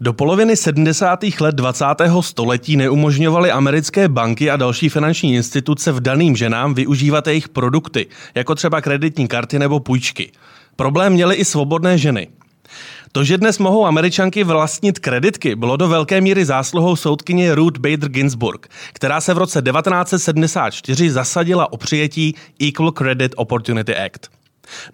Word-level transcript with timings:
Do 0.00 0.12
poloviny 0.12 0.56
70. 0.56 1.24
let 1.40 1.54
20. 1.54 1.84
století 2.20 2.76
neumožňovaly 2.76 3.50
americké 3.50 4.08
banky 4.08 4.50
a 4.50 4.56
další 4.56 4.88
finanční 4.88 5.34
instituce 5.34 5.92
v 5.92 6.00
daným 6.00 6.36
ženám 6.36 6.74
využívat 6.74 7.26
jejich 7.26 7.48
produkty, 7.48 8.06
jako 8.34 8.54
třeba 8.54 8.80
kreditní 8.80 9.28
karty 9.28 9.58
nebo 9.58 9.80
půjčky. 9.80 10.32
Problém 10.76 11.12
měly 11.12 11.34
i 11.34 11.44
svobodné 11.44 11.98
ženy. 11.98 12.28
To, 13.12 13.24
že 13.24 13.38
dnes 13.38 13.58
mohou 13.58 13.86
američanky 13.86 14.44
vlastnit 14.44 14.98
kreditky, 14.98 15.56
bylo 15.56 15.76
do 15.76 15.88
velké 15.88 16.20
míry 16.20 16.44
zásluhou 16.44 16.96
soudkyně 16.96 17.54
Ruth 17.54 17.78
Bader 17.78 18.08
Ginsburg, 18.08 18.68
která 18.92 19.20
se 19.20 19.34
v 19.34 19.38
roce 19.38 19.62
1974 19.62 21.10
zasadila 21.10 21.72
o 21.72 21.76
přijetí 21.76 22.34
Equal 22.68 22.92
Credit 22.92 23.34
Opportunity 23.36 23.96
Act. 23.96 24.37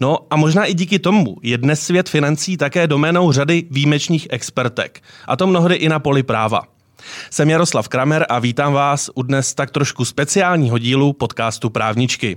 No 0.00 0.18
a 0.30 0.36
možná 0.36 0.64
i 0.64 0.75
díky 0.75 0.98
tomu 0.98 1.36
je 1.43 1.59
dnes 1.59 1.80
svět 1.80 2.09
financí 2.09 2.56
také 2.56 2.86
doménou 2.86 3.32
řady 3.32 3.64
výjimečných 3.70 4.27
expertek. 4.30 5.02
A 5.27 5.36
to 5.36 5.46
mnohdy 5.46 5.74
i 5.74 5.88
na 5.88 5.98
poli 5.98 6.23
práva. 6.23 6.62
Jsem 7.30 7.51
Jaroslav 7.51 7.88
Kramer 7.88 8.27
a 8.29 8.38
vítám 8.38 8.73
vás 8.73 9.10
u 9.15 9.23
dnes 9.23 9.55
tak 9.55 9.70
trošku 9.70 10.05
speciálního 10.05 10.79
dílu 10.79 11.12
podcastu 11.12 11.70
Právničky. 11.70 12.37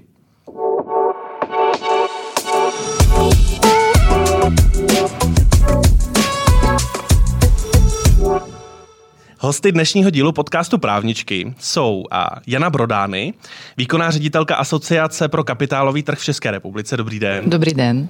Hosty 9.40 9.72
dnešního 9.72 10.10
dílu 10.10 10.32
podcastu 10.32 10.78
Právničky 10.78 11.54
jsou 11.60 12.04
Jana 12.48 12.70
Brodány, 12.70 13.34
výkonná 13.78 14.12
ředitelka 14.12 14.56
Asociace 14.56 15.28
pro 15.28 15.44
kapitálový 15.44 16.04
trh 16.04 16.20
v 16.20 16.24
České 16.24 16.52
republice. 16.52 16.98
Dobrý 16.98 17.20
den. 17.20 17.50
Dobrý 17.50 17.74
den. 17.74 18.08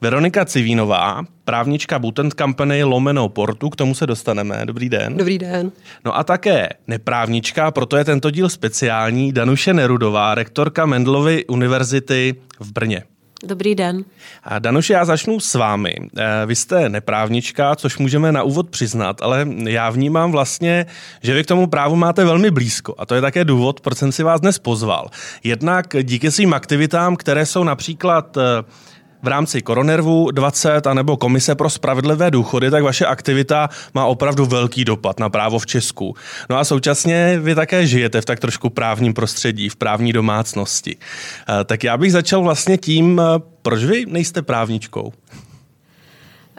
Veronika 0.00 0.44
Civínová, 0.44 1.24
právnička 1.44 1.98
Butent 1.98 2.34
Company 2.38 2.84
Lomeno 2.84 3.28
Portu, 3.28 3.70
k 3.70 3.76
tomu 3.76 3.94
se 3.94 4.06
dostaneme. 4.06 4.62
Dobrý 4.64 4.88
den. 4.88 5.16
Dobrý 5.16 5.38
den. 5.38 5.72
No 6.04 6.16
a 6.16 6.24
také 6.24 6.68
neprávnička, 6.86 7.70
proto 7.70 7.96
je 7.96 8.04
tento 8.04 8.30
díl 8.30 8.48
speciální, 8.48 9.32
Danuše 9.32 9.74
Nerudová, 9.74 10.34
rektorka 10.34 10.86
Mendelovy 10.86 11.46
univerzity 11.46 12.34
v 12.60 12.72
Brně. 12.72 13.02
Dobrý 13.44 13.74
den. 13.74 14.04
A 14.44 14.58
Danuši, 14.58 14.92
já 14.92 15.04
začnu 15.04 15.40
s 15.40 15.54
vámi. 15.54 15.94
Eh, 16.18 16.46
vy 16.46 16.56
jste 16.56 16.88
neprávnička, 16.88 17.76
což 17.76 17.98
můžeme 17.98 18.32
na 18.32 18.42
úvod 18.42 18.70
přiznat, 18.70 19.22
ale 19.22 19.46
já 19.64 19.90
vnímám 19.90 20.32
vlastně, 20.32 20.86
že 21.22 21.34
vy 21.34 21.44
k 21.44 21.46
tomu 21.46 21.66
právu 21.66 21.96
máte 21.96 22.24
velmi 22.24 22.50
blízko. 22.50 22.94
A 22.98 23.06
to 23.06 23.14
je 23.14 23.20
také 23.20 23.44
důvod, 23.44 23.80
proč 23.80 23.98
jsem 23.98 24.12
si 24.12 24.22
vás 24.22 24.40
dnes 24.40 24.58
pozval. 24.58 25.08
Jednak 25.44 25.86
díky 26.02 26.30
svým 26.30 26.54
aktivitám, 26.54 27.16
které 27.16 27.46
jsou 27.46 27.64
například 27.64 28.36
eh, 28.36 28.64
v 29.24 29.28
rámci 29.28 29.62
Koronervu 29.62 30.30
20 30.30 30.86
anebo 30.86 31.16
Komise 31.16 31.54
pro 31.54 31.70
spravedlivé 31.70 32.30
důchody, 32.30 32.70
tak 32.70 32.82
vaše 32.82 33.06
aktivita 33.06 33.68
má 33.94 34.06
opravdu 34.06 34.46
velký 34.46 34.84
dopad 34.84 35.20
na 35.20 35.30
právo 35.30 35.58
v 35.58 35.66
Česku. 35.66 36.16
No 36.50 36.58
a 36.58 36.64
současně 36.64 37.38
vy 37.40 37.54
také 37.54 37.86
žijete 37.86 38.20
v 38.20 38.24
tak 38.24 38.40
trošku 38.40 38.70
právním 38.70 39.14
prostředí, 39.14 39.68
v 39.68 39.76
právní 39.76 40.12
domácnosti. 40.12 40.96
Eh, 40.96 41.64
tak 41.64 41.84
já 41.84 41.96
bych 41.96 42.12
začal 42.12 42.42
vlastně 42.42 42.78
tím, 42.78 43.20
eh, 43.20 43.40
proč 43.62 43.84
vy 43.84 44.04
nejste 44.06 44.42
právničkou? 44.42 45.12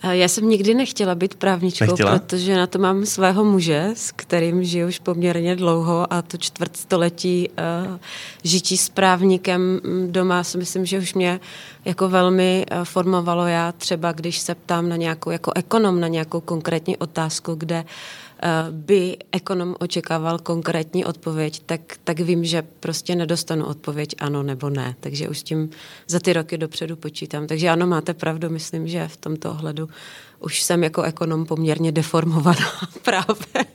Eh, 0.06 0.18
já 0.18 0.28
jsem 0.28 0.50
nikdy 0.50 0.74
nechtěla 0.74 1.16
být 1.16 1.36
právničkou, 1.36 1.86
nechtěla? 1.86 2.20
protože 2.20 2.56
na 2.56 2.68
to 2.68 2.80
mám 2.80 3.06
svého 3.06 3.44
muže, 3.44 3.90
s 3.94 4.12
kterým 4.12 4.64
žiju 4.64 4.88
už 4.88 5.00
poměrně 5.00 5.56
dlouho 5.56 6.14
a 6.14 6.22
to 6.22 6.38
čtvrtstoletí 6.38 7.50
uh, 7.50 7.98
žití 8.44 8.78
s 8.78 8.90
právníkem 8.90 9.82
doma 10.08 10.44
si 10.44 10.58
myslím, 10.58 10.86
že 10.86 11.00
už 11.00 11.14
mě 11.14 11.40
jako 11.86 12.10
velmi 12.10 12.66
uh, 12.72 12.84
formovalo. 12.84 13.48
Já 13.48 13.72
třeba, 13.72 14.12
když 14.12 14.40
se 14.40 14.56
ptám 14.56 14.90
na 14.90 14.96
nějakou, 14.96 15.32
jako 15.32 15.52
ekonom, 15.56 16.00
na 16.00 16.08
nějakou 16.08 16.42
konkrétní 16.42 16.98
otázku, 16.98 17.56
kde 17.56 17.82
uh, 17.82 17.86
Eh, 18.35 18.35
by 18.72 19.18
ekonom 19.32 19.76
očekával 19.80 20.40
konkrétní 20.40 21.06
odpověď, 21.06 21.62
tak, 21.66 21.82
tak 22.04 22.20
vím, 22.20 22.46
že 22.46 22.64
prostě 22.80 23.16
nedostanu 23.16 23.66
odpověď 23.66 24.16
ano 24.20 24.44
nebo 24.44 24.70
ne. 24.70 24.96
Takže 25.00 25.30
už 25.30 25.40
s 25.40 25.44
tím 25.44 25.70
za 26.08 26.20
ty 26.20 26.34
roky 26.34 26.58
dopředu 26.58 26.96
počítám. 26.96 27.48
Takže 27.48 27.70
ano, 27.70 27.88
máte 27.88 28.14
pravdu, 28.14 28.50
myslím, 28.50 28.88
že 28.88 29.08
v 29.08 29.18
tomto 29.18 29.52
ohledu 29.52 29.90
už 30.40 30.62
jsem 30.62 30.84
jako 30.84 31.02
ekonom 31.02 31.46
poměrně 31.46 31.92
deformovaná 31.92 32.72
právě. 33.02 33.66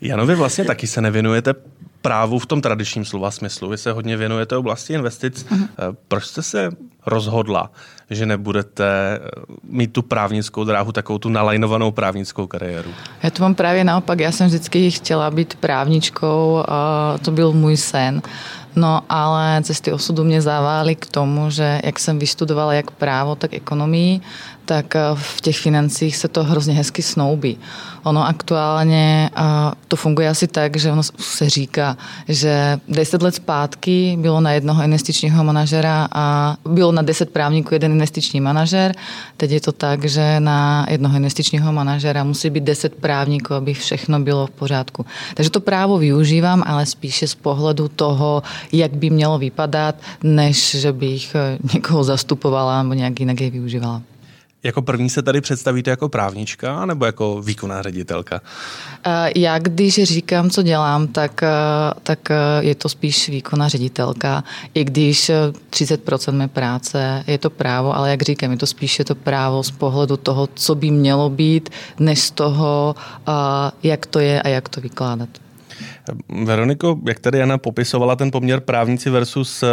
Janovi 0.00 0.34
vlastně 0.34 0.64
taky 0.64 0.86
se 0.86 1.00
nevěnujete 1.00 1.54
právu 2.02 2.38
v 2.38 2.46
tom 2.46 2.60
tradičním 2.60 3.04
slova 3.04 3.30
smyslu. 3.30 3.68
Vy 3.68 3.78
se 3.78 3.92
hodně 3.92 4.16
věnujete 4.16 4.56
oblasti 4.56 4.92
investic. 4.92 5.46
Uh-huh. 5.46 5.96
Proč 6.08 6.24
jste 6.24 6.42
se 6.42 6.70
rozhodla, 7.06 7.70
že 8.10 8.26
nebudete 8.26 8.84
eh, 8.86 9.18
mít 9.62 9.92
tu 9.92 10.02
právnickou 10.02 10.64
dráhu, 10.64 10.92
takovou 10.92 11.18
tu 11.18 11.28
nalajnovanou 11.28 11.90
právnickou 11.90 12.46
kariéru? 12.46 12.90
Já 13.22 13.30
to 13.30 13.42
mám 13.42 13.54
právě 13.54 13.84
naopak. 13.84 14.20
Já 14.20 14.32
jsem 14.32 14.46
vždycky 14.46 14.90
chtěla 14.90 15.30
být 15.30 15.54
právničkou, 15.54 16.64
to 17.24 17.30
byl 17.30 17.52
můj 17.52 17.76
sen. 17.76 18.22
No 18.76 19.02
ale 19.08 19.62
cesty 19.62 19.92
osudu 19.92 20.24
mě 20.24 20.42
zavály 20.42 20.94
k 20.94 21.06
tomu, 21.06 21.50
že 21.50 21.80
jak 21.84 21.98
jsem 21.98 22.18
vystudovala 22.18 22.74
jak 22.74 22.90
právo, 22.90 23.34
tak 23.34 23.54
ekonomii, 23.54 24.20
tak 24.70 24.96
eh, 24.96 25.00
v 25.14 25.40
těch 25.40 25.58
financích 25.58 26.16
se 26.16 26.28
to 26.28 26.44
hrozně 26.44 26.74
hezky 26.74 27.02
snoubí. 27.02 27.58
Ono 28.02 28.26
aktuálně 28.26 29.30
to 29.88 29.96
funguje 29.96 30.28
asi 30.28 30.46
tak, 30.46 30.76
že 30.76 30.92
ono 30.92 31.02
se 31.18 31.50
říká, 31.50 31.96
že 32.28 32.80
10 32.88 33.22
let 33.22 33.34
zpátky 33.34 34.16
bylo 34.20 34.40
na 34.40 34.52
jednoho 34.52 34.82
investičního 34.82 35.44
manažera 35.44 36.08
a 36.12 36.56
bylo 36.64 36.92
na 36.92 37.02
10 37.02 37.30
právníků 37.30 37.74
jeden 37.74 37.92
investiční 37.92 38.40
manažer. 38.40 38.94
Teď 39.36 39.50
je 39.50 39.60
to 39.60 39.72
tak, 39.72 40.04
že 40.04 40.40
na 40.40 40.86
jednoho 40.90 41.16
investičního 41.16 41.72
manažera 41.72 42.24
musí 42.24 42.50
být 42.50 42.64
10 42.64 42.94
právníků, 42.94 43.54
aby 43.54 43.74
všechno 43.74 44.20
bylo 44.20 44.46
v 44.46 44.50
pořádku. 44.50 45.06
Takže 45.34 45.50
to 45.50 45.60
právo 45.60 45.98
využívám, 45.98 46.62
ale 46.66 46.86
spíše 46.86 47.26
z 47.26 47.34
pohledu 47.34 47.88
toho, 47.88 48.42
jak 48.72 48.94
by 48.94 49.10
mělo 49.10 49.38
vypadat, 49.38 49.94
než 50.22 50.74
že 50.74 50.92
bych 50.92 51.34
eh, 51.34 51.58
někoho 51.74 52.04
zastupovala 52.04 52.82
nebo 52.82 52.94
nějak 52.94 53.20
jinak 53.20 53.40
je 53.40 53.50
využívala. 53.50 54.02
Jako 54.62 54.82
první 54.82 55.10
se 55.10 55.22
tady 55.22 55.40
představíte 55.40 55.90
jako 55.90 56.08
právnička 56.08 56.86
nebo 56.86 57.04
jako 57.04 57.42
výkonná 57.42 57.82
ředitelka? 57.82 58.40
Eh, 59.06 59.32
já 59.36 59.58
když 59.58 60.02
říkám, 60.02 60.50
co 60.50 60.62
dělám, 60.62 61.06
tak, 61.06 61.42
eh, 61.42 61.48
tak 62.02 62.30
eh, 62.30 62.36
je 62.60 62.74
to 62.74 62.88
spíš 62.88 63.28
výkonná 63.28 63.68
ředitelka. 63.68 64.44
I 64.74 64.84
když 64.84 65.30
30% 65.70 66.36
mé 66.36 66.48
práce 66.48 67.24
je 67.26 67.38
to 67.38 67.50
právo, 67.50 67.96
ale 67.96 68.10
jak 68.10 68.22
říkám, 68.22 68.50
je 68.50 68.56
to 68.56 68.66
spíše 68.66 69.04
to 69.04 69.14
právo 69.14 69.62
z 69.62 69.70
pohledu 69.70 70.16
toho, 70.16 70.48
co 70.54 70.74
by 70.74 70.90
mělo 70.90 71.30
být, 71.30 71.70
než 71.98 72.20
z 72.20 72.30
toho, 72.30 72.94
jak 73.82 74.06
to 74.06 74.18
je 74.18 74.42
a 74.42 74.48
jak 74.48 74.68
to 74.68 74.80
vykládat. 74.80 75.28
Veroniko, 76.44 76.98
jak 77.08 77.18
tady 77.18 77.38
Jana 77.38 77.58
popisovala 77.58 78.16
ten 78.16 78.30
poměr 78.30 78.60
právníci 78.60 79.10
versus 79.10 79.62
eh, 79.62 79.66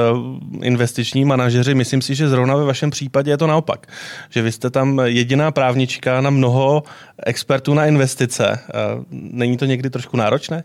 investiční 0.61 1.25
manažeři, 1.25 1.75
myslím 1.75 2.01
si, 2.01 2.15
že 2.15 2.29
zrovna 2.29 2.55
ve 2.55 2.63
vašem 2.63 2.89
případě 2.89 3.31
je 3.31 3.37
to 3.37 3.47
naopak. 3.47 3.87
Že 4.29 4.41
vy 4.41 4.51
jste 4.51 4.69
tam 4.69 5.01
jediná 5.03 5.51
právnička 5.51 6.21
na 6.21 6.29
mnoho 6.29 6.83
expertů 7.25 7.73
na 7.73 7.85
investice. 7.85 8.59
Eh, 8.69 8.73
není 9.11 9.57
to 9.57 9.65
někdy 9.65 9.89
trošku 9.89 10.17
náročné? 10.17 10.63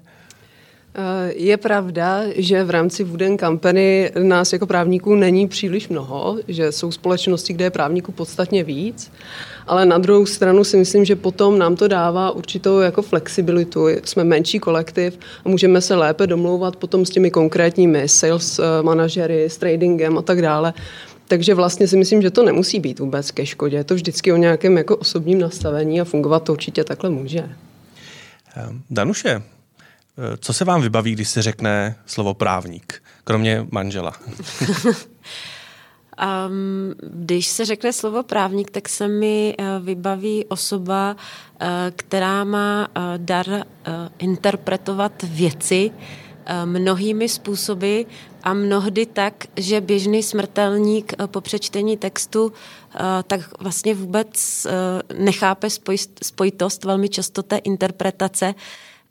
Eh, 0.94 1.32
je 1.34 1.56
pravda, 1.56 2.22
že 2.36 2.64
v 2.64 2.70
rámci 2.70 3.04
Wooden 3.04 3.38
Company 3.38 4.10
nás 4.22 4.53
jako 4.53 4.66
právníků 4.66 5.14
není 5.14 5.48
příliš 5.48 5.88
mnoho, 5.88 6.38
že 6.48 6.72
jsou 6.72 6.92
společnosti, 6.92 7.53
kde 7.53 7.64
je 7.64 7.70
právníků 7.70 8.12
podstatně 8.12 8.64
víc, 8.64 9.12
ale 9.66 9.86
na 9.86 9.98
druhou 9.98 10.26
stranu 10.26 10.64
si 10.64 10.76
myslím, 10.76 11.04
že 11.04 11.16
potom 11.16 11.58
nám 11.58 11.76
to 11.76 11.88
dává 11.88 12.30
určitou 12.30 12.78
jako 12.78 13.03
flexibilitu. 13.03 13.86
Jsme 14.04 14.25
menší 14.25 14.58
kolektiv 14.58 15.19
a 15.44 15.48
můžeme 15.48 15.80
se 15.80 15.94
lépe 15.94 16.26
domlouvat 16.26 16.76
potom 16.76 17.06
s 17.06 17.10
těmi 17.10 17.30
konkrétními 17.30 18.09
sales 18.09 18.59
eh, 18.59 18.82
manažery, 18.82 19.44
s 19.44 19.56
tradingem 19.56 20.19
a 20.19 20.22
tak 20.22 20.42
dále. 20.42 20.74
Takže 21.28 21.54
vlastně 21.54 21.88
si 21.88 21.97
myslím, 21.97 22.22
že 22.22 22.30
to 22.30 22.42
nemusí 22.42 22.80
být 22.80 22.98
vůbec 22.98 23.30
ke 23.30 23.47
škodě. 23.47 23.76
Je 23.76 23.84
to 23.84 23.94
vždycky 23.94 24.32
o 24.32 24.36
nějakém 24.36 24.76
jako 24.76 24.97
osobním 24.97 25.41
nastavení 25.41 26.00
a 26.00 26.04
fungovat 26.04 26.42
to 26.42 26.53
určitě 26.53 26.84
takhle 26.84 27.10
může. 27.10 27.48
Danuše, 28.91 29.34
Eh, 29.36 29.61
co 30.38 30.53
se 30.53 30.64
vám 30.64 30.82
vybaví, 30.82 31.12
když 31.12 31.28
se 31.28 31.42
řekne 31.42 31.97
slovo 32.06 32.34
právník, 32.34 33.03
kromě 33.24 33.66
manžela? 33.70 34.12
Um, 36.22 36.94
když 37.00 37.47
se 37.47 37.64
řekne 37.64 37.92
slovo 37.92 38.22
právník, 38.22 38.70
tak 38.70 38.88
se 38.88 39.09
mi 39.09 39.54
uh, 39.59 39.86
vybaví 39.86 40.44
osoba, 40.44 41.16
uh, 41.16 41.68
která 41.97 42.44
má 42.44 42.88
uh, 42.88 43.03
dar 43.16 43.48
uh, 43.48 43.62
interpretovat 44.18 45.12
věci 45.22 45.91
uh, 45.91 46.66
mnohými 46.66 47.28
způsoby 47.28 48.03
a 48.42 48.54
mnohdy 48.54 49.06
tak, 49.06 49.44
že 49.56 49.80
běžný 49.80 50.22
smrtelník 50.22 51.12
uh, 51.20 51.26
po 51.26 51.41
přečtení 51.41 51.97
textu 51.97 52.44
uh, 52.44 52.53
tak 53.26 53.41
vlastně 53.60 53.94
vůbec 53.94 54.66
uh, 54.66 55.18
nechápe 55.24 55.68
spojitost 56.22 56.84
velmi 56.84 57.08
často 57.08 57.42
té 57.42 57.56
interpretace 57.56 58.54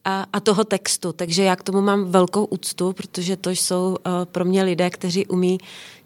a, 0.06 0.26
a 0.34 0.40
toho 0.40 0.64
textu. 0.64 1.14
Takže 1.14 1.44
já 1.44 1.56
k 1.56 1.64
tomu 1.64 1.82
mám 1.82 2.12
velkou 2.12 2.46
úctu, 2.46 2.94
protože 2.94 3.38
to 3.38 3.50
jsou 3.50 3.98
uh, 4.06 4.26
pro 4.26 4.46
mě 4.46 4.64
lidé, 4.64 4.90
kteří 4.90 5.28
umí 5.28 5.58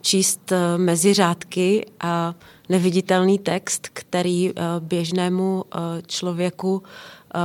číst 0.06 0.54
mezi 0.78 1.14
řádky 1.14 1.86
a 2.00 2.36
neviditelný 2.70 3.40
text, 3.40 3.90
který 3.94 4.54
běžnému 4.80 5.66
člověku 6.08 6.84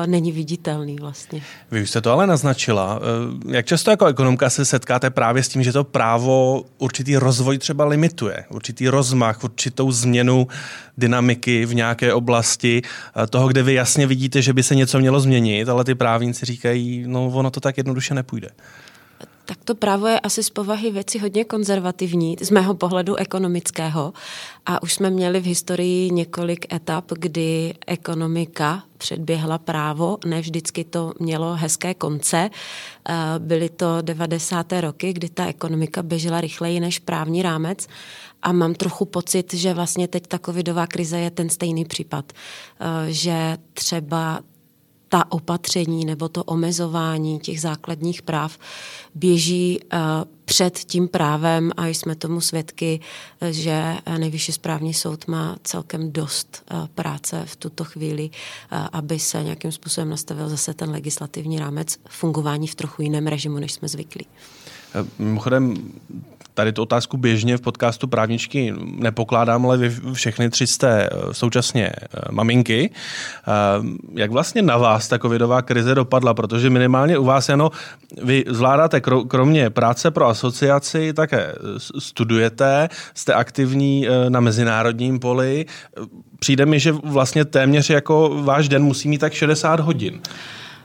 není 0.07 0.33
viditelný 0.33 0.97
vlastně. 1.01 1.43
Vy 1.71 1.83
už 1.83 1.91
jste 1.91 2.01
to 2.01 2.13
ale 2.13 2.27
naznačila. 2.27 3.01
Eh, 3.01 3.57
jak 3.57 3.67
často 3.67 3.91
jako 3.91 4.07
ekonomka 4.07 4.51
se 4.51 4.65
setkáte 4.65 5.11
právě 5.11 5.43
s 5.43 5.49
tím, 5.49 5.63
že 5.63 5.73
to 5.73 5.85
právo 5.85 6.65
určitý 6.79 7.17
rozvoj 7.17 7.59
třeba 7.59 7.85
limituje, 7.85 8.45
určitý 8.49 8.89
rozmach, 8.89 9.45
určitou 9.45 9.93
změnu 9.93 10.49
dynamiky 10.99 11.67
v 11.67 11.75
nějaké 11.75 12.15
oblasti 12.15 12.83
eh, 12.83 13.27
toho, 13.27 13.49
kde 13.49 13.63
vy 13.63 13.75
jasně 13.75 14.07
vidíte, 14.07 14.43
že 14.43 14.53
by 14.53 14.63
se 14.63 14.75
něco 14.75 14.99
mělo 14.99 15.21
změnit, 15.21 15.69
ale 15.69 15.85
ty 15.85 15.95
právníci 15.95 16.47
říkají, 16.47 17.05
no 17.07 17.27
ono 17.27 17.51
to 17.51 17.61
tak 17.61 17.77
jednoduše 17.77 18.15
nepůjde. 18.15 18.49
Tak 19.51 19.65
to 19.65 19.75
právo 19.75 20.07
je 20.07 20.21
asi 20.21 20.43
z 20.43 20.51
povahy 20.51 20.91
věci 20.91 21.19
hodně 21.19 21.45
konzervativní, 21.45 22.37
z 22.41 22.51
mého 22.51 22.75
pohledu 22.75 23.17
ekonomického. 23.17 24.13
A 24.67 24.83
už 24.83 24.95
jsme 24.95 25.11
měli 25.11 25.41
v 25.41 25.45
historii 25.45 26.11
několik 26.11 26.75
etap, 26.75 27.05
kdy 27.13 27.75
ekonomika 27.87 28.83
předběhla 28.99 29.59
právo, 29.59 30.19
ne 30.27 30.41
vždycky 30.41 30.85
to 30.85 31.13
mělo 31.19 31.55
hezké 31.55 31.95
konce. 31.95 32.51
Eh, 33.09 33.15
byly 33.39 33.69
to 33.69 34.03
90. 34.03 34.81
roky, 34.81 35.13
kdy 35.13 35.29
ta 35.29 35.47
ekonomika 35.47 36.03
běžela 36.03 36.41
rychleji 36.41 36.81
než 36.81 36.99
právní 36.99 37.43
rámec 37.43 37.87
a 38.43 38.53
mám 38.53 38.75
trochu 38.75 39.05
pocit, 39.05 39.55
že 39.55 39.75
vlastně 39.75 40.09
teď 40.09 40.27
ta 40.27 40.39
covidová 40.39 40.87
krize 40.87 41.19
je 41.19 41.31
ten 41.31 41.49
stejný 41.49 41.85
případ, 41.85 42.33
eh, 42.33 43.13
že 43.13 43.59
třeba 43.73 44.41
ta 45.13 45.33
opatření 45.33 46.05
nebo 46.05 46.29
to 46.29 46.45
omezování 46.45 47.39
těch 47.39 47.61
základních 47.61 48.23
práv 48.23 48.59
běží 49.15 49.81
uh, 49.93 49.99
před 50.45 50.79
tím 50.79 51.09
právem 51.09 51.71
a 51.77 51.87
jsme 51.87 52.15
tomu 52.15 52.41
svědky, 52.41 53.01
že 53.51 53.97
nejvyšší 54.19 54.53
správní 54.53 54.95
soud 54.95 55.27
má 55.27 55.57
celkem 55.65 56.13
dost 56.13 56.63
uh, 56.73 56.87
práce 56.87 57.43
v 57.47 57.57
tuto 57.57 57.85
chvíli, 57.85 58.31
aby 58.93 59.19
se 59.19 59.43
nějakým 59.43 59.73
způsobem 59.73 60.11
nastavil 60.11 60.49
zase 60.49 60.75
ten 60.75 60.91
legislativní 60.91 61.59
rámec 61.59 61.99
fungování 62.09 62.67
v 62.67 62.75
trochu 62.75 63.03
jiném 63.03 63.27
režimu, 63.27 63.59
než 63.59 63.73
jsme 63.73 63.89
zvyklí. 63.89 64.27
Mimochodem, 65.19 65.93
tady 66.61 66.73
tu 66.73 66.83
otázku 66.83 67.17
běžně 67.17 67.57
v 67.57 67.61
podcastu 67.61 68.09
právničky 68.09 68.75
nepokládám, 68.97 69.67
ale 69.67 69.77
vy 69.77 69.91
všechny 70.13 70.51
tři 70.51 70.67
jste 70.67 71.09
eh, 71.13 71.35
současně 71.35 71.87
eh, 71.87 72.07
maminky. 72.31 72.91
Eh, 72.91 73.51
jak 74.15 74.31
vlastně 74.31 74.63
na 74.63 74.77
vás 74.77 75.09
ta 75.09 75.19
covidová 75.19 75.63
krize 75.63 75.95
dopadla? 75.95 76.35
Protože 76.35 76.71
minimálně 76.71 77.19
u 77.19 77.25
vás, 77.25 77.49
jenom 77.49 77.71
vy 78.23 78.45
zvládáte 78.49 79.01
kromě 79.29 79.71
práce 79.71 80.11
pro 80.11 80.27
asociaci, 80.27 81.13
také 81.13 81.55
studujete, 81.99 82.89
jste 83.15 83.35
aktivní 83.35 84.07
na 84.29 84.41
mezinárodním 84.41 85.19
poli. 85.19 85.67
Přijde 86.39 86.67
mi, 86.67 86.81
že 86.81 86.93
vlastně 86.93 87.45
téměř 87.45 87.91
jako 87.91 88.43
váš 88.43 88.69
den 88.69 88.83
musí 88.83 89.09
mít 89.09 89.19
tak 89.19 89.33
60 89.33 89.81
hodin. 89.81 90.21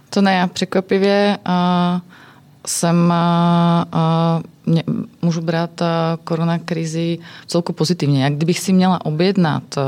To 0.10 0.21
ne, 0.21 0.50
překvapivě 0.54 1.38
uh, 1.48 1.54
jsem 2.68 3.13
uh, 3.13 4.42
mě, 4.42 4.55
můžu 5.21 5.41
brát 5.41 5.81
korona 6.23 6.59
krizi 6.59 7.19
celku 7.47 7.73
pozitivně. 7.73 8.23
Jak 8.23 8.33
kdybych 8.33 8.59
si 8.59 8.73
měla 8.73 9.06
objednat 9.06 9.63
eh, 9.77 9.81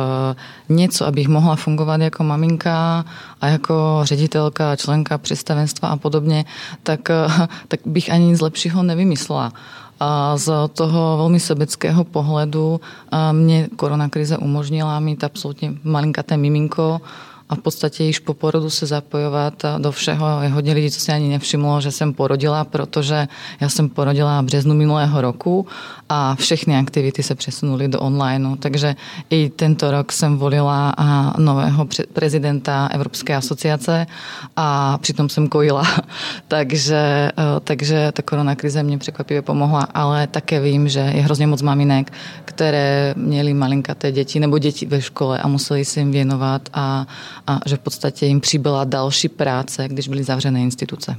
něco, 0.70 1.06
abych 1.06 1.28
mohla 1.28 1.56
fungovat 1.56 2.02
jako 2.02 2.24
maminka 2.24 3.06
a 3.42 3.48
jako 3.48 4.00
ředitelka, 4.04 4.76
členka 4.76 5.18
představenstva 5.18 5.90
a 5.90 5.98
podobně, 5.98 6.46
tak, 6.84 7.10
eh, 7.10 7.48
tak 7.68 7.80
bych 7.86 8.12
ani 8.12 8.26
nic 8.26 8.42
lepšího 8.42 8.84
nevymyslela. 8.84 9.54
A 10.00 10.38
z 10.38 10.52
toho 10.74 11.18
velmi 11.18 11.40
sebeckého 11.40 12.04
pohledu 12.04 12.82
eh, 12.82 13.34
mě 13.34 13.68
korona 13.76 14.10
krize 14.10 14.38
umožnila 14.38 15.00
mít 15.00 15.24
absolutně 15.24 15.74
malinkaté 15.84 16.38
miminko, 16.38 17.02
a 17.50 17.56
v 17.56 17.60
podstatě 17.60 18.04
již 18.04 18.20
po 18.20 18.34
porodu 18.34 18.70
se 18.70 18.86
zapojovat 18.86 19.54
do 19.78 19.92
všeho. 19.92 20.42
Je 20.42 20.50
hodně 20.50 20.74
lidí, 20.74 20.92
co 20.92 21.00
si 21.00 21.12
ani 21.12 21.30
nevšimlo, 21.30 21.82
že 21.82 21.92
jsem 21.92 22.14
porodila, 22.14 22.64
protože 22.64 23.28
já 23.60 23.70
jsem 23.70 23.90
porodila 23.90 24.42
v 24.42 24.46
březnu 24.46 24.74
minulého 24.74 25.22
roku 25.22 25.68
a 26.10 26.36
všechny 26.36 26.78
aktivity 26.78 27.24
se 27.24 27.36
přesunuly 27.36 27.88
do 27.88 28.00
online. 28.00 28.58
Takže 28.60 28.96
i 29.30 29.50
tento 29.50 29.92
rok 29.92 30.12
jsem 30.12 30.38
volila 30.38 30.94
nového 31.38 31.88
prezidenta 32.14 32.90
Evropské 32.92 33.36
asociace 33.36 34.08
a 34.56 34.98
přitom 34.98 35.30
jsem 35.30 35.48
kojila. 35.48 35.84
takže, 36.48 37.32
e, 37.38 37.60
takže 37.64 38.12
ta 38.12 38.22
korona 38.22 38.56
krize 38.56 38.84
mě 38.84 38.98
překvapivě 38.98 39.42
pomohla, 39.42 39.88
ale 39.94 40.28
také 40.28 40.60
vím, 40.60 40.90
že 40.90 41.00
je 41.00 41.22
hrozně 41.22 41.48
moc 41.48 41.62
maminek, 41.62 42.14
které 42.46 43.14
měly 43.18 43.54
malinkaté 43.54 44.12
děti 44.12 44.40
nebo 44.40 44.58
děti 44.58 44.86
ve 44.86 45.02
škole 45.02 45.40
a 45.40 45.48
museli 45.48 45.86
se 45.86 46.00
jim 46.00 46.12
věnovat 46.12 46.70
a, 46.74 47.08
a 47.48 47.60
že 47.66 47.76
v 47.76 47.80
podstatě 47.80 48.26
jim 48.26 48.42
přibyla 48.42 48.84
další 48.84 49.30
práce, 49.30 49.88
když 49.88 50.08
byly 50.08 50.24
zavřené 50.24 50.62
instituce. 50.62 51.16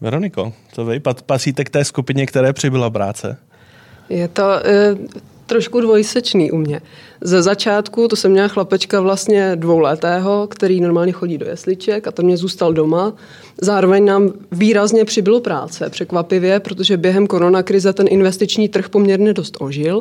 Veroniko, 0.00 0.52
co 0.72 0.84
vy? 0.84 1.00
Pasíte 1.26 1.64
k 1.64 1.70
té 1.70 1.84
skupině, 1.84 2.26
které 2.26 2.52
přibyla 2.52 2.90
práce? 2.90 3.36
Je 4.08 4.28
to 4.28 4.66
e, 4.66 4.96
trošku 5.46 5.80
dvojsečný 5.80 6.50
u 6.50 6.56
mě. 6.56 6.80
Ze 7.20 7.42
začátku 7.42 8.08
to 8.08 8.16
jsem 8.16 8.32
měla 8.32 8.48
chlapečka 8.48 9.00
vlastně 9.00 9.56
dvouletého, 9.56 10.46
který 10.46 10.80
normálně 10.80 11.12
chodí 11.12 11.38
do 11.38 11.46
jesliček 11.46 12.06
a 12.06 12.12
ten 12.12 12.24
mě 12.24 12.36
zůstal 12.36 12.72
doma. 12.72 13.12
Zároveň 13.62 14.04
nám 14.04 14.32
výrazně 14.52 15.04
přibylo 15.04 15.40
práce, 15.40 15.90
překvapivě, 15.90 16.60
protože 16.60 16.96
během 16.96 17.26
koronakrize 17.26 17.92
ten 17.92 18.06
investiční 18.10 18.68
trh 18.68 18.88
poměrně 18.88 19.32
dost 19.32 19.56
ožil 19.60 20.00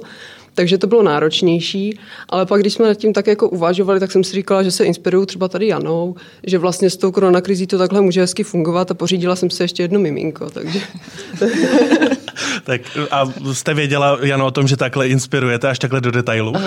takže 0.58 0.78
to 0.78 0.88
bylo 0.88 1.04
náročnější, 1.04 2.00
ale 2.30 2.46
pak, 2.46 2.62
když 2.62 2.74
jsme 2.74 2.88
nad 2.88 2.94
tím 2.94 3.14
tak 3.14 3.28
jako 3.28 3.50
uvažovali, 3.50 4.00
tak 4.00 4.12
jsem 4.12 4.24
si 4.24 4.34
říkala, 4.34 4.64
že 4.64 4.72
se 4.72 4.86
inspiruju 4.86 5.26
třeba 5.26 5.48
tady 5.48 5.68
Janou, 5.68 6.16
že 6.48 6.58
vlastně 6.58 6.90
s 6.90 6.98
tou 6.98 7.12
koronakrizí 7.12 7.68
to 7.68 7.78
takhle 7.78 8.02
může 8.02 8.22
hezky 8.22 8.44
fungovat 8.44 8.92
a 8.92 8.94
pořídila 8.94 9.36
jsem 9.36 9.50
si 9.50 9.64
ještě 9.64 9.84
jedno 9.84 10.00
miminko, 10.00 10.50
takže... 10.50 10.80
tak 12.64 12.82
a 13.12 13.26
jste 13.54 13.74
věděla, 13.74 14.18
Jano, 14.22 14.46
o 14.46 14.52
tom, 14.52 14.68
že 14.68 14.78
takhle 14.78 15.08
inspirujete 15.08 15.70
až 15.70 15.80
takhle 15.80 16.02
do 16.02 16.12
detailu? 16.12 16.52
Uh, 16.52 16.58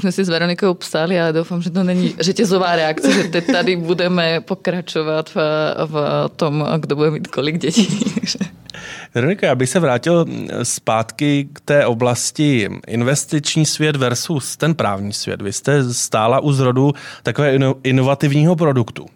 jsme 0.00 0.12
si 0.12 0.24
s 0.24 0.28
Veronikou 0.28 0.74
psali 0.74 1.20
a 1.20 1.32
doufám, 1.32 1.62
že 1.62 1.70
to 1.70 1.84
není 1.84 2.14
řetězová 2.20 2.76
reakce, 2.76 3.12
že 3.12 3.24
teď 3.24 3.46
tady 3.52 3.76
budeme 3.76 4.40
pokračovat 4.40 5.30
v, 5.34 5.36
v 5.86 6.28
tom, 6.36 6.68
kdo 6.78 6.96
bude 6.96 7.10
mít 7.10 7.28
kolik 7.28 7.58
dětí. 7.58 7.88
Veronika, 9.14 9.46
já 9.46 9.54
bych 9.54 9.70
se 9.70 9.80
vrátil 9.80 10.24
zpátky 10.62 11.48
k 11.52 11.60
té 11.60 11.86
oblasti 11.86 12.68
investiční 12.86 13.66
svět 13.66 13.96
versus 13.96 14.56
ten 14.56 14.74
právní 14.74 15.12
svět. 15.12 15.42
Vy 15.42 15.52
jste 15.52 15.94
stála 15.94 16.40
u 16.40 16.52
zrodu 16.52 16.92
takové 17.22 17.58
inovativního 17.82 18.56
produktu 18.56 19.06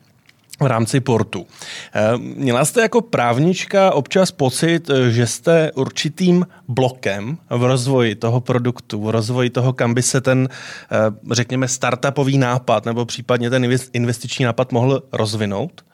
v 0.60 0.66
rámci 0.66 1.00
portu. 1.00 1.46
Eh, 1.94 2.18
měla 2.18 2.64
jste 2.64 2.80
jako 2.80 3.00
právnička 3.00 3.92
občas 3.92 4.32
pocit, 4.32 4.90
že 5.08 5.26
jste 5.26 5.73
určitým 5.75 6.46
blokem 6.68 7.38
v 7.50 7.64
rozvoji 7.64 8.14
toho 8.14 8.40
produktu, 8.40 9.02
v 9.02 9.11
rozvoji 9.11 9.50
toho, 9.50 9.73
kam 9.73 9.94
by 9.94 10.02
se 10.02 10.20
ten, 10.20 10.49
eh, 10.92 10.96
řekněme, 11.30 11.68
startupový 11.68 12.38
nápad 12.38 12.87
nebo 12.87 13.04
případně 13.04 13.50
ten 13.50 13.78
investiční 13.92 14.44
nápad 14.44 14.73
mohl 14.73 15.02
rozvinout? 15.12 15.85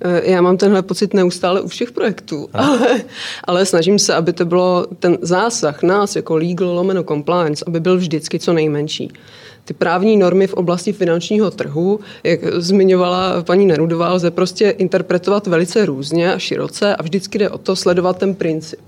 Eh, 0.00 0.30
já 0.30 0.40
mám 0.40 0.56
tenhle 0.56 0.82
pocit 0.82 1.14
neustále 1.14 1.60
u 1.60 1.68
všech 1.68 1.92
projektů, 1.92 2.48
ale, 2.52 3.00
ale 3.44 3.66
snažím 3.66 3.98
se, 3.98 4.14
aby 4.14 4.32
to 4.32 4.44
bylo 4.44 4.86
ten 4.98 5.18
zásah 5.22 5.82
nás 5.82 6.16
jako 6.16 6.36
legal 6.36 6.68
lomeno 6.68 7.02
compliance, 7.02 7.64
aby 7.68 7.80
byl 7.80 7.96
vždycky 7.96 8.38
co 8.38 8.52
nejmenší. 8.52 9.12
Ty 9.66 9.74
právní 9.74 10.16
normy 10.16 10.46
v 10.46 10.54
oblasti 10.54 10.92
finančního 10.92 11.50
trhu, 11.50 12.00
jak 12.24 12.40
zmiňovala 12.54 13.42
paní 13.42 13.66
Nerudová, 13.66 14.12
lze 14.12 14.30
prostě 14.30 14.70
interpretovat 14.70 15.46
velice 15.46 15.86
různě 15.86 16.34
a 16.34 16.38
široce 16.38 16.96
a 16.96 17.02
vždycky 17.02 17.38
jde 17.38 17.50
o 17.50 17.58
to 17.58 17.76
sledovat 17.76 18.18
ten 18.18 18.34
princip. 18.34 18.80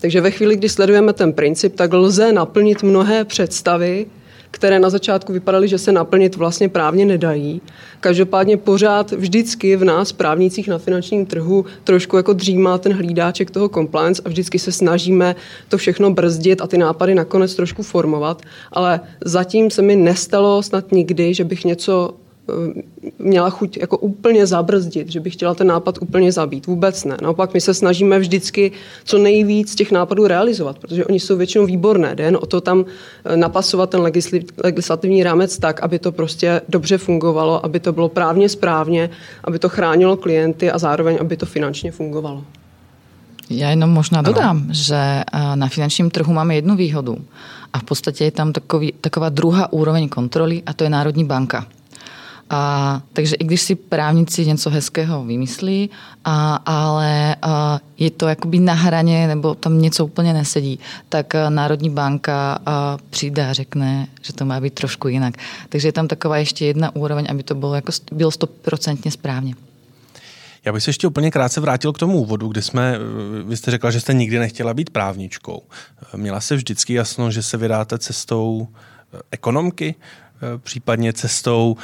Takže 0.00 0.20
ve 0.20 0.30
chvíli, 0.30 0.56
kdy 0.56 0.68
sledujeme 0.68 1.12
ten 1.12 1.32
princip, 1.32 1.76
tak 1.76 1.92
lze 1.92 2.32
naplnit 2.32 2.82
mnohé 2.82 3.24
představy, 3.24 4.06
které 4.50 4.78
na 4.78 4.90
začátku 4.90 5.32
vypadaly, 5.32 5.68
že 5.68 5.78
se 5.78 5.92
naplnit 5.92 6.36
vlastně 6.36 6.68
právně 6.68 7.06
nedají. 7.06 7.60
Každopádně 8.00 8.56
pořád 8.56 9.12
vždycky 9.12 9.76
v 9.76 9.84
nás, 9.84 10.12
právnících 10.12 10.68
na 10.68 10.78
finančním 10.78 11.26
trhu, 11.26 11.64
trošku 11.84 12.16
jako 12.16 12.32
dřímá 12.32 12.78
ten 12.78 12.92
hlídáček 12.92 13.50
toho 13.50 13.68
compliance 13.68 14.22
a 14.24 14.28
vždycky 14.28 14.58
se 14.58 14.72
snažíme 14.72 15.36
to 15.68 15.78
všechno 15.78 16.10
brzdit 16.10 16.60
a 16.60 16.66
ty 16.66 16.78
nápady 16.78 17.14
nakonec 17.14 17.54
trošku 17.54 17.82
formovat. 17.82 18.42
Ale 18.72 19.00
zatím 19.24 19.70
se 19.70 19.82
mi 19.82 19.96
nestalo 19.96 20.62
snad 20.62 20.92
nikdy, 20.92 21.34
že 21.34 21.44
bych 21.44 21.64
něco 21.64 22.14
měla 23.18 23.50
chuť 23.50 23.76
jako 23.76 23.98
úplně 23.98 24.46
zabrzdit, 24.46 25.12
že 25.12 25.20
bych 25.20 25.32
chtěla 25.32 25.54
ten 25.54 25.66
nápad 25.66 25.98
úplně 26.00 26.32
zabít. 26.32 26.66
Vůbec 26.66 27.04
ne. 27.04 27.16
Naopak 27.22 27.54
my 27.54 27.60
se 27.60 27.74
snažíme 27.74 28.18
vždycky 28.18 28.72
co 29.04 29.18
nejvíc 29.18 29.74
těch 29.74 29.92
nápadů 29.92 30.26
realizovat, 30.26 30.78
protože 30.78 31.04
oni 31.04 31.20
jsou 31.20 31.36
většinou 31.36 31.66
výborné. 31.66 32.14
Jde 32.14 32.24
jen 32.24 32.38
o 32.40 32.46
to 32.46 32.60
tam 32.60 32.84
eh, 33.24 33.36
napasovat 33.36 33.90
ten 33.90 34.00
legislativní 34.64 35.22
rámec 35.22 35.58
tak, 35.58 35.80
aby 35.80 35.98
to 35.98 36.12
prostě 36.12 36.60
dobře 36.68 36.98
fungovalo, 36.98 37.64
aby 37.64 37.80
to 37.80 37.92
bylo 37.92 38.08
právně 38.08 38.48
správně, 38.48 39.10
aby 39.44 39.58
to 39.58 39.68
chránilo 39.68 40.16
klienty 40.16 40.70
a 40.70 40.78
zároveň, 40.78 41.18
aby 41.20 41.36
to 41.36 41.46
finančně 41.46 41.92
fungovalo. 41.92 42.44
Já 43.50 43.70
jenom 43.70 43.90
možná 43.90 44.22
dodám, 44.22 44.56
ano. 44.56 44.66
že 44.70 45.22
na 45.54 45.68
finančním 45.68 46.10
trhu 46.10 46.32
máme 46.32 46.54
jednu 46.54 46.76
výhodu 46.76 47.18
a 47.72 47.78
v 47.78 47.82
podstatě 47.82 48.24
je 48.24 48.30
tam 48.30 48.52
takový, 48.52 48.92
taková 49.00 49.28
druhá 49.28 49.72
úroveň 49.72 50.08
kontroly 50.08 50.62
a 50.66 50.72
to 50.72 50.84
je 50.84 50.90
Národní 50.90 51.24
banka. 51.24 51.66
A, 52.50 53.02
takže 53.12 53.36
i 53.36 53.44
když 53.44 53.60
si 53.60 53.74
právníci 53.74 54.46
něco 54.46 54.70
hezkého 54.70 55.24
vymyslí, 55.24 55.90
a, 56.24 56.54
ale 56.56 57.36
a, 57.42 57.80
je 57.98 58.10
to 58.10 58.28
jakoby 58.28 58.58
na 58.58 58.72
hraně 58.72 59.28
nebo 59.28 59.54
tam 59.54 59.80
něco 59.82 60.04
úplně 60.04 60.32
nesedí, 60.32 60.78
tak 61.08 61.34
Národní 61.48 61.90
banka 61.90 62.58
a, 62.66 62.98
přijde 63.10 63.48
a 63.48 63.52
řekne, 63.52 64.08
že 64.22 64.32
to 64.32 64.44
má 64.44 64.60
být 64.60 64.74
trošku 64.74 65.08
jinak. 65.08 65.34
Takže 65.68 65.88
je 65.88 65.92
tam 65.92 66.08
taková 66.08 66.38
ještě 66.38 66.66
jedna 66.66 66.96
úroveň, 66.96 67.26
aby 67.30 67.42
to 67.42 67.54
bylo, 67.54 67.74
jako, 67.74 67.92
bylo 68.12 68.30
stoprocentně 68.30 69.10
správně. 69.10 69.54
Já 70.64 70.72
bych 70.72 70.82
se 70.82 70.90
ještě 70.90 71.06
úplně 71.06 71.30
krátce 71.30 71.60
vrátil 71.60 71.92
k 71.92 71.98
tomu 71.98 72.18
úvodu, 72.18 72.48
kdy 72.48 72.62
jsme, 72.62 72.98
vy 73.44 73.56
jste 73.56 73.70
řekla, 73.70 73.90
že 73.90 74.00
jste 74.00 74.14
nikdy 74.14 74.38
nechtěla 74.38 74.74
být 74.74 74.90
právničkou. 74.90 75.62
Měla 76.16 76.40
se 76.40 76.56
vždycky 76.56 76.94
jasno, 76.94 77.30
že 77.30 77.42
se 77.42 77.56
vydáte 77.56 77.98
cestou 77.98 78.68
ekonomky, 79.30 79.94
případně 80.58 81.12
cestou 81.12 81.76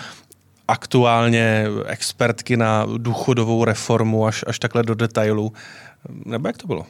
aktuálně 0.69 1.67
expertky 1.87 2.57
na 2.57 2.87
důchodovou 2.97 3.65
reformu 3.65 4.27
až, 4.27 4.45
až 4.47 4.59
takhle 4.59 4.83
do 4.83 4.95
detailu. 4.95 5.53
Nebo 6.25 6.49
jak 6.49 6.59
to 6.59 6.67
bylo? 6.67 6.87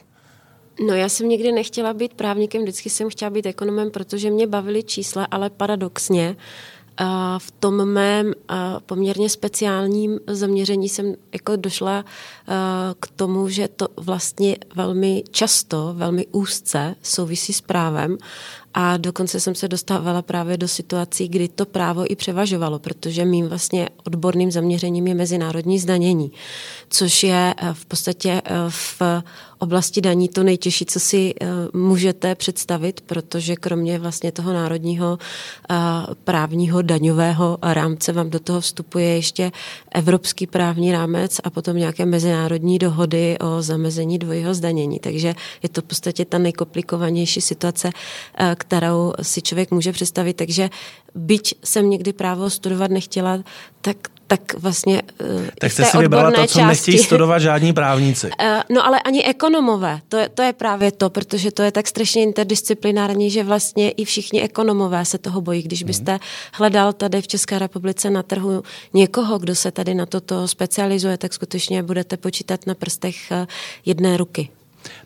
No 0.87 0.93
já 0.93 1.09
jsem 1.09 1.29
nikdy 1.29 1.51
nechtěla 1.51 1.93
být 1.93 2.13
právníkem, 2.13 2.61
vždycky 2.61 2.89
jsem 2.89 3.09
chtěla 3.09 3.29
být 3.29 3.45
ekonomem, 3.45 3.91
protože 3.91 4.31
mě 4.31 4.47
bavily 4.47 4.83
čísla, 4.83 5.27
ale 5.31 5.49
paradoxně 5.49 6.35
v 7.37 7.51
tom 7.51 7.85
mém 7.85 8.33
poměrně 8.85 9.29
speciálním 9.29 10.19
zaměření 10.27 10.89
jsem 10.89 11.15
jako 11.33 11.55
došla 11.55 12.05
k 12.99 13.07
tomu, 13.15 13.49
že 13.49 13.67
to 13.67 13.87
vlastně 13.97 14.57
velmi 14.75 15.23
často, 15.31 15.93
velmi 15.97 16.27
úzce 16.31 16.95
souvisí 17.01 17.53
s 17.53 17.61
právem. 17.61 18.17
A 18.77 18.97
dokonce 18.97 19.39
jsem 19.39 19.55
se 19.55 19.67
dostávala 19.67 20.21
právě 20.21 20.57
do 20.57 20.67
situací, 20.67 21.27
kdy 21.27 21.47
to 21.47 21.65
právo 21.65 22.11
i 22.11 22.15
převažovalo, 22.15 22.79
protože 22.79 23.25
mým 23.25 23.47
vlastně 23.47 23.89
odborným 24.03 24.51
zaměřením 24.51 25.07
je 25.07 25.15
mezinárodní 25.15 25.79
zdanění, 25.79 26.31
což 26.89 27.23
je 27.23 27.55
v 27.73 27.85
podstatě 27.85 28.41
v 28.69 29.01
oblasti 29.65 30.01
daní 30.01 30.29
to 30.29 30.43
nejtěžší, 30.43 30.85
co 30.85 30.99
si 30.99 31.33
eh, 31.41 31.47
můžete 31.73 32.35
představit, 32.35 33.01
protože 33.01 33.55
kromě 33.55 33.99
vlastně 33.99 34.31
toho 34.31 34.53
národního 34.53 35.17
právního 36.23 36.81
daňového 36.81 37.57
rámce 37.61 38.11
vám 38.11 38.29
do 38.29 38.39
toho 38.39 38.61
vstupuje 38.61 39.05
ještě 39.15 39.51
evropský 39.91 40.47
právní 40.47 40.91
rámec 40.91 41.41
a 41.43 41.49
potom 41.49 41.77
nějaké 41.77 42.05
mezinárodní 42.05 42.79
dohody 42.79 43.37
o 43.39 43.61
zamezení 43.61 44.19
dvojího 44.19 44.53
zdanění. 44.53 44.99
Takže 44.99 45.35
je 45.63 45.69
to 45.69 45.81
v 45.81 45.83
podstatě 45.83 46.25
ta 46.25 46.37
nejkomplikovanější 46.37 47.41
situace, 47.41 47.89
kterou 48.55 49.13
si 49.21 49.41
člověk 49.41 49.71
může 49.71 49.91
představit. 49.91 50.33
Takže 50.33 50.69
byť 51.15 51.55
jsem 51.63 51.89
někdy 51.89 52.13
právo 52.13 52.49
studovat 52.49 52.91
nechtěla, 52.91 53.43
tak 53.81 53.97
tak 54.27 54.53
vlastně 54.53 55.01
eh, 55.21 55.51
Tak 55.59 55.71
jste 55.71 55.85
si 55.85 55.97
vybrala 55.97 56.31
to, 56.31 56.41
co 56.41 56.47
části, 56.47 56.63
nechtějí 56.63 56.97
studovat 56.97 57.39
žádní 57.39 57.73
právníci. 57.81 58.29
Eh, 58.39 58.63
no 58.69 58.85
ale 58.85 58.99
ani 58.99 59.23
ekonomové, 59.23 59.99
to 60.09 60.17
je, 60.17 60.29
to 60.29 60.41
je 60.41 60.53
právě 60.53 60.91
to, 60.91 61.09
protože 61.09 61.51
to 61.51 61.63
je 61.63 61.71
tak 61.71 61.87
strašně 61.87 62.23
interdisciplinární, 62.23 63.31
že 63.31 63.43
vlastně 63.43 63.91
i 63.91 64.05
všichni 64.05 64.41
ekonomové 64.41 65.05
se 65.05 65.17
toho 65.17 65.41
bojí. 65.41 65.61
Když 65.61 65.81
hmm. 65.81 65.87
byste 65.87 66.19
hledal 66.53 66.93
tady 66.93 67.21
v 67.21 67.27
České 67.27 67.59
republice 67.59 68.09
na 68.09 68.23
trhu 68.23 68.63
někoho, 68.93 69.39
kdo 69.39 69.55
se 69.55 69.71
tady 69.71 69.93
na 69.93 70.05
toto 70.05 70.47
specializuje, 70.47 71.17
tak 71.17 71.33
skutečně 71.33 71.83
budete 71.83 72.17
počítat 72.17 72.67
na 72.67 72.73
prstech 72.73 73.31
eh, 73.31 73.47
jedné 73.85 74.17
ruky. 74.17 74.49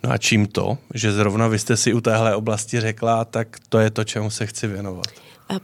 No 0.03 0.11
a 0.11 0.17
čím 0.17 0.47
to, 0.47 0.77
že 0.93 1.11
zrovna 1.11 1.47
vy 1.47 1.59
jste 1.59 1.77
si 1.77 1.93
u 1.93 2.01
téhle 2.01 2.35
oblasti 2.35 2.79
řekla, 2.79 3.25
tak 3.25 3.57
to 3.69 3.79
je 3.79 3.89
to, 3.89 4.03
čemu 4.03 4.29
se 4.29 4.45
chci 4.45 4.67
věnovat? 4.67 5.07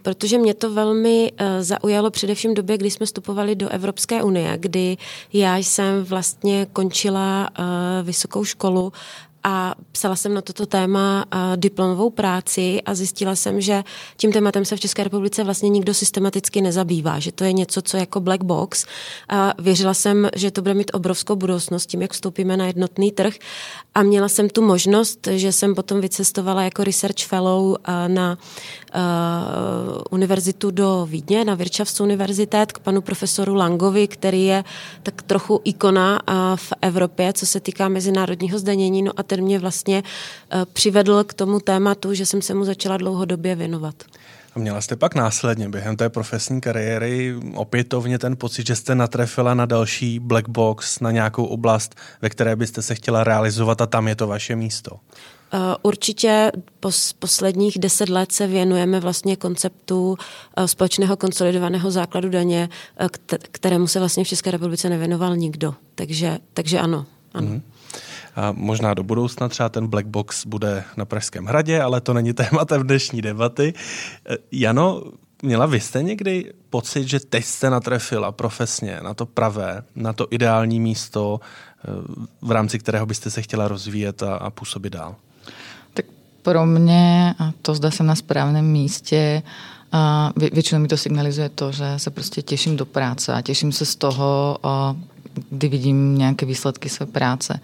Protože 0.01 0.37
mě 0.37 0.53
to 0.53 0.73
velmi 0.73 1.31
uh, 1.31 1.47
zaujalo 1.59 2.11
především 2.11 2.51
v 2.51 2.55
době, 2.55 2.77
kdy 2.77 2.91
jsme 2.91 3.05
vstupovali 3.05 3.55
do 3.55 3.69
Evropské 3.69 4.23
unie, 4.23 4.57
kdy 4.57 4.97
já 5.33 5.57
jsem 5.57 6.03
vlastně 6.03 6.67
končila 6.73 7.49
uh, 7.59 7.65
vysokou 8.03 8.43
školu 8.43 8.93
a 9.47 9.75
psala 9.91 10.15
jsem 10.15 10.33
na 10.33 10.41
toto 10.41 10.65
téma 10.65 11.25
diplomovou 11.55 12.09
práci 12.09 12.81
a 12.81 12.95
zjistila 12.95 13.35
jsem, 13.35 13.61
že 13.61 13.83
tím 14.17 14.31
tématem 14.31 14.65
se 14.65 14.75
v 14.75 14.79
České 14.79 15.03
republice 15.03 15.43
vlastně 15.43 15.69
nikdo 15.69 15.93
systematicky 15.93 16.61
nezabývá, 16.61 17.19
že 17.19 17.31
to 17.31 17.43
je 17.43 17.53
něco, 17.53 17.81
co 17.81 17.97
jako 17.97 18.19
black 18.19 18.43
box. 18.43 18.85
A 19.29 19.53
věřila 19.59 19.93
jsem, 19.93 20.29
že 20.35 20.51
to 20.51 20.61
bude 20.61 20.73
mít 20.73 20.91
obrovskou 20.93 21.35
budoucnost 21.35 21.85
tím, 21.85 22.01
jak 22.01 22.13
vstoupíme 22.13 22.57
na 22.57 22.65
jednotný 22.65 23.11
trh 23.11 23.33
a 23.95 24.03
měla 24.03 24.29
jsem 24.29 24.49
tu 24.49 24.61
možnost, 24.61 25.27
že 25.31 25.51
jsem 25.51 25.75
potom 25.75 26.01
vycestovala 26.01 26.63
jako 26.63 26.83
research 26.83 27.25
fellow 27.27 27.75
na 28.07 28.37
uh, 28.95 29.01
univerzitu 30.11 30.71
do 30.71 31.07
Vídně, 31.09 31.45
na 31.45 31.55
Wirtschafts 31.55 32.01
univerzitét 32.01 32.71
k 32.71 32.79
panu 32.79 33.01
profesoru 33.01 33.55
Langovi, 33.55 34.07
který 34.07 34.45
je 34.45 34.63
tak 35.03 35.21
trochu 35.21 35.61
ikona 35.63 36.19
uh, 36.29 36.35
v 36.55 36.73
Evropě, 36.81 37.33
co 37.33 37.45
se 37.45 37.59
týká 37.59 37.89
mezinárodního 37.89 38.59
zdanění. 38.59 39.01
No 39.01 39.11
a 39.17 39.23
ten 39.23 39.34
mě 39.41 39.59
vlastně 39.59 40.03
uh, 40.03 40.65
přivedl 40.73 41.23
k 41.23 41.33
tomu 41.33 41.59
tématu, 41.59 42.13
že 42.13 42.25
jsem 42.25 42.41
se 42.41 42.53
mu 42.53 42.65
začala 42.65 42.97
dlouhodobě 42.97 43.55
věnovat. 43.55 43.95
A 44.55 44.59
měla 44.59 44.81
jste 44.81 44.95
pak 44.95 45.15
následně 45.15 45.69
během 45.69 45.95
té 45.95 46.09
profesní 46.09 46.61
kariéry 46.61 47.35
opětovně 47.55 48.19
ten 48.19 48.35
pocit, 48.37 48.67
že 48.67 48.75
jste 48.75 48.95
natrefila 48.95 49.53
na 49.53 49.65
další 49.65 50.19
black 50.19 50.49
box, 50.49 50.99
na 50.99 51.11
nějakou 51.11 51.45
oblast, 51.45 51.95
ve 52.21 52.29
které 52.29 52.55
byste 52.55 52.81
se 52.81 52.95
chtěla 52.95 53.23
realizovat 53.23 53.81
a 53.81 53.85
tam 53.85 54.07
je 54.07 54.15
to 54.15 54.27
vaše 54.27 54.55
místo? 54.55 54.99
Eh, 55.53 55.75
určitě 55.81 56.51
pos, 56.79 57.13
posledních 57.13 57.79
deset 57.79 58.09
let 58.09 58.31
se 58.31 58.47
věnujeme 58.47 58.99
vlastně 58.99 59.35
konceptu 59.35 60.17
eh, 60.57 60.67
společného 60.67 61.17
konsolidovaného 61.17 61.91
základu 61.91 62.29
daně, 62.29 62.69
eh, 62.99 63.37
kterému 63.51 63.87
se 63.87 63.99
vlastně 63.99 64.23
v 64.23 64.27
České 64.27 64.51
republice 64.51 64.89
nevěnoval 64.89 65.35
nikdo. 65.35 65.75
Takže, 65.95 66.37
takže 66.53 66.79
ano. 66.79 67.05
ano. 67.33 67.47
Mm. 67.47 67.61
A 68.35 68.51
možná 68.51 68.93
do 68.93 69.03
budoucna 69.03 69.49
třeba 69.49 69.69
ten 69.69 69.87
black 69.87 70.07
box 70.07 70.45
bude 70.45 70.83
na 70.97 71.05
Pražském 71.05 71.45
hradě, 71.45 71.81
ale 71.81 72.01
to 72.01 72.13
není 72.13 72.33
tématem 72.43 72.83
dnešní 72.83 73.21
debaty. 73.21 73.73
Jano, 74.51 75.03
měla 75.43 75.65
vy 75.65 75.79
jste 75.79 76.03
někdy 76.03 76.53
pocit, 76.69 77.07
že 77.07 77.19
teď 77.19 77.45
jste 77.45 77.69
natrefila 77.69 78.31
profesně 78.31 78.99
na 79.03 79.13
to 79.13 79.25
pravé, 79.25 79.83
na 79.95 80.13
to 80.13 80.27
ideální 80.31 80.79
místo, 80.79 81.39
v 82.41 82.51
rámci 82.51 82.79
kterého 82.79 83.05
byste 83.05 83.31
se 83.31 83.41
chtěla 83.41 83.67
rozvíjet 83.67 84.23
a, 84.23 84.35
a 84.35 84.49
působit 84.49 84.93
dál? 84.93 85.15
pro 86.45 86.65
mě, 86.65 87.35
a 87.39 87.51
to 87.61 87.75
zda 87.75 87.91
jsem 87.91 88.05
na 88.05 88.15
správném 88.15 88.65
místě, 88.65 89.43
a 89.91 90.31
vě, 90.37 90.49
většinou 90.53 90.81
mi 90.81 90.87
to 90.87 90.97
signalizuje 90.97 91.49
to, 91.49 91.71
že 91.71 91.85
se 91.97 92.09
prostě 92.09 92.41
těším 92.41 92.77
do 92.77 92.85
práce 92.85 93.33
a 93.33 93.41
těším 93.41 93.71
se 93.71 93.85
z 93.85 93.95
toho, 93.95 94.57
kdy 95.49 95.67
vidím 95.67 96.17
nějaké 96.17 96.45
výsledky 96.45 96.89
své 96.89 97.05
práce. 97.05 97.59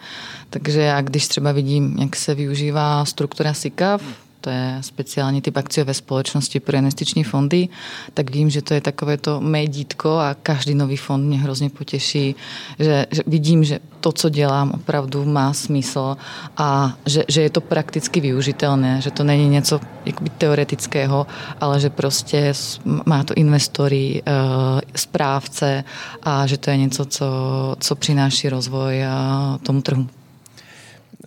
Takže 0.49 0.81
já, 0.81 1.01
když 1.01 1.27
třeba 1.27 1.51
vidím, 1.51 1.97
jak 1.99 2.15
se 2.15 2.35
využívá 2.35 3.05
struktura 3.05 3.53
SICAV, 3.53 4.01
to 4.41 4.50
je 4.50 4.77
speciální 4.81 5.41
typ 5.41 5.57
akciové 5.57 5.93
společnosti 5.93 6.60
pro 6.60 6.77
investiční 6.77 7.24
fondy, 7.24 7.69
tak 8.13 8.31
vím, 8.31 8.50
že 8.50 8.62
to 8.62 8.74
je 8.74 8.81
takové 8.81 9.17
to 9.17 9.41
mé 9.41 9.67
dítko 9.67 10.17
a 10.17 10.36
každý 10.43 10.75
nový 10.75 10.98
fond 10.98 11.27
mě 11.27 11.39
hrozně 11.39 11.69
potěší, 11.69 12.36
že, 12.79 13.05
že 13.12 13.21
vidím, 13.27 13.63
že 13.63 13.79
to, 14.00 14.12
co 14.12 14.29
dělám, 14.29 14.71
opravdu 14.71 15.25
má 15.25 15.53
smysl 15.53 16.17
a 16.57 16.98
že, 17.05 17.24
že 17.27 17.41
je 17.41 17.50
to 17.50 17.62
prakticky 17.62 18.19
využitelné, 18.19 19.01
že 19.01 19.12
to 19.12 19.24
není 19.24 19.50
něco 19.50 19.79
jakoby 20.05 20.29
teoretického, 20.29 21.27
ale 21.62 21.79
že 21.79 21.89
prostě 21.89 22.53
má 23.05 23.24
to 23.24 23.33
investory, 23.33 24.21
eh, 24.25 24.31
správce 24.95 25.83
a 26.24 26.48
že 26.48 26.57
to 26.57 26.69
je 26.69 26.77
něco, 26.77 27.05
co, 27.05 27.27
co 27.79 27.95
přináší 27.95 28.50
rozvoj 28.50 29.01
eh, 29.01 29.10
tomu 29.63 29.81
trhu. 29.81 30.20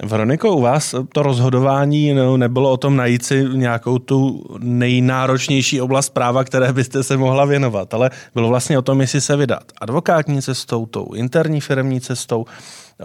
Veroniko, 0.02 0.52
u 0.52 0.60
vás 0.60 0.94
to 1.12 1.22
rozhodování 1.22 2.14
no, 2.14 2.36
nebylo 2.36 2.70
o 2.70 2.76
tom 2.76 2.96
najít 2.96 3.24
si 3.24 3.44
nějakou 3.52 3.98
tu 3.98 4.44
nejnáročnější 4.58 5.80
oblast 5.80 6.10
práva, 6.10 6.44
které 6.44 6.72
byste 6.72 7.02
se 7.02 7.16
mohla 7.16 7.44
věnovat, 7.44 7.94
ale 7.94 8.10
bylo 8.34 8.48
vlastně 8.48 8.78
o 8.78 8.82
tom, 8.82 9.00
jestli 9.00 9.20
se 9.20 9.36
vydat 9.36 9.62
advokátní 9.80 10.42
cestou, 10.42 10.86
tou 10.86 11.12
interní 11.14 11.60
firmní 11.60 12.00
cestou. 12.00 12.44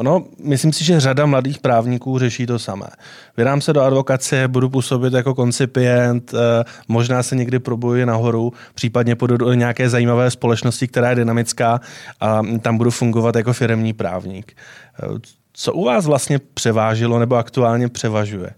No, 0.02 0.26
myslím 0.44 0.74
si, 0.74 0.86
že 0.86 1.00
řada 1.00 1.26
mladých 1.26 1.60
právníků 1.60 2.20
řeší 2.20 2.46
to 2.46 2.60
samé. 2.60 2.88
Vydám 3.38 3.62
se 3.62 3.74
do 3.74 3.82
advokace, 3.82 4.48
budu 4.48 4.70
působit 4.70 5.14
jako 5.14 5.36
koncipient, 5.36 6.34
eh, 6.34 6.64
možná 6.88 7.24
se 7.24 7.36
někdy 7.36 7.60
probojuji 7.60 8.06
nahoru, 8.06 8.54
případně 8.74 9.16
půjdu 9.16 9.38
do 9.38 9.54
nějaké 9.54 9.90
zajímavé 9.90 10.32
společnosti, 10.32 10.88
která 10.88 11.10
je 11.10 11.16
dynamická 11.16 11.82
a 12.20 12.42
tam 12.62 12.78
budu 12.78 12.92
fungovat 12.92 13.36
jako 13.36 13.54
firmní 13.54 13.94
právník. 13.94 14.54
Co 15.62 15.74
u 15.74 15.84
vás 15.84 16.06
vlastně 16.06 16.40
převážilo 16.54 17.20
nebo 17.20 17.36
aktuálně 17.36 17.90
převažuje? 17.90 18.50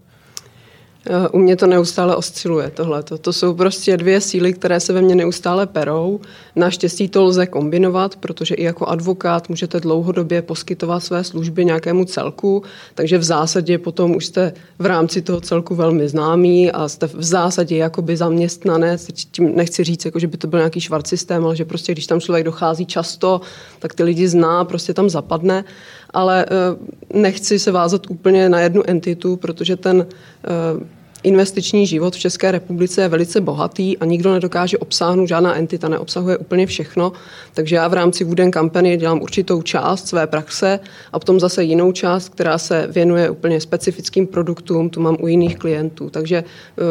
Eh, 1.06 1.28
u 1.28 1.38
mě 1.38 1.56
to 1.56 1.66
neustále 1.66 2.16
osciluje 2.16 2.70
tohle. 2.70 3.02
To 3.02 3.32
jsou 3.32 3.54
prostě 3.54 3.96
dvě 3.96 4.20
síly, 4.20 4.52
které 4.52 4.80
se 4.80 4.92
ve 4.92 5.02
mně 5.02 5.14
neustále 5.14 5.66
perou. 5.66 6.20
Naštěstí 6.56 7.08
to 7.08 7.24
lze 7.24 7.46
kombinovat, 7.46 8.16
protože 8.16 8.54
i 8.54 8.64
jako 8.64 8.86
advokát 8.86 9.48
můžete 9.48 9.80
dlouhodobě 9.80 10.42
poskytovat 10.42 11.00
své 11.00 11.24
služby 11.24 11.64
nějakému 11.64 12.04
celku, 12.04 12.62
takže 12.94 13.18
v 13.18 13.22
zásadě 13.22 13.78
potom 13.78 14.16
už 14.16 14.26
jste 14.26 14.52
v 14.78 14.86
rámci 14.86 15.22
toho 15.22 15.40
celku 15.40 15.74
velmi 15.74 16.08
známý 16.08 16.72
a 16.72 16.88
jste 16.88 17.06
v 17.06 17.22
zásadě 17.22 17.76
jakoby 17.76 18.16
zaměstnanec. 18.16 19.06
Tím 19.30 19.56
nechci 19.56 19.84
říct, 19.84 20.04
jako, 20.04 20.18
že 20.18 20.26
by 20.26 20.36
to 20.36 20.46
byl 20.46 20.58
nějaký 20.58 20.80
švart 20.80 21.06
systém, 21.06 21.44
ale 21.44 21.56
že 21.56 21.64
prostě 21.64 21.92
když 21.92 22.06
tam 22.06 22.20
člověk 22.20 22.44
dochází 22.44 22.86
často, 22.86 23.40
tak 23.78 23.94
ty 23.94 24.02
lidi 24.02 24.28
zná, 24.28 24.64
prostě 24.64 24.94
tam 24.94 25.10
zapadne 25.10 25.64
ale 26.12 26.44
eh, 26.44 27.18
nechci 27.18 27.58
se 27.58 27.72
vázat 27.72 28.10
úplně 28.10 28.48
na 28.48 28.60
jednu 28.60 28.82
entitu, 28.86 29.36
protože 29.36 29.76
ten 29.76 30.06
eh, 30.44 30.86
investiční 31.22 31.86
život 31.86 32.16
v 32.16 32.18
České 32.18 32.50
republice 32.52 33.02
je 33.02 33.08
velice 33.08 33.40
bohatý 33.40 33.98
a 33.98 34.04
nikdo 34.04 34.32
nedokáže 34.32 34.78
obsáhnout, 34.78 35.28
žádná 35.28 35.56
entita 35.56 35.88
neobsahuje 35.88 36.36
úplně 36.36 36.66
všechno, 36.66 37.12
takže 37.54 37.76
já 37.76 37.88
v 37.88 37.92
rámci 37.92 38.24
Wooden 38.24 38.52
Company 38.52 38.96
dělám 38.96 39.22
určitou 39.22 39.62
část 39.62 40.08
své 40.08 40.26
praxe 40.26 40.80
a 41.12 41.18
potom 41.18 41.40
zase 41.40 41.64
jinou 41.64 41.92
část, 41.92 42.28
která 42.28 42.58
se 42.58 42.88
věnuje 42.90 43.30
úplně 43.30 43.60
specifickým 43.60 44.26
produktům, 44.26 44.90
tu 44.90 45.00
mám 45.00 45.16
u 45.20 45.26
jiných 45.26 45.56
klientů. 45.56 46.10
Takže 46.10 46.44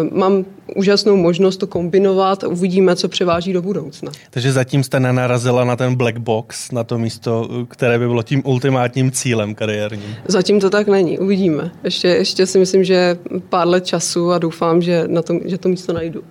uh, 0.04 0.18
mám 0.18 0.46
úžasnou 0.76 1.16
možnost 1.16 1.58
to 1.58 1.68
kombinovat 1.68 2.44
a 2.44 2.48
uvidíme, 2.48 2.96
co 2.96 3.08
převáží 3.08 3.54
do 3.54 3.62
budoucna. 3.62 4.12
Takže 4.30 4.52
zatím 4.52 4.84
jste 4.84 5.00
nenarazila 5.00 5.66
na 5.66 5.76
ten 5.76 5.96
black 5.96 6.18
box, 6.18 6.72
na 6.72 6.84
to 6.84 6.98
místo, 6.98 7.50
které 7.68 8.00
by 8.00 8.08
bylo 8.08 8.24
tím 8.24 8.42
ultimátním 8.46 9.12
cílem 9.12 9.56
kariérním? 9.56 10.16
Zatím 10.28 10.60
to 10.60 10.70
tak 10.70 10.88
není, 10.88 11.20
uvidíme. 11.20 11.72
Ještě, 11.84 12.08
ještě 12.08 12.46
si 12.46 12.60
myslím, 12.60 12.84
že 12.84 13.18
pár 13.50 13.68
let 13.68 13.86
času 13.86 14.21
času 14.22 14.32
a 14.32 14.40
doufám, 14.40 14.82
že, 14.82 15.04
na 15.08 15.22
tom, 15.22 15.40
že 15.46 15.58
to 15.58 15.70
místo 15.70 15.94
najdu. 15.94 16.24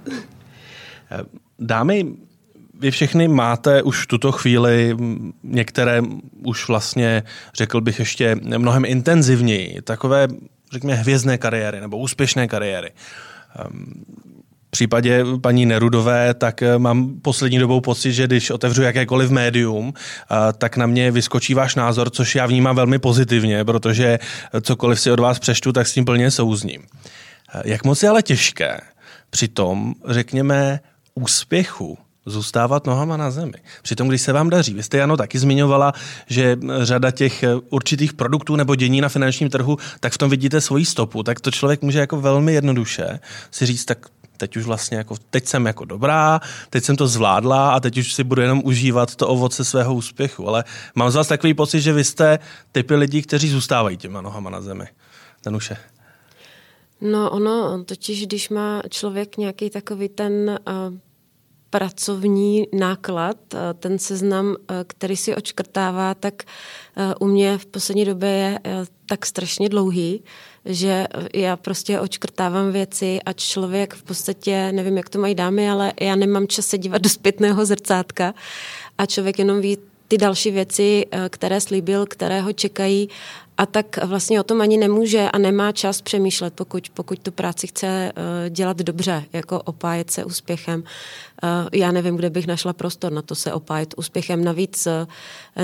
Dámy, 1.58 2.06
vy 2.80 2.90
všechny 2.90 3.28
máte 3.28 3.82
už 3.82 4.02
v 4.02 4.06
tuto 4.06 4.32
chvíli, 4.32 4.96
některé 5.42 6.02
už 6.44 6.68
vlastně, 6.68 7.22
řekl 7.54 7.80
bych 7.80 7.98
ještě 7.98 8.36
mnohem 8.42 8.84
intenzivněji, 8.84 9.82
takové, 9.82 10.28
řekněme, 10.72 10.94
hvězdné 10.94 11.38
kariéry 11.38 11.80
nebo 11.80 11.98
úspěšné 11.98 12.48
kariéry. 12.48 12.90
V 14.66 14.70
případě 14.70 15.24
paní 15.40 15.66
Nerudové, 15.66 16.34
tak 16.34 16.62
mám 16.78 17.20
poslední 17.22 17.58
dobou 17.58 17.80
pocit, 17.80 18.12
že 18.12 18.26
když 18.26 18.50
otevřu 18.50 18.82
jakékoliv 18.82 19.30
médium, 19.30 19.92
tak 20.58 20.76
na 20.76 20.86
mě 20.86 21.10
vyskočí 21.10 21.54
váš 21.54 21.74
názor, 21.74 22.10
což 22.10 22.34
já 22.34 22.46
vnímám 22.46 22.76
velmi 22.76 22.98
pozitivně, 22.98 23.64
protože 23.64 24.18
cokoliv 24.62 25.00
si 25.00 25.10
od 25.10 25.20
vás 25.20 25.38
přeštu, 25.38 25.72
tak 25.72 25.86
s 25.86 25.94
tím 25.94 26.04
plně 26.04 26.30
souzním. 26.30 26.82
Jak 27.64 27.84
moc 27.84 28.02
je 28.02 28.08
ale 28.08 28.22
těžké 28.22 28.80
při 29.30 29.48
tom, 29.48 29.94
řekněme, 30.08 30.80
úspěchu 31.14 31.98
zůstávat 32.26 32.86
nohama 32.86 33.16
na 33.16 33.30
zemi. 33.30 33.54
Přitom, 33.82 34.08
když 34.08 34.22
se 34.22 34.32
vám 34.32 34.50
daří, 34.50 34.74
vy 34.74 34.82
jste 34.82 34.98
Jano 34.98 35.16
taky 35.16 35.38
zmiňovala, 35.38 35.92
že 36.26 36.56
řada 36.82 37.10
těch 37.10 37.44
určitých 37.70 38.12
produktů 38.12 38.56
nebo 38.56 38.74
dění 38.74 39.00
na 39.00 39.08
finančním 39.08 39.50
trhu, 39.50 39.78
tak 40.00 40.12
v 40.12 40.18
tom 40.18 40.30
vidíte 40.30 40.60
svoji 40.60 40.84
stopu, 40.84 41.22
tak 41.22 41.40
to 41.40 41.50
člověk 41.50 41.82
může 41.82 41.98
jako 41.98 42.20
velmi 42.20 42.52
jednoduše 42.52 43.20
si 43.50 43.66
říct, 43.66 43.84
tak 43.84 44.06
teď 44.36 44.56
už 44.56 44.64
vlastně 44.64 44.96
jako, 44.98 45.16
teď 45.30 45.46
jsem 45.46 45.66
jako 45.66 45.84
dobrá, 45.84 46.40
teď 46.70 46.84
jsem 46.84 46.96
to 46.96 47.08
zvládla 47.08 47.72
a 47.72 47.80
teď 47.80 47.98
už 47.98 48.14
si 48.14 48.24
budu 48.24 48.42
jenom 48.42 48.62
užívat 48.64 49.16
to 49.16 49.28
ovoce 49.28 49.64
svého 49.64 49.94
úspěchu. 49.94 50.48
Ale 50.48 50.64
mám 50.94 51.10
z 51.10 51.14
vás 51.14 51.28
takový 51.28 51.54
pocit, 51.54 51.80
že 51.80 51.92
vy 51.92 52.04
jste 52.04 52.38
typy 52.72 52.94
lidí, 52.94 53.22
kteří 53.22 53.48
zůstávají 53.48 53.96
těma 53.96 54.20
nohama 54.20 54.50
na 54.50 54.60
zemi. 54.60 54.84
Danuše. 55.44 55.76
No 57.00 57.30
ono, 57.30 57.84
totiž 57.84 58.26
když 58.26 58.48
má 58.48 58.82
člověk 58.88 59.36
nějaký 59.36 59.70
takový 59.70 60.08
ten 60.08 60.60
uh, 60.68 60.98
pracovní 61.70 62.66
náklad, 62.72 63.36
uh, 63.54 63.60
ten 63.78 63.98
seznam, 63.98 64.46
uh, 64.46 64.54
který 64.86 65.16
si 65.16 65.36
očkrtává, 65.36 66.14
tak 66.14 66.42
u 67.20 67.26
mě 67.26 67.58
v 67.58 67.66
poslední 67.66 68.04
době 68.04 68.28
je 68.28 68.60
tak 69.06 69.26
strašně 69.26 69.68
dlouhý, 69.68 70.24
že 70.64 71.06
já 71.34 71.56
prostě 71.56 72.00
očkrtávám 72.00 72.72
věci 72.72 73.18
a 73.26 73.32
člověk 73.32 73.94
v 73.94 74.02
podstatě, 74.02 74.72
nevím, 74.72 74.96
jak 74.96 75.08
to 75.08 75.18
mají 75.18 75.34
dámy, 75.34 75.70
ale 75.70 75.92
já 76.00 76.16
nemám 76.16 76.46
čas 76.46 76.66
se 76.66 76.78
dívat 76.78 77.02
do 77.02 77.08
zpětného 77.08 77.66
zrcátka 77.66 78.34
a 78.98 79.06
člověk 79.06 79.38
jenom 79.38 79.60
ví 79.60 79.78
ty 80.08 80.18
další 80.18 80.50
věci, 80.50 81.06
které 81.30 81.60
slíbil, 81.60 82.06
které 82.06 82.40
ho 82.40 82.52
čekají 82.52 83.08
a 83.60 83.66
tak 83.66 84.04
vlastně 84.04 84.40
o 84.40 84.42
tom 84.42 84.60
ani 84.60 84.76
nemůže 84.76 85.30
a 85.30 85.38
nemá 85.38 85.72
čas 85.72 86.02
přemýšlet, 86.02 86.54
pokud, 86.54 86.88
pokud 86.94 87.18
tu 87.18 87.32
práci 87.32 87.66
chce 87.66 87.86
eh, 87.86 88.50
dělat 88.50 88.76
dobře, 88.76 89.24
jako 89.32 89.62
opájet 89.62 90.10
se 90.10 90.24
úspěchem. 90.24 90.82
Eh, 91.42 91.48
já 91.78 91.92
nevím, 91.92 92.16
kde 92.16 92.30
bych 92.30 92.46
našla 92.46 92.72
prostor 92.72 93.12
na 93.12 93.22
to 93.22 93.34
se 93.34 93.52
opájet 93.52 93.94
úspěchem. 93.96 94.44
Navíc, 94.44 94.86
eh, 94.86 95.06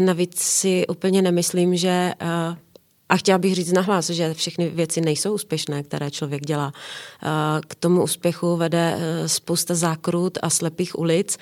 navíc 0.00 0.40
si 0.40 0.86
úplně 0.86 1.22
nemyslím, 1.22 1.76
že 1.76 2.12
a 3.08 3.16
chtěla 3.16 3.38
bych 3.38 3.54
říct 3.54 3.72
nahlas, 3.72 4.10
že 4.10 4.34
všechny 4.34 4.68
věci 4.68 5.00
nejsou 5.00 5.34
úspěšné, 5.34 5.82
které 5.82 6.10
člověk 6.10 6.42
dělá. 6.46 6.72
K 7.68 7.74
tomu 7.74 8.02
úspěchu 8.02 8.56
vede 8.56 8.98
e, 8.98 9.28
spousta 9.28 9.74
zákrut 9.74 10.38
a 10.42 10.50
slepých 10.50 10.98
ulic. 10.98 11.38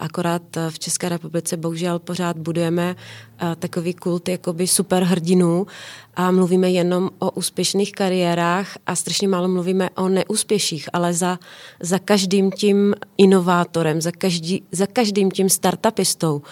Akorát 0.00 0.42
v 0.70 0.78
České 0.78 1.08
republice 1.08 1.56
bohužel 1.56 1.98
pořád 1.98 2.38
budujeme 2.38 2.96
takový 3.58 3.94
kult 3.94 4.28
jakoby 4.28 4.66
superhrdinů 4.66 5.66
a 6.16 6.30
mluvíme 6.30 6.70
jenom 6.70 7.10
o 7.18 7.30
úspěšných 7.30 7.92
kariérách 7.92 8.76
a 8.86 8.94
strašně 8.96 9.28
málo 9.28 9.48
mluvíme 9.48 9.90
o 9.90 10.08
neúspěších, 10.08 10.88
ale 10.92 11.14
za, 11.14 11.38
za 11.80 11.98
každým 11.98 12.50
tím 12.50 12.94
inovátorem, 13.18 14.00
za, 14.00 14.12
každý, 14.12 14.62
za 14.72 14.86
každým 14.86 15.30
tím 15.30 15.48
startupistou 15.48 16.42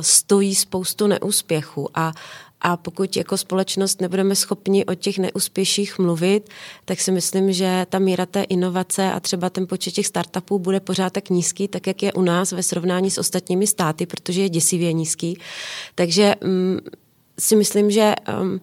stojí 0.00 0.54
spoustu 0.54 1.06
neúspěchů 1.06 1.88
a 1.94 2.12
a 2.60 2.76
pokud 2.76 3.16
jako 3.16 3.36
společnost 3.36 4.00
nebudeme 4.00 4.34
schopni 4.34 4.84
o 4.84 4.94
těch 4.94 5.18
neúspěších 5.18 5.98
mluvit, 5.98 6.50
tak 6.84 7.00
si 7.00 7.12
myslím, 7.12 7.52
že 7.52 7.86
ta 7.88 7.98
míra 7.98 8.26
té 8.26 8.42
inovace 8.42 9.12
a 9.12 9.20
třeba 9.20 9.50
ten 9.50 9.66
počet 9.66 9.90
těch 9.90 10.06
startupů 10.06 10.58
bude 10.58 10.80
pořád 10.80 11.12
tak 11.12 11.30
nízký, 11.30 11.68
tak 11.68 11.86
jak 11.86 12.02
je 12.02 12.12
u 12.12 12.22
nás 12.22 12.52
ve 12.52 12.62
srovnání 12.62 13.10
s 13.10 13.18
ostatními 13.18 13.66
státy, 13.66 14.06
protože 14.06 14.42
je 14.42 14.48
děsivě 14.48 14.92
nízký. 14.92 15.38
Takže 15.94 16.34
um, 16.44 16.80
si 17.38 17.56
myslím, 17.56 17.90
že 17.90 18.14
um, 18.40 18.60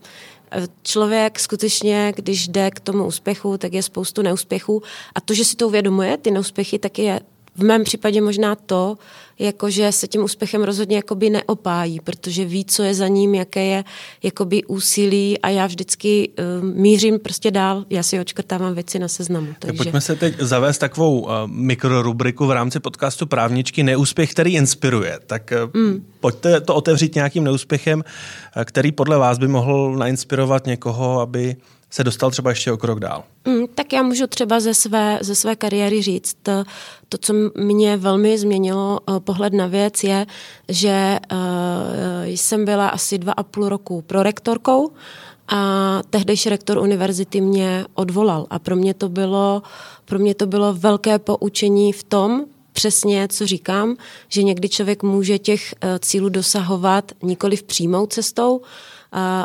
člověk 0.84 1.39
skutečně, 1.39 2.13
když 2.15 2.47
jde 2.47 2.71
k 2.71 2.79
tomu 2.79 3.06
úspěchu, 3.06 3.58
tak 3.58 3.73
je 3.73 3.84
spoustu 3.84 4.21
neúspěchů. 4.21 4.82
A 5.15 5.21
to, 5.21 5.34
že 5.34 5.45
si 5.45 5.56
to 5.56 5.67
uvědomuje, 5.67 6.17
ty 6.17 6.32
neúspěchy, 6.32 6.79
tak 6.79 6.99
je 6.99 7.19
v 7.56 7.63
mém 7.63 7.84
případě 7.84 8.21
možná 8.21 8.56
to, 8.56 8.97
jakože 9.39 9.91
se 9.91 10.08
tím 10.08 10.24
úspěchem 10.24 10.63
rozhodně 10.63 10.96
jakoby 10.96 11.30
neopájí, 11.30 12.00
protože 12.00 12.46
ví, 12.46 12.65
co 12.65 12.84
je 12.84 12.93
za 12.93 13.08
ním, 13.08 13.36
jaké 13.36 13.63
je 13.65 13.84
jakoby 14.24 14.63
úsilí 14.63 15.39
a 15.39 15.50
já 15.50 15.67
vždycky 15.67 16.30
uh, 16.62 16.65
mířím 16.65 17.19
prostě 17.19 17.52
dál, 17.52 17.86
já 17.89 18.04
si 18.04 18.19
očkrtávám 18.19 18.74
věci 18.74 19.00
na 19.00 19.08
seznamu. 19.08 19.48
Takže... 19.60 19.78
Pojďme 19.78 20.02
se 20.02 20.15
teď 20.15 20.39
zavést 20.39 20.78
takovou 20.78 21.19
uh, 21.19 21.30
mikrorubriku 21.48 22.46
v 22.46 22.52
rámci 22.52 22.80
podcastu 22.80 23.26
Právničky 23.26 23.84
Neúspěch, 23.84 24.32
který 24.32 24.54
inspiruje. 24.54 25.19
Tak 25.28 25.54
uh, 25.74 25.82
mm. 25.82 26.06
pojďte 26.19 26.62
to 26.62 26.76
otevřít 26.76 27.15
nějakým 27.15 27.43
neúspěchem, 27.43 28.00
uh, 28.58 28.63
který 28.63 28.91
podle 28.91 29.17
vás 29.17 29.38
by 29.38 29.48
mohl 29.48 29.96
nainspirovat 29.96 30.65
někoho, 30.67 31.19
aby 31.19 31.56
se 31.93 32.03
dostal 32.03 32.32
třeba 32.32 32.49
ještě 32.49 32.71
o 32.71 32.77
krok 32.77 32.99
dál? 32.99 33.23
Mm, 33.45 33.67
tak 33.75 33.93
já 33.93 34.03
můžu 34.03 34.27
třeba 34.27 34.60
ze 34.60 34.73
své, 34.73 35.19
ze 35.21 35.36
své 35.36 35.56
kariéry 35.56 36.01
říct, 36.01 36.38
to, 37.10 37.17
co 37.17 37.34
mě 37.56 37.97
velmi 37.97 38.38
změnilo 38.38 38.99
uh, 39.10 39.19
pohled 39.19 39.53
na 39.53 39.67
věc, 39.67 40.03
je, 40.03 40.25
že 40.69 41.19
uh, 41.32 41.38
jsem 42.25 42.65
byla 42.65 42.88
asi 42.88 43.17
dva 43.17 43.34
a 43.34 43.43
půl 43.43 43.69
roku 43.69 44.01
prorektorkou 44.01 44.91
a 45.47 46.01
tehdejší 46.10 46.49
rektor 46.49 46.77
univerzity 46.77 47.41
mě 47.41 47.86
odvolal 47.93 48.47
a 48.49 48.60
pro 48.60 48.75
mě 48.75 48.93
to 48.93 49.10
bylo, 49.10 49.62
pro 50.06 50.19
mě 50.19 50.36
to 50.36 50.45
bylo 50.45 50.73
velké 50.73 51.19
poučení 51.19 51.93
v 51.93 52.03
tom, 52.03 52.45
přesně, 52.71 53.27
co 53.27 53.47
říkám, 53.47 53.95
že 54.27 54.43
někdy 54.43 54.69
člověk 54.69 55.03
může 55.03 55.39
těch 55.39 55.73
uh, 55.84 55.89
cílů 55.99 56.29
dosahovat 56.29 57.12
nikoli 57.23 57.56
v 57.56 57.63
přímou 57.63 58.06
cestou, 58.06 58.62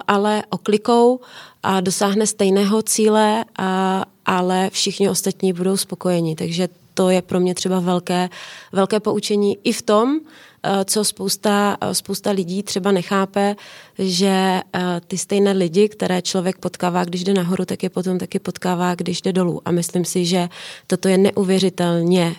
ale 0.09 0.43
oklikou 0.51 1.21
a 1.63 1.81
dosáhne 1.81 2.27
stejného 2.27 2.83
cíle, 2.83 3.45
a, 3.59 4.05
ale 4.27 4.71
všichni 4.73 5.09
ostatní 5.09 5.53
budou 5.53 5.77
spokojeni. 5.77 6.37
Takže 6.37 6.69
to 6.95 7.11
je 7.11 7.23
pro 7.23 7.41
mě 7.41 7.55
třeba 7.55 7.81
velké, 7.81 8.29
velké 8.73 9.01
poučení 9.01 9.59
i 9.65 9.73
v 9.73 9.83
tom, 9.83 10.21
e, 10.63 10.85
co 10.85 11.05
spousta, 11.05 11.77
spousta 11.93 12.31
lidí 12.31 12.63
třeba 12.63 12.93
nechápe, 12.93 13.57
že 13.99 14.27
e, 14.27 14.63
ty 15.07 15.19
stejné 15.19 15.53
lidi, 15.53 15.89
které 15.89 16.23
člověk 16.23 16.59
potkává, 16.59 17.05
když 17.05 17.25
jde 17.25 17.35
nahoru, 17.35 17.65
tak 17.65 17.83
je 17.83 17.91
potom 17.91 18.19
taky 18.19 18.39
potkává, 18.39 18.95
když 18.95 19.23
jde 19.23 19.33
dolů. 19.33 19.63
A 19.65 19.71
myslím 19.71 20.05
si, 20.05 20.25
že 20.25 20.49
toto 20.87 21.09
je 21.09 21.19
neuvěřitelně 21.19 22.37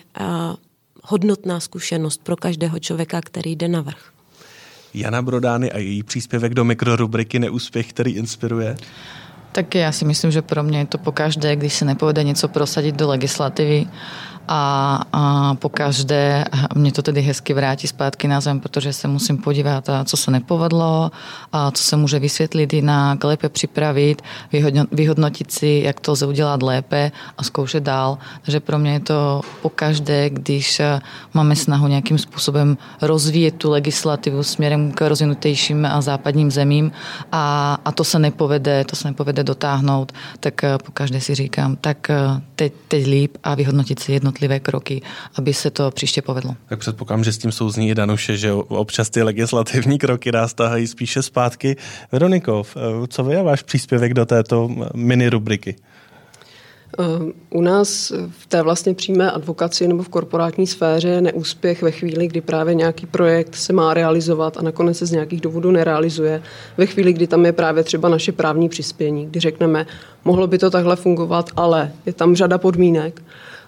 hodnotná 1.02 1.60
zkušenost 1.60 2.20
pro 2.24 2.36
každého 2.36 2.78
člověka, 2.78 3.20
který 3.20 3.56
jde 3.56 3.68
na 3.68 3.80
vrch. 3.80 4.12
Jana 4.94 5.22
Brodány 5.22 5.72
a 5.72 5.78
její 5.78 6.02
příspěvek 6.02 6.54
do 6.54 6.64
mikrorubriky 6.64 7.38
Neúspěch, 7.38 7.92
který 7.92 8.12
inspiruje? 8.12 8.76
Tak 9.52 9.74
já 9.74 9.92
si 9.92 10.04
myslím, 10.04 10.30
že 10.30 10.42
pro 10.42 10.62
mě 10.62 10.78
je 10.78 10.86
to 10.86 10.98
pokaždé, 10.98 11.56
když 11.56 11.74
se 11.74 11.84
nepovede 11.84 12.24
něco 12.24 12.48
prosadit 12.48 12.94
do 12.94 13.08
legislativy, 13.08 13.86
a, 14.48 15.02
a 15.12 15.54
po 15.54 15.68
každé 15.68 16.44
mě 16.74 16.92
to 16.92 17.02
tedy 17.02 17.20
hezky 17.22 17.54
vrátí 17.54 17.86
zpátky 17.86 18.28
na 18.28 18.40
zem, 18.40 18.60
protože 18.60 18.92
se 18.92 19.08
musím 19.08 19.38
podívat, 19.38 19.88
co 20.04 20.16
se 20.16 20.30
nepovedlo, 20.30 21.10
a 21.52 21.70
co 21.70 21.82
se 21.82 21.96
může 21.96 22.18
vysvětlit 22.18 22.72
jinak, 22.72 23.24
lépe 23.24 23.48
připravit, 23.48 24.22
vyhodnotit 24.92 25.52
si, 25.52 25.82
jak 25.84 26.00
to 26.00 26.12
lze 26.12 26.26
udělat 26.26 26.62
lépe 26.62 27.12
a 27.38 27.42
zkoušet 27.42 27.82
dál. 27.82 28.18
Takže 28.42 28.60
pro 28.60 28.78
mě 28.78 28.92
je 28.92 29.00
to 29.00 29.40
po 29.62 29.68
každé, 29.68 30.30
když 30.30 30.80
máme 31.34 31.56
snahu 31.56 31.86
nějakým 31.86 32.18
způsobem 32.18 32.78
rozvíjet 33.02 33.54
tu 33.54 33.70
legislativu 33.70 34.42
směrem 34.42 34.92
k 34.92 35.08
rozvinutejším 35.08 35.86
a 35.86 36.00
západním 36.00 36.50
zemím 36.50 36.92
a, 37.32 37.78
a 37.84 37.92
to 37.92 38.04
se 38.04 38.18
nepovede, 38.18 38.84
to 38.84 38.96
se 38.96 39.08
nepovede 39.08 39.44
dotáhnout, 39.44 40.12
tak 40.40 40.60
po 40.84 40.92
každé 40.92 41.20
si 41.20 41.34
říkám, 41.34 41.76
tak 41.76 42.10
teď, 42.56 42.72
teď 42.88 43.06
líp 43.06 43.36
a 43.44 43.54
vyhodnotit 43.54 44.00
si 44.00 44.12
jednotlivé 44.12 44.29
jednotlivé 44.30 44.60
kroky, 44.60 45.02
aby 45.34 45.54
se 45.54 45.70
to 45.70 45.90
příště 45.90 46.22
povedlo. 46.22 46.54
Tak 46.68 46.78
předpokládám, 46.78 47.24
že 47.24 47.32
s 47.32 47.38
tím 47.38 47.52
souzní 47.52 47.90
i 47.90 47.94
Danuše, 47.94 48.36
že 48.36 48.52
občas 48.52 49.10
ty 49.10 49.22
legislativní 49.22 49.98
kroky 49.98 50.32
nás 50.32 50.54
tahají 50.54 50.86
spíše 50.86 51.22
zpátky. 51.22 51.76
Veronikov, 52.12 52.76
co 53.08 53.24
vy 53.24 53.36
a 53.36 53.42
váš 53.42 53.62
příspěvek 53.62 54.14
do 54.14 54.26
této 54.26 54.68
mini 54.94 55.28
rubriky? 55.28 55.76
Eh, 56.98 57.32
u 57.50 57.62
nás 57.62 58.12
v 58.30 58.46
té 58.46 58.62
vlastně 58.62 58.94
přímé 58.94 59.30
advokaci 59.30 59.88
nebo 59.88 60.02
v 60.02 60.08
korporátní 60.08 60.66
sféře 60.66 61.08
je 61.08 61.20
neúspěch 61.20 61.82
ve 61.82 61.90
chvíli, 61.90 62.26
kdy 62.26 62.40
právě 62.40 62.74
nějaký 62.74 63.06
projekt 63.06 63.54
se 63.54 63.72
má 63.72 63.94
realizovat 63.94 64.56
a 64.56 64.62
nakonec 64.62 64.98
se 64.98 65.06
z 65.06 65.10
nějakých 65.10 65.40
důvodů 65.40 65.70
nerealizuje. 65.70 66.42
Ve 66.76 66.86
chvíli, 66.86 67.12
kdy 67.12 67.26
tam 67.26 67.46
je 67.46 67.52
právě 67.52 67.84
třeba 67.84 68.08
naše 68.08 68.32
právní 68.32 68.68
přispění, 68.68 69.26
kdy 69.26 69.40
řekneme, 69.40 69.86
mohlo 70.24 70.46
by 70.46 70.58
to 70.58 70.70
takhle 70.70 70.96
fungovat, 70.96 71.50
ale 71.56 71.92
je 72.06 72.12
tam 72.12 72.36
řada 72.36 72.58
podmínek 72.58 73.22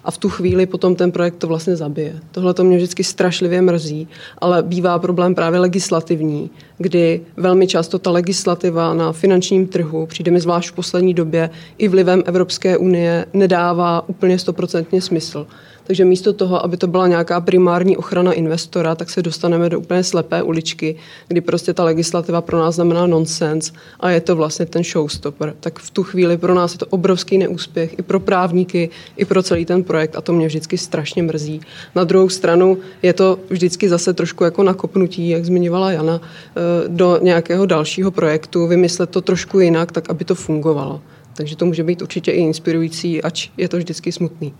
a 0.04 0.10
v 0.10 0.18
tu 0.18 0.28
chvíli 0.28 0.66
potom 0.66 0.96
ten 0.96 1.12
projekt 1.12 1.36
to 1.36 1.46
vlastně 1.46 1.76
zabije. 1.76 2.14
Tohle 2.30 2.54
to 2.54 2.64
mě 2.64 2.76
vždycky 2.76 3.04
strašlivě 3.04 3.62
mrzí, 3.62 4.08
ale 4.38 4.62
bývá 4.62 4.98
problém 4.98 5.34
právě 5.34 5.60
legislativní, 5.60 6.50
kdy 6.78 7.20
velmi 7.36 7.66
často 7.66 7.98
ta 7.98 8.10
legislativa 8.10 8.94
na 8.94 9.12
finančním 9.12 9.66
trhu, 9.66 10.06
přijde 10.06 10.30
mi 10.30 10.40
zvlášť 10.40 10.70
v 10.70 10.72
poslední 10.72 11.14
době, 11.14 11.50
i 11.78 11.88
vlivem 11.88 12.22
Evropské 12.26 12.76
unie 12.76 13.26
nedává 13.32 14.08
úplně 14.08 14.38
stoprocentně 14.38 15.00
smysl. 15.00 15.46
Takže 15.86 16.04
místo 16.04 16.32
toho, 16.32 16.64
aby 16.64 16.76
to 16.76 16.86
byla 16.86 17.06
nějaká 17.06 17.40
primární 17.40 17.96
ochrana 17.96 18.32
investora, 18.32 18.94
tak 18.94 19.10
se 19.10 19.22
dostaneme 19.22 19.68
do 19.68 19.80
úplně 19.80 20.04
slepé 20.04 20.42
uličky, 20.42 20.96
kdy 21.28 21.40
prostě 21.40 21.74
ta 21.74 21.84
legislativa 21.84 22.40
pro 22.40 22.58
nás 22.58 22.74
znamená 22.74 23.06
nonsens 23.06 23.72
a 24.00 24.10
je 24.10 24.20
to 24.20 24.36
vlastně 24.36 24.66
ten 24.66 24.84
showstopper. 24.84 25.54
Tak 25.60 25.78
v 25.78 25.90
tu 25.90 26.02
chvíli 26.02 26.36
pro 26.36 26.54
nás 26.54 26.72
je 26.72 26.78
to 26.78 26.86
obrovský 26.86 27.38
neúspěch 27.38 27.98
i 27.98 28.02
pro 28.02 28.20
právníky, 28.20 28.90
i 29.16 29.24
pro 29.24 29.42
celý 29.42 29.64
ten 29.64 29.84
projekt 29.84 30.16
a 30.16 30.20
to 30.20 30.32
mě 30.32 30.46
vždycky 30.46 30.78
strašně 30.78 31.22
mrzí. 31.22 31.60
Na 31.94 32.04
druhou 32.04 32.28
stranu 32.28 32.78
je 33.02 33.12
to 33.12 33.38
vždycky 33.50 33.88
zase 33.88 34.14
trošku 34.14 34.44
jako 34.44 34.62
nakopnutí, 34.62 35.28
jak 35.28 35.44
zmiňovala 35.44 35.92
Jana, 35.92 36.20
eh, 36.20 36.88
do 36.88 37.18
nějakého 37.22 37.66
dalšího 37.66 38.10
projektu, 38.10 38.66
vymyslet 38.66 39.10
to 39.10 39.20
trošku 39.20 39.60
jinak, 39.60 39.92
tak 39.92 40.10
aby 40.10 40.24
to 40.24 40.34
fungovalo. 40.34 41.00
Takže 41.34 41.56
to 41.56 41.66
může 41.66 41.84
být 41.84 42.02
určitě 42.02 42.32
i 42.32 42.40
inspirující, 42.40 43.22
ač 43.22 43.48
je 43.56 43.68
to 43.68 43.76
vždycky 43.76 44.12
smutný. 44.12 44.54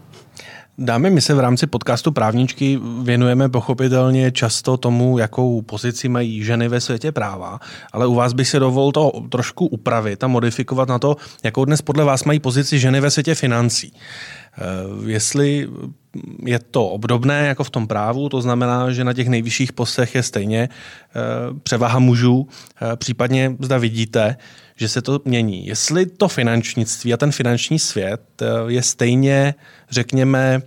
Dámy, 0.85 1.11
my 1.11 1.21
se 1.21 1.35
v 1.35 1.41
rámci 1.41 1.67
podcastu 1.67 2.13
Právničky 2.13 2.81
věnujeme 3.03 3.49
pochopitelně 3.49 4.33
často 4.33 4.77
tomu, 4.77 5.19
jakou 5.19 5.63
pozici 5.63 6.09
mají 6.09 6.45
ženy 6.45 6.69
ve 6.69 6.81
světě 6.81 7.13
práva, 7.13 7.61
ale 7.93 8.07
u 8.07 8.15
vás 8.15 8.33
bych 8.33 8.49
se 8.49 8.59
dovol 8.59 8.93
to 8.93 9.13
trošku 9.29 9.67
upravit 9.67 10.25
a 10.25 10.27
modifikovat 10.27 10.89
na 10.89 10.99
to, 10.99 11.17
jakou 11.45 11.65
dnes 11.65 11.83
podle 11.83 12.05
vás 12.05 12.25
mají 12.25 12.41
pozici 12.41 12.79
ženy 12.79 13.01
ve 13.01 13.11
světě 13.11 13.35
financí. 13.35 13.93
Eh, 13.93 15.11
jestli 15.11 15.69
je 16.45 16.59
to 16.59 16.89
obdobné 16.89 17.47
jako 17.47 17.65
v 17.65 17.71
tom 17.71 17.87
právu, 17.87 18.29
to 18.29 18.41
znamená, 18.41 18.91
že 18.91 19.05
na 19.05 19.13
těch 19.13 19.29
nejvyšších 19.29 19.73
postech 19.73 20.15
je 20.15 20.23
stejně 20.23 20.69
eh, 20.69 21.19
převaha 21.63 21.99
mužů, 21.99 22.49
eh, 22.83 22.97
případně 22.97 23.57
zda 23.61 23.79
vidíte, 23.79 24.37
že 24.77 24.89
se 24.89 25.03
to 25.03 25.21
mění. 25.25 25.67
Jestli 25.67 26.07
to 26.07 26.29
finančnictví 26.29 27.15
a 27.15 27.17
ten 27.17 27.33
finanční 27.33 27.79
svět 27.79 28.43
je 28.69 28.83
stejně, 28.83 29.55
řekněme, 29.91 30.63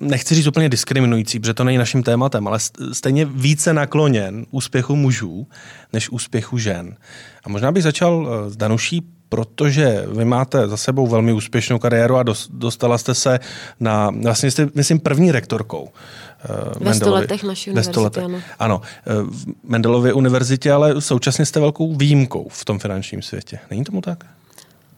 nechci 0.00 0.34
říct 0.34 0.46
úplně 0.46 0.68
diskriminující, 0.68 1.40
protože 1.40 1.54
to 1.54 1.64
není 1.64 1.78
naším 1.78 2.02
tématem, 2.02 2.48
ale 2.48 2.58
stejně 2.92 3.24
více 3.24 3.72
nakloněn 3.72 4.46
úspěchu 4.50 4.96
mužů 4.96 5.46
než 5.92 6.10
úspěchu 6.10 6.58
žen. 6.58 6.96
A 7.44 7.48
možná 7.48 7.72
bych 7.72 7.82
začal 7.82 8.28
s 8.48 8.56
Danuší 8.56 9.02
protože 9.30 10.04
vy 10.16 10.24
máte 10.24 10.68
za 10.68 10.76
sebou 10.76 11.06
velmi 11.06 11.32
úspěšnou 11.32 11.78
kariéru 11.78 12.16
a 12.16 12.24
dostala 12.50 12.98
jste 12.98 13.14
se 13.14 13.40
na, 13.80 14.10
vlastně 14.22 14.50
jste, 14.50 14.68
myslím, 14.74 15.00
první 15.00 15.32
rektorkou. 15.32 15.82
Uh, 15.82 16.86
ve 16.86 16.94
sto 16.94 17.14
letech 17.14 17.44
naší 17.44 17.70
univerzity, 17.70 18.00
letech. 18.00 18.24
ano. 18.24 18.40
Ano, 18.58 18.80
uh, 18.80 19.30
v 19.30 19.44
Mendelově 19.64 20.12
univerzitě, 20.12 20.72
ale 20.72 21.00
současně 21.00 21.46
jste 21.46 21.60
velkou 21.60 21.94
výjimkou 21.94 22.48
v 22.48 22.64
tom 22.64 22.78
finančním 22.78 23.22
světě. 23.22 23.58
Není 23.70 23.84
tomu 23.84 24.00
tak? 24.00 24.24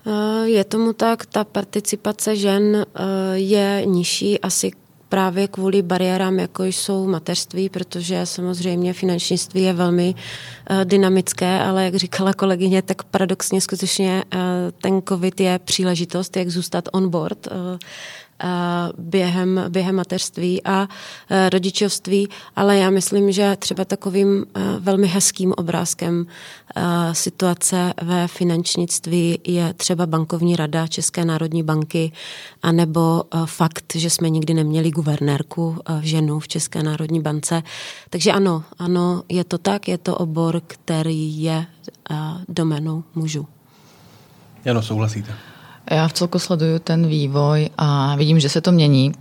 Uh, 0.06 0.42
je 0.44 0.64
tomu 0.64 0.92
tak, 0.92 1.26
ta 1.26 1.44
participace 1.44 2.36
žen 2.36 2.86
je 3.32 3.82
nižší 3.86 4.40
asi 4.40 4.70
právě 5.08 5.48
kvůli 5.48 5.82
bariérám, 5.82 6.38
jako 6.38 6.64
jsou 6.64 7.06
mateřství, 7.06 7.68
protože 7.68 8.26
samozřejmě 8.26 8.92
finančnictví 8.92 9.62
je 9.62 9.72
velmi 9.72 10.14
uh, 10.14 10.84
dynamické, 10.84 11.60
ale 11.60 11.84
jak 11.84 11.94
říkala 11.94 12.32
kolegyně, 12.32 12.82
tak 12.82 13.02
paradoxně 13.02 13.60
skutečně 13.60 14.24
ten 14.82 15.02
covid 15.08 15.40
je 15.40 15.58
příležitost, 15.58 16.36
jak 16.36 16.48
zůstat 16.48 16.88
on 16.92 17.08
board. 17.08 17.48
Během, 18.98 19.64
během 19.68 19.96
mateřství 19.96 20.64
a 20.64 20.88
rodičovství, 21.52 22.28
ale 22.57 22.78
já 22.78 22.90
myslím, 22.90 23.33
že 23.33 23.57
třeba 23.59 23.85
takovým 23.85 24.46
velmi 24.78 25.07
hezkým 25.07 25.52
obrázkem 25.57 26.26
situace 27.12 27.94
ve 28.02 28.28
finančnictví 28.28 29.38
je 29.46 29.74
třeba 29.74 30.07
bankovní 30.07 30.57
rada 30.57 30.87
České 30.87 31.24
národní 31.24 31.62
banky, 31.62 32.12
anebo 32.62 33.22
fakt, 33.44 33.92
že 33.94 34.11
jsme 34.11 34.31
nikdy 34.31 34.55
neměli 34.55 34.90
guvernérku 34.90 35.78
ženu 36.00 36.38
v 36.38 36.48
České 36.48 36.83
národní 36.83 37.20
bance. 37.20 37.62
Takže 38.11 38.33
ano, 38.33 38.64
ano, 38.78 39.22
je 39.28 39.44
to 39.44 39.59
tak, 39.59 39.88
je 39.88 39.98
to 39.98 40.16
obor, 40.16 40.62
který 40.66 41.42
je 41.42 41.66
domenou 42.48 43.05
mužů. 43.14 43.46
Jano, 44.64 44.83
souhlasíte? 44.83 45.35
Já 45.90 46.08
v 46.08 46.12
celku 46.12 46.38
sleduju 46.38 46.78
ten 46.78 47.06
vývoj 47.06 47.70
a 47.78 48.16
vidím, 48.16 48.40
že 48.40 48.48
se 48.48 48.60
to 48.60 48.72
mění. 48.72 49.12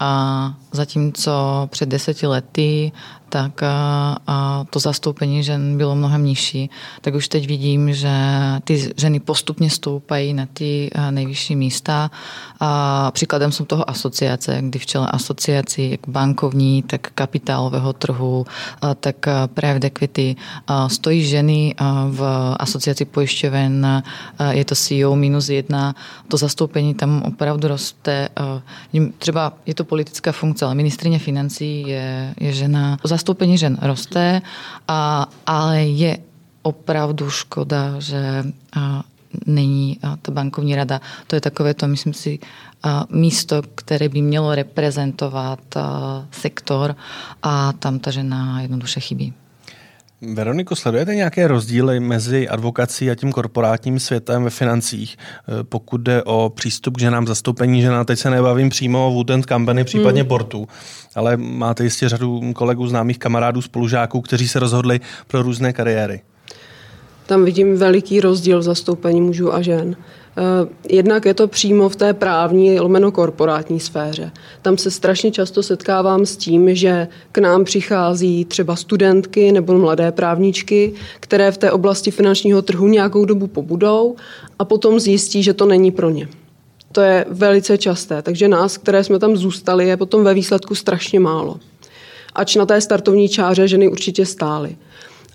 A 0.00 0.54
zatímco 0.72 1.68
před 1.70 1.88
deseti 1.88 2.26
lety 2.26 2.92
tak 3.28 3.62
a 4.26 4.64
to 4.70 4.78
zastoupení 4.78 5.42
žen 5.42 5.76
bylo 5.76 5.94
mnohem 5.94 6.24
nižší, 6.24 6.70
tak 7.00 7.14
už 7.14 7.28
teď 7.28 7.46
vidím, 7.46 7.94
že 7.94 8.10
ty 8.64 8.92
ženy 8.96 9.20
postupně 9.20 9.70
stoupají 9.70 10.34
na 10.34 10.46
ty 10.52 10.90
nejvyšší 11.10 11.56
místa. 11.56 12.10
A 12.60 13.10
příkladem 13.10 13.52
jsou 13.52 13.64
toho 13.64 13.90
asociace, 13.90 14.58
kdy 14.60 14.78
v 14.78 14.86
čele 14.86 15.06
asociací 15.10 15.90
jak 15.90 16.00
bankovní, 16.08 16.82
tak 16.82 17.00
kapitálového 17.14 17.92
trhu, 17.92 18.46
tak 19.00 19.16
private 19.46 19.86
equity 19.86 20.36
stojí 20.86 21.24
ženy 21.24 21.74
v 22.10 22.22
asociaci 22.58 23.04
pojišťoven, 23.04 24.02
je 24.50 24.64
to 24.64 24.74
CEO 24.74 25.16
minus 25.16 25.48
jedna, 25.48 25.94
to 26.28 26.36
zastoupení 26.36 26.94
tam 26.94 27.22
opravdu 27.22 27.68
roste. 27.68 28.28
Třeba 29.18 29.52
je 29.66 29.74
to 29.74 29.84
politická 29.84 30.32
funkce, 30.32 30.64
ale 30.64 30.74
ministrině 30.74 31.18
financí 31.18 31.84
je, 31.86 32.34
je 32.40 32.52
žena 32.52 32.96
zastoupení 33.18 33.58
žen 33.58 33.78
roste, 33.82 34.42
a, 34.88 35.26
ale 35.46 35.82
je 35.82 36.18
opravdu 36.62 37.30
škoda, 37.30 38.00
že 38.00 38.44
a, 38.76 39.02
není 39.46 39.98
a, 40.02 40.16
ta 40.16 40.32
bankovní 40.32 40.76
rada. 40.76 41.00
To 41.26 41.36
je 41.36 41.40
takové 41.40 41.74
to, 41.74 41.88
myslím 41.88 42.14
si, 42.14 42.38
a, 42.82 43.04
místo, 43.10 43.62
které 43.74 44.08
by 44.08 44.22
mělo 44.22 44.54
reprezentovat 44.54 45.76
a, 45.76 46.26
sektor 46.30 46.96
a 47.42 47.72
tam 47.72 47.98
ta 47.98 48.10
žena 48.10 48.60
jednoduše 48.60 49.00
chybí. 49.00 49.34
Veroniko, 50.22 50.76
sledujete 50.76 51.14
nějaké 51.14 51.48
rozdíly 51.48 52.00
mezi 52.00 52.48
advokací 52.48 53.10
a 53.10 53.14
tím 53.14 53.32
korporátním 53.32 54.00
světem 54.00 54.44
ve 54.44 54.50
financích, 54.50 55.16
eh, 55.18 55.64
pokud 55.64 56.00
jde 56.00 56.22
o 56.22 56.52
přístup 56.54 56.96
k 56.96 57.00
ženám, 57.00 57.26
zastoupení 57.26 57.82
žena? 57.82 58.04
Teď 58.04 58.18
se 58.18 58.30
nebavím 58.30 58.68
přímo 58.68 59.08
o 59.08 59.10
Woodend 59.10 59.46
Company, 59.46 59.84
případně 59.84 60.22
hmm. 60.22 60.28
Portu, 60.28 60.68
ale 61.14 61.36
máte 61.36 61.84
jistě 61.84 62.08
řadu 62.08 62.52
kolegů, 62.52 62.86
známých 62.86 63.18
kamarádů, 63.18 63.62
spolužáků, 63.62 64.20
kteří 64.20 64.48
se 64.48 64.58
rozhodli 64.58 65.00
pro 65.26 65.42
různé 65.42 65.72
kariéry. 65.72 66.20
Tam 67.26 67.44
vidím 67.44 67.76
veliký 67.76 68.20
rozdíl 68.20 68.58
v 68.58 68.62
zastoupení 68.62 69.20
mužů 69.20 69.54
a 69.54 69.62
žen. 69.62 69.96
Jednak 70.88 71.24
je 71.24 71.34
to 71.34 71.48
přímo 71.48 71.88
v 71.88 71.96
té 71.96 72.14
právní, 72.14 72.80
lomeno 72.80 73.12
korporátní 73.12 73.80
sféře. 73.80 74.30
Tam 74.62 74.78
se 74.78 74.90
strašně 74.90 75.30
často 75.30 75.62
setkávám 75.62 76.26
s 76.26 76.36
tím, 76.36 76.74
že 76.74 77.08
k 77.32 77.38
nám 77.38 77.64
přichází 77.64 78.44
třeba 78.44 78.76
studentky 78.76 79.52
nebo 79.52 79.78
mladé 79.78 80.12
právničky, 80.12 80.92
které 81.20 81.50
v 81.50 81.58
té 81.58 81.70
oblasti 81.70 82.10
finančního 82.10 82.62
trhu 82.62 82.88
nějakou 82.88 83.24
dobu 83.24 83.46
pobudou 83.46 84.16
a 84.58 84.64
potom 84.64 85.00
zjistí, 85.00 85.42
že 85.42 85.54
to 85.54 85.66
není 85.66 85.90
pro 85.90 86.10
ně. 86.10 86.28
To 86.92 87.00
je 87.00 87.24
velice 87.28 87.78
časté, 87.78 88.22
takže 88.22 88.48
nás, 88.48 88.76
které 88.76 89.04
jsme 89.04 89.18
tam 89.18 89.36
zůstali, 89.36 89.88
je 89.88 89.96
potom 89.96 90.24
ve 90.24 90.34
výsledku 90.34 90.74
strašně 90.74 91.20
málo. 91.20 91.56
Ač 92.34 92.56
na 92.56 92.66
té 92.66 92.80
startovní 92.80 93.28
čáře 93.28 93.68
ženy 93.68 93.88
určitě 93.88 94.26
stály. 94.26 94.76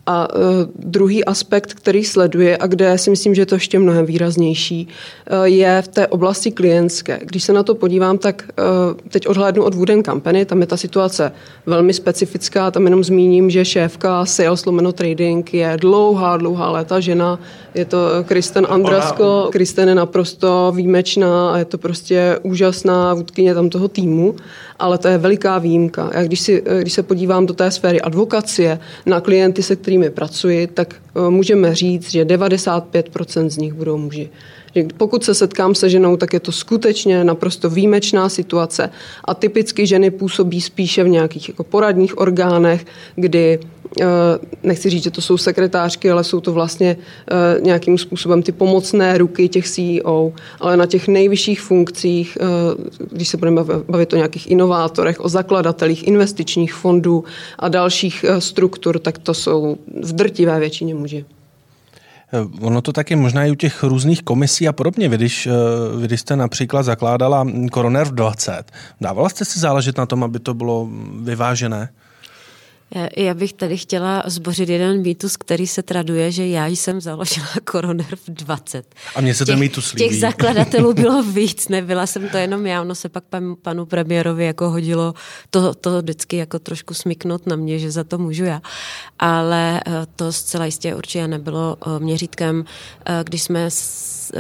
A 0.05 0.35
uh, 0.35 0.41
druhý 0.75 1.25
aspekt, 1.25 1.73
který 1.73 2.03
sleduje 2.03 2.57
a 2.57 2.67
kde 2.67 2.97
si 2.97 3.09
myslím, 3.09 3.35
že 3.35 3.41
je 3.41 3.45
to 3.45 3.55
ještě 3.55 3.79
mnohem 3.79 4.05
výraznější, 4.05 4.87
uh, 5.31 5.43
je 5.43 5.81
v 5.81 5.87
té 5.87 6.07
oblasti 6.07 6.51
klientské. 6.51 7.19
Když 7.23 7.43
se 7.43 7.53
na 7.53 7.63
to 7.63 7.75
podívám, 7.75 8.17
tak 8.17 8.43
uh, 8.43 8.99
teď 9.09 9.27
odhlédnu 9.27 9.63
od 9.63 9.73
Wooden 9.73 10.03
Company, 10.03 10.45
tam 10.45 10.61
je 10.61 10.67
ta 10.67 10.77
situace 10.77 11.31
velmi 11.65 11.93
specifická, 11.93 12.71
tam 12.71 12.83
jenom 12.83 13.03
zmíním, 13.03 13.49
že 13.49 13.65
šéfka 13.65 14.25
sales 14.25 14.65
lomeno 14.65 14.91
trading 14.91 15.53
je 15.53 15.77
dlouhá, 15.81 16.37
dlouhá 16.37 16.71
léta 16.71 16.99
žena, 16.99 17.39
je 17.75 17.85
to 17.85 17.97
Kristen 18.23 18.67
Andrasko, 18.69 19.49
Kristen 19.51 19.89
je 19.89 19.95
naprosto 19.95 20.71
výjimečná 20.75 21.53
a 21.53 21.57
je 21.57 21.65
to 21.65 21.77
prostě 21.77 22.39
úžasná 22.43 23.13
vůdkyně 23.13 23.53
tam 23.53 23.69
toho 23.69 23.87
týmu, 23.87 24.35
ale 24.83 24.97
to 24.97 25.07
je 25.07 25.17
veliká 25.17 25.59
výjimka. 25.59 26.11
Já 26.13 26.23
když, 26.23 26.39
si, 26.39 26.63
když 26.81 26.93
se 26.93 27.03
podívám 27.03 27.45
do 27.45 27.53
té 27.53 27.71
sféry 27.71 28.01
advokacie 28.01 28.79
na 29.05 29.21
klienty, 29.21 29.63
se 29.63 29.75
kterými 29.75 30.09
pracuji, 30.09 30.67
tak 30.67 30.95
eh, 30.95 31.29
můžeme 31.29 31.75
říct, 31.75 32.11
že 32.11 32.25
95% 32.25 33.47
z 33.47 33.57
nich 33.57 33.73
budou 33.73 33.97
muži 33.97 34.29
pokud 34.97 35.23
se 35.23 35.33
setkám 35.33 35.75
se 35.75 35.89
ženou, 35.89 36.17
tak 36.17 36.33
je 36.33 36.39
to 36.39 36.51
skutečně 36.51 37.23
naprosto 37.23 37.69
výjimečná 37.69 38.29
situace 38.29 38.89
a 39.25 39.33
typicky 39.33 39.87
ženy 39.87 40.11
působí 40.11 40.61
spíše 40.61 41.03
v 41.03 41.07
nějakých 41.09 41.49
jako 41.49 41.63
poradních 41.63 42.17
orgánech, 42.17 42.85
kdy 43.15 43.59
eh, 43.61 43.82
nechci 44.63 44.89
říct, 44.89 45.03
že 45.03 45.11
to 45.11 45.21
jsou 45.21 45.37
sekretářky, 45.37 46.11
ale 46.11 46.23
jsou 46.23 46.39
to 46.39 46.53
vlastně 46.53 46.97
eh, 47.31 47.61
nějakým 47.61 47.97
způsobem 47.97 48.43
ty 48.43 48.51
pomocné 48.51 49.17
ruky 49.17 49.49
těch 49.49 49.67
CEO, 49.69 50.33
ale 50.59 50.77
na 50.77 50.85
těch 50.85 51.07
nejvyšších 51.07 51.61
funkcích, 51.61 52.37
eh, 52.41 52.45
když 53.11 53.27
se 53.27 53.37
budeme 53.37 53.61
bavit 53.87 54.13
o 54.13 54.15
nějakých 54.15 54.51
inovátorech, 54.51 55.19
o 55.19 55.29
zakladatelích 55.29 56.07
investičních 56.07 56.73
fondů 56.73 57.23
a 57.59 57.69
dalších 57.69 58.25
struktur, 58.39 58.99
tak 58.99 59.17
to 59.17 59.33
jsou 59.33 59.77
v 60.03 60.13
drtivé 60.13 60.59
většině 60.59 60.95
muži. 60.95 61.25
Eh, 62.33 62.65
ono 62.65 62.81
to 62.81 62.93
taky 62.93 63.15
možná 63.15 63.45
i 63.45 63.51
u 63.51 63.55
těch 63.55 63.83
různých 63.83 64.23
komisí 64.23 64.67
a 64.67 64.73
podobně. 64.73 65.09
Vy 65.09 65.17
když, 65.17 65.47
eh, 65.47 65.51
vy, 65.97 66.07
když 66.07 66.19
jste 66.19 66.35
například 66.35 66.83
zakládala 66.83 67.47
Koroner 67.71 68.07
v 68.07 68.11
20, 68.11 68.71
dávala 69.01 69.29
jste 69.29 69.45
si 69.45 69.59
záležet 69.59 69.97
na 69.97 70.05
tom, 70.05 70.23
aby 70.23 70.39
to 70.39 70.53
bylo 70.53 70.89
vyvážené? 71.21 71.89
Já 73.17 73.33
bych 73.33 73.53
tady 73.53 73.77
chtěla 73.77 74.23
zbořit 74.25 74.69
jeden 74.69 75.01
mýtus, 75.01 75.37
který 75.37 75.67
se 75.67 75.83
traduje, 75.83 76.31
že 76.31 76.47
já 76.47 76.67
jsem 76.67 77.01
založila 77.01 77.47
Koroner 77.63 78.15
v 78.15 78.29
20. 78.29 78.95
A 79.15 79.21
mně 79.21 79.35
se 79.35 79.45
ten 79.45 79.59
mýtus 79.59 79.93
líbí. 79.93 80.09
Těch 80.09 80.19
zakladatelů 80.19 80.93
bylo 81.03 81.23
víc, 81.23 81.67
nebyla 81.67 82.07
jsem 82.07 82.29
to 82.29 82.37
jenom 82.37 82.65
já, 82.65 82.81
ono 82.81 82.95
se 82.95 83.09
pak 83.09 83.23
pan, 83.23 83.55
panu 83.61 83.85
premiérovi 83.85 84.45
jako 84.45 84.69
hodilo 84.69 85.13
to, 85.49 85.73
to 85.73 86.01
vždycky 86.01 86.37
jako 86.37 86.59
trošku 86.59 86.93
smyknout 86.93 87.47
na 87.47 87.55
mě, 87.55 87.79
že 87.79 87.91
za 87.91 88.03
to 88.03 88.17
můžu 88.17 88.43
já. 88.43 88.61
Ale 89.19 89.81
eh, 89.87 89.91
to 90.15 90.31
zcela 90.31 90.65
jistě 90.65 90.95
určitě 90.95 91.27
nebylo 91.27 91.77
eh, 91.81 91.99
měřítkem, 91.99 92.65
eh, 93.05 93.23
když 93.23 93.43
jsme 93.43 93.69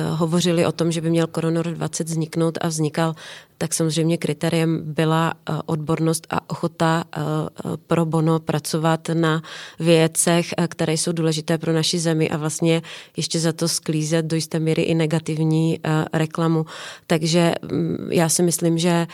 hovořili 0.09 0.65
o 0.65 0.71
tom, 0.71 0.91
že 0.91 1.01
by 1.01 1.09
měl 1.09 1.27
Koronor 1.27 1.67
20 1.67 2.07
vzniknout 2.07 2.57
a 2.61 2.67
vznikal 2.67 3.15
tak 3.63 3.73
samozřejmě 3.73 4.17
kritériem 4.17 4.81
byla 4.93 5.33
eh, 5.33 5.53
odbornost 5.65 6.27
a 6.29 6.49
ochota 6.49 7.03
eh, 7.03 7.19
eh, 7.21 7.69
pro 7.87 8.05
bono 8.05 8.39
pracovat 8.39 9.09
na 9.13 9.41
věcech, 9.79 10.47
které 10.67 10.93
jsou 10.93 11.11
důležité 11.11 11.57
pro 11.57 11.73
naši 11.73 11.99
zemi 11.99 12.29
a 12.29 12.37
vlastně 12.37 12.81
ještě 13.17 13.39
za 13.39 13.53
to 13.53 13.67
sklízet 13.67 14.25
do 14.25 14.35
jisté 14.35 14.59
míry 14.59 14.81
i 14.81 14.93
negativní 14.93 15.79
reklamu. 16.13 16.65
Takže 17.07 17.53
mm, 17.71 18.07
já 18.11 18.29
si 18.29 18.43
myslím, 18.43 18.77
že 18.77 19.07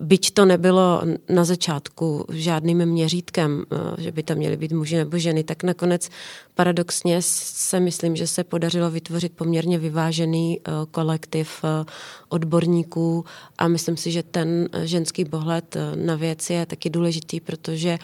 byť 0.00 0.30
to 0.30 0.44
nebylo 0.44 1.02
na 1.28 1.44
začátku 1.44 2.24
žádným 2.32 2.86
měřítkem, 2.86 3.64
že 3.98 4.12
by 4.12 4.22
tam 4.22 4.36
měly 4.36 4.56
být 4.56 4.72
muži 4.72 4.96
nebo 4.96 5.18
ženy, 5.18 5.44
tak 5.44 5.62
nakonec 5.62 6.08
paradoxně 6.54 7.16
se 7.22 7.80
myslím, 7.80 8.16
že 8.16 8.26
se 8.26 8.44
podařilo 8.44 8.90
vytvořit 8.90 9.32
poměrně 9.32 9.78
vyvážený 9.78 10.01
kolektiv 10.90 11.64
odborníků. 12.28 13.24
A 13.58 13.68
myslím 13.68 13.96
si, 13.96 14.10
že 14.10 14.22
ten 14.22 14.68
ženský 14.82 15.24
pohled 15.24 15.76
na 15.94 16.16
věc 16.16 16.50
je 16.50 16.66
taky 16.66 16.90
důležitý, 16.90 17.40
protože 17.40 17.98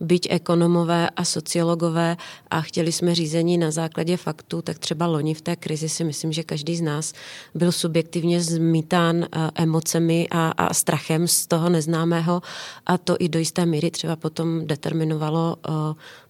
byť 0.00 0.26
ekonomové 0.30 1.10
a 1.10 1.24
sociologové 1.24 2.16
a 2.50 2.60
chtěli 2.60 2.92
jsme 2.92 3.14
řízení 3.14 3.58
na 3.58 3.70
základě 3.70 4.16
faktů, 4.16 4.62
tak 4.62 4.78
třeba 4.78 5.06
loni 5.06 5.34
v 5.34 5.40
té 5.40 5.56
krizi 5.56 5.88
si 5.88 6.04
myslím, 6.04 6.32
že 6.32 6.42
každý 6.42 6.76
z 6.76 6.80
nás 6.80 7.12
byl 7.54 7.72
subjektivně 7.72 8.40
zmítán 8.40 9.24
eh, 9.24 9.50
emocemi 9.54 10.28
a, 10.30 10.50
a 10.50 10.74
strachem 10.74 11.28
z 11.28 11.46
toho 11.46 11.68
neznámého. 11.68 12.42
A 12.86 12.98
to 12.98 13.16
i 13.18 13.28
do 13.28 13.38
jisté 13.38 13.66
míry 13.66 13.90
třeba 13.90 14.16
potom 14.16 14.66
determinovalo 14.66 15.56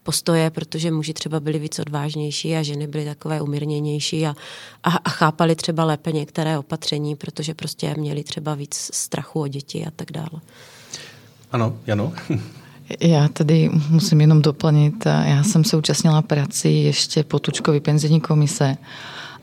postoje, 0.03 0.51
protože 0.51 0.91
muži 0.91 1.13
třeba 1.13 1.41
byli 1.41 1.59
víc 1.59 1.79
odvážnější 1.79 2.57
a 2.57 2.63
ženy 2.63 2.87
byly 2.87 3.05
takové 3.05 3.41
umírněnější 3.41 4.27
a, 4.27 4.35
a, 4.85 4.91
a 4.91 5.11
chápali 5.11 5.55
třeba 5.55 5.85
lépe 5.85 6.13
některé 6.13 6.59
opatření, 6.59 7.17
protože 7.17 7.55
prostě 7.55 7.95
měli 7.99 8.25
třeba 8.25 8.55
víc 8.55 8.91
strachu 8.93 9.41
o 9.41 9.49
děti 9.49 9.87
a 9.87 9.91
tak 9.97 10.13
dále. 10.13 10.41
Ano, 11.53 11.77
Jano. 11.87 12.13
Já 13.01 13.29
tady 13.29 13.71
musím 13.89 14.21
jenom 14.21 14.43
doplnit, 14.43 15.07
já 15.07 15.43
jsem 15.43 15.65
se 15.65 15.77
účastnila 15.77 16.23
práci 16.23 16.69
ještě 16.69 17.25
po 17.25 17.39
Tučkovi 17.39 17.81
penzijní 17.81 18.21
komise 18.21 18.77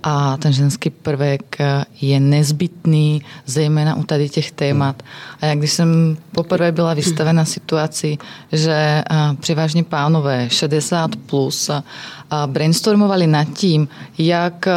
a 0.03 0.37
ten 0.37 0.53
ženský 0.53 0.89
prvek 0.89 1.57
je 2.01 2.19
nezbytný, 2.19 3.21
zejména 3.45 3.95
u 3.95 4.03
tady 4.03 4.29
těch 4.29 4.51
témat. 4.51 5.03
A 5.41 5.45
jak 5.45 5.57
když 5.57 5.71
jsem 5.71 6.17
poprvé 6.31 6.71
byla 6.71 6.93
vystavena 6.93 7.45
situaci, 7.45 8.17
že 8.51 9.03
převážně 9.39 9.83
pánové 9.83 10.49
60 10.49 11.15
plus 11.15 11.69
brainstormovali 12.45 13.27
nad 13.27 13.43
tím, 13.43 13.87
jak 14.17 14.67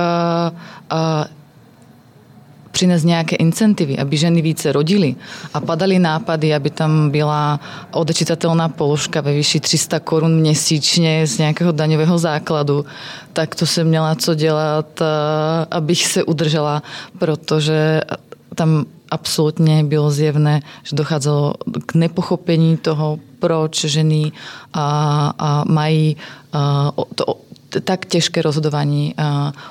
přinést 2.72 3.04
nějaké 3.04 3.36
incentivy, 3.36 3.98
aby 3.98 4.16
ženy 4.16 4.42
více 4.42 4.72
rodily 4.72 5.14
a 5.54 5.60
padaly 5.60 5.98
nápady, 5.98 6.54
aby 6.54 6.70
tam 6.70 7.10
byla 7.10 7.60
odečitatelná 7.92 8.68
položka 8.68 9.20
ve 9.20 9.34
výši 9.34 9.60
300 9.60 10.00
korun 10.00 10.36
měsíčně 10.36 11.26
z 11.26 11.38
nějakého 11.38 11.72
daňového 11.72 12.18
základu, 12.18 12.84
tak 13.32 13.54
to 13.54 13.66
jsem 13.66 13.86
měla 13.86 14.14
co 14.14 14.34
dělat, 14.34 15.00
eh, 15.00 15.04
abych 15.70 16.06
se 16.06 16.24
udržela, 16.24 16.82
protože 17.18 18.00
tam 18.54 18.84
absolutně 19.10 19.84
bylo 19.84 20.10
zjevné, 20.10 20.60
že 20.82 20.96
docházelo 20.96 21.54
k 21.86 21.94
nepochopení 21.94 22.76
toho, 22.76 23.18
proč 23.38 23.84
ženy 23.84 24.32
a, 24.72 24.86
a 25.38 25.64
mají 25.68 26.16
a, 26.52 26.92
to, 27.14 27.36
tak 27.80 28.06
těžké 28.06 28.42
rozhodování 28.42 29.14
uh, 29.18 29.24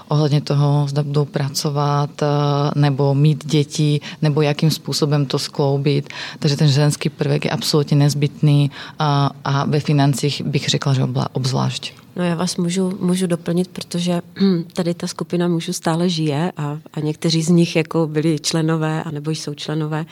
ohledně 0.07 0.41
toho, 0.41 0.87
zda 0.89 1.03
budou 1.03 1.25
pracovat 1.25 2.09
uh, 2.21 2.27
nebo 2.75 3.15
mít 3.15 3.45
děti, 3.45 3.99
nebo 4.21 4.41
jakým 4.41 4.71
způsobem 4.71 5.25
to 5.25 5.39
skloubit. 5.39 6.09
Takže 6.39 6.57
ten 6.57 6.67
ženský 6.67 7.09
prvek 7.09 7.45
je 7.45 7.51
absolutně 7.51 7.97
nezbytný 7.97 8.71
uh, 8.71 9.05
a 9.45 9.65
ve 9.65 9.79
financích 9.79 10.41
bych 10.41 10.69
řekla, 10.69 10.93
že 10.93 11.03
obzvlášť. 11.33 11.93
No 12.15 12.23
já 12.23 12.35
vás 12.35 12.57
můžu, 12.57 12.97
můžu 12.99 13.27
doplnit, 13.27 13.67
protože 13.67 14.21
tady 14.73 14.93
ta 14.93 15.07
skupina 15.07 15.47
mužů 15.47 15.73
stále 15.73 16.09
žije 16.09 16.51
a, 16.57 16.79
a 16.93 16.99
někteří 16.99 17.41
z 17.43 17.49
nich 17.49 17.75
jako 17.75 18.07
byli 18.07 18.39
členové, 18.39 19.03
anebo 19.03 19.31
jsou 19.31 19.53
členové 19.53 20.05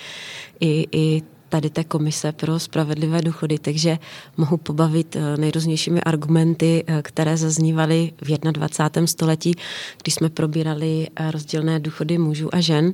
i, 0.60 0.88
i 0.92 1.22
tady 1.50 1.70
té 1.70 1.84
komise 1.84 2.32
pro 2.32 2.60
spravedlivé 2.60 3.22
důchody, 3.22 3.60
takže 3.60 3.98
mohu 4.38 4.58
pobavit 4.58 5.16
eh, 5.16 5.38
nejrůznějšími 5.38 6.02
argumenty, 6.02 6.84
eh, 6.88 7.02
které 7.02 7.38
zaznívaly 7.38 8.12
v 8.22 8.38
21. 8.52 9.08
století, 9.08 9.56
když 10.04 10.14
jsme 10.14 10.30
probírali 10.30 11.08
eh, 11.16 11.32
rozdílné 11.32 11.80
důchody 11.80 12.18
mužů 12.18 12.56
a 12.56 12.62
žen. 12.62 12.94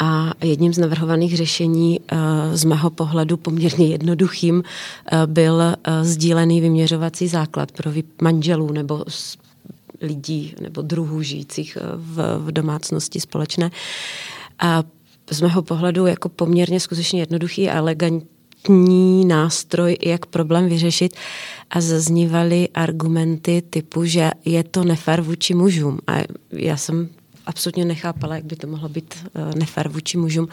A 0.00 0.32
jedním 0.44 0.74
z 0.74 0.78
navrhovaných 0.78 1.36
řešení 1.36 2.00
z 2.52 2.64
mého 2.64 2.90
pohledu 2.90 3.36
poměrně 3.36 3.86
jednoduchým 3.86 4.62
byl 5.26 5.62
sdílený 6.02 6.60
vyměřovací 6.60 7.28
základ 7.28 7.72
pro 7.72 7.90
manželů 8.22 8.72
nebo 8.72 9.04
lidí 10.00 10.54
nebo 10.60 10.82
druhů 10.82 11.22
žijících 11.22 11.78
v, 11.96 12.38
v 12.38 12.52
domácnosti 12.52 13.20
společné. 13.20 13.70
Z 15.30 15.40
mého 15.40 15.62
pohledu 15.62 16.06
jako 16.06 16.28
poměrně 16.28 16.80
skutečně 16.80 17.20
jednoduchý 17.20 17.68
a 17.68 17.78
elegantní 17.78 19.24
nástroj, 19.24 19.96
jak 20.04 20.26
problém 20.26 20.68
vyřešit 20.68 21.16
a 21.70 21.80
zaznívaly 21.80 22.68
argumenty 22.74 23.62
typu, 23.70 24.04
že 24.04 24.30
je 24.44 24.64
to 24.64 24.84
nefér 24.84 25.20
vůči 25.20 25.54
mužům. 25.54 25.98
A 26.06 26.12
já 26.52 26.76
jsem 26.76 27.08
absolutně 27.46 27.84
nechápala, 27.84 28.36
jak 28.36 28.44
by 28.44 28.56
to 28.56 28.66
mohlo 28.66 28.88
být 28.88 29.14
uh, 29.34 29.54
nefér 29.54 29.88
vůči 29.88 30.18
mužům. 30.18 30.48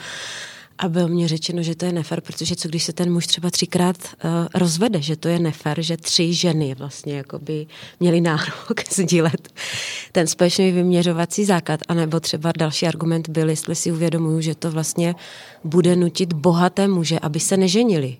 A 0.78 0.90
bylo 0.90 1.08
mě 1.08 1.28
řečeno, 1.28 1.64
že 1.64 1.76
to 1.76 1.86
je 1.86 1.92
nefér, 1.92 2.22
protože 2.22 2.56
co 2.56 2.68
když 2.68 2.84
se 2.84 2.94
ten 2.94 3.14
muž 3.14 3.28
třeba 3.28 3.52
třikrát 3.52 3.98
uh, 3.98 4.30
rozvede, 4.54 5.02
že 5.02 5.16
to 5.16 5.28
je 5.28 5.40
nefér, 5.40 5.82
že 5.82 5.98
tři 5.98 6.34
ženy 6.34 6.76
vlastně 6.76 7.18
jakoby 7.18 7.68
měly 8.00 8.22
nárok 8.22 8.82
sdílet 8.92 9.54
ten 10.12 10.28
společný 10.28 10.72
vyměřovací 10.72 11.46
základ. 11.46 11.80
A 11.88 11.94
nebo 11.94 12.20
třeba 12.20 12.52
další 12.58 12.88
argument 12.88 13.30
byl, 13.30 13.50
jestli 13.50 13.76
si 13.76 13.92
uvědomuju, 13.92 14.42
že 14.42 14.56
to 14.56 14.72
vlastně 14.72 15.16
bude 15.64 15.96
nutit 15.96 16.34
bohaté 16.34 16.88
muže, 16.88 17.20
aby 17.20 17.40
se 17.40 17.58
neženili 17.58 18.18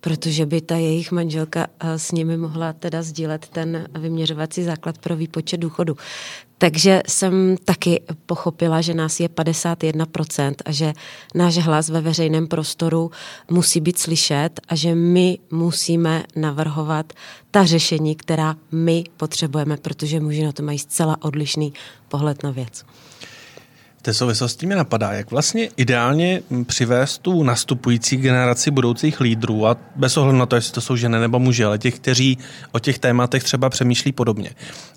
protože 0.00 0.46
by 0.46 0.60
ta 0.60 0.76
jejich 0.76 1.12
manželka 1.12 1.66
eh, 1.80 1.98
s 1.98 2.12
nimi 2.12 2.36
mohla 2.36 2.72
teda 2.72 3.02
sdílet 3.02 3.48
ten 3.48 3.88
vyměřovací 3.98 4.62
základ 4.62 4.98
pro 4.98 5.16
výpočet 5.16 5.56
důchodu. 5.56 5.96
Takže 6.58 7.02
jsem 7.08 7.56
taky 7.64 8.02
pochopila, 8.26 8.80
že 8.80 8.94
nás 8.94 9.20
je 9.20 9.28
51% 9.28 10.54
a 10.64 10.72
že 10.72 10.92
náš 11.34 11.56
hlas 11.56 11.88
ve 11.88 12.00
veřejném 12.00 12.46
prostoru 12.46 13.10
musí 13.50 13.80
být 13.80 13.98
slyšet 13.98 14.60
a 14.68 14.74
že 14.74 14.94
my 14.94 15.38
musíme 15.50 16.24
navrhovat 16.36 17.12
ta 17.50 17.64
řešení, 17.64 18.14
která 18.14 18.56
my 18.72 19.04
potřebujeme, 19.16 19.76
protože 19.76 20.20
muži 20.20 20.44
na 20.44 20.52
to 20.52 20.62
mají 20.62 20.78
zcela 20.78 21.16
odlišný 21.22 21.72
pohled 22.08 22.42
na 22.42 22.50
věc 22.50 22.84
té 24.02 24.14
souvislosti 24.14 24.66
mě 24.66 24.76
napadá, 24.76 25.12
jak 25.12 25.30
vlastně 25.30 25.68
ideálně 25.76 26.42
přivést 26.66 27.18
tu 27.18 27.42
nastupující 27.42 28.16
generaci 28.16 28.70
budoucích 28.70 29.20
lídrů 29.20 29.66
a 29.66 29.76
bez 29.96 30.16
ohledu 30.16 30.38
na 30.38 30.46
to, 30.46 30.56
jestli 30.56 30.72
to 30.72 30.80
jsou 30.80 30.96
ženy 30.96 31.20
nebo 31.20 31.38
muži, 31.38 31.64
ale 31.64 31.78
těch, 31.78 31.94
kteří 31.94 32.38
o 32.72 32.78
těch 32.78 32.98
tématech 32.98 33.44
třeba 33.44 33.70
přemýšlí 33.70 34.12
podobně, 34.12 34.50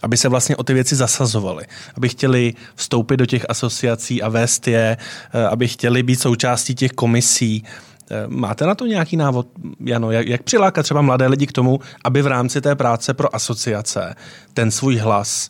aby 0.04 0.18
se 0.18 0.30
vlastně 0.30 0.56
o 0.56 0.64
ty 0.64 0.74
věci 0.74 0.96
zasazovali, 0.96 1.66
aby 1.98 2.10
chtěli 2.10 2.54
vstoupit 2.76 3.18
do 3.18 3.26
těch 3.26 3.46
asociací 3.50 4.22
a 4.22 4.30
vést 4.30 4.68
je, 4.68 4.98
eh, 5.34 5.48
aby 5.48 5.68
chtěli 5.68 6.04
být 6.04 6.22
součástí 6.22 6.76
těch 6.76 6.92
komisí. 6.92 7.64
Eh, 8.12 8.24
máte 8.28 8.66
na 8.66 8.76
to 8.76 8.86
nějaký 8.86 9.18
návod, 9.18 9.48
Jano, 9.86 10.12
jak, 10.12 10.28
jak 10.28 10.44
přilákat 10.44 10.84
třeba 10.84 11.02
mladé 11.02 11.28
lidi 11.28 11.48
k 11.48 11.52
tomu, 11.52 11.80
aby 12.04 12.22
v 12.22 12.28
rámci 12.28 12.62
té 12.62 12.76
práce 12.76 13.14
pro 13.14 13.36
asociace 13.36 14.16
ten 14.54 14.72
svůj 14.72 14.98
hlas 14.98 15.50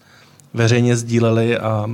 veřejně 0.54 0.98
sdíleli 0.98 1.58
a, 1.58 1.90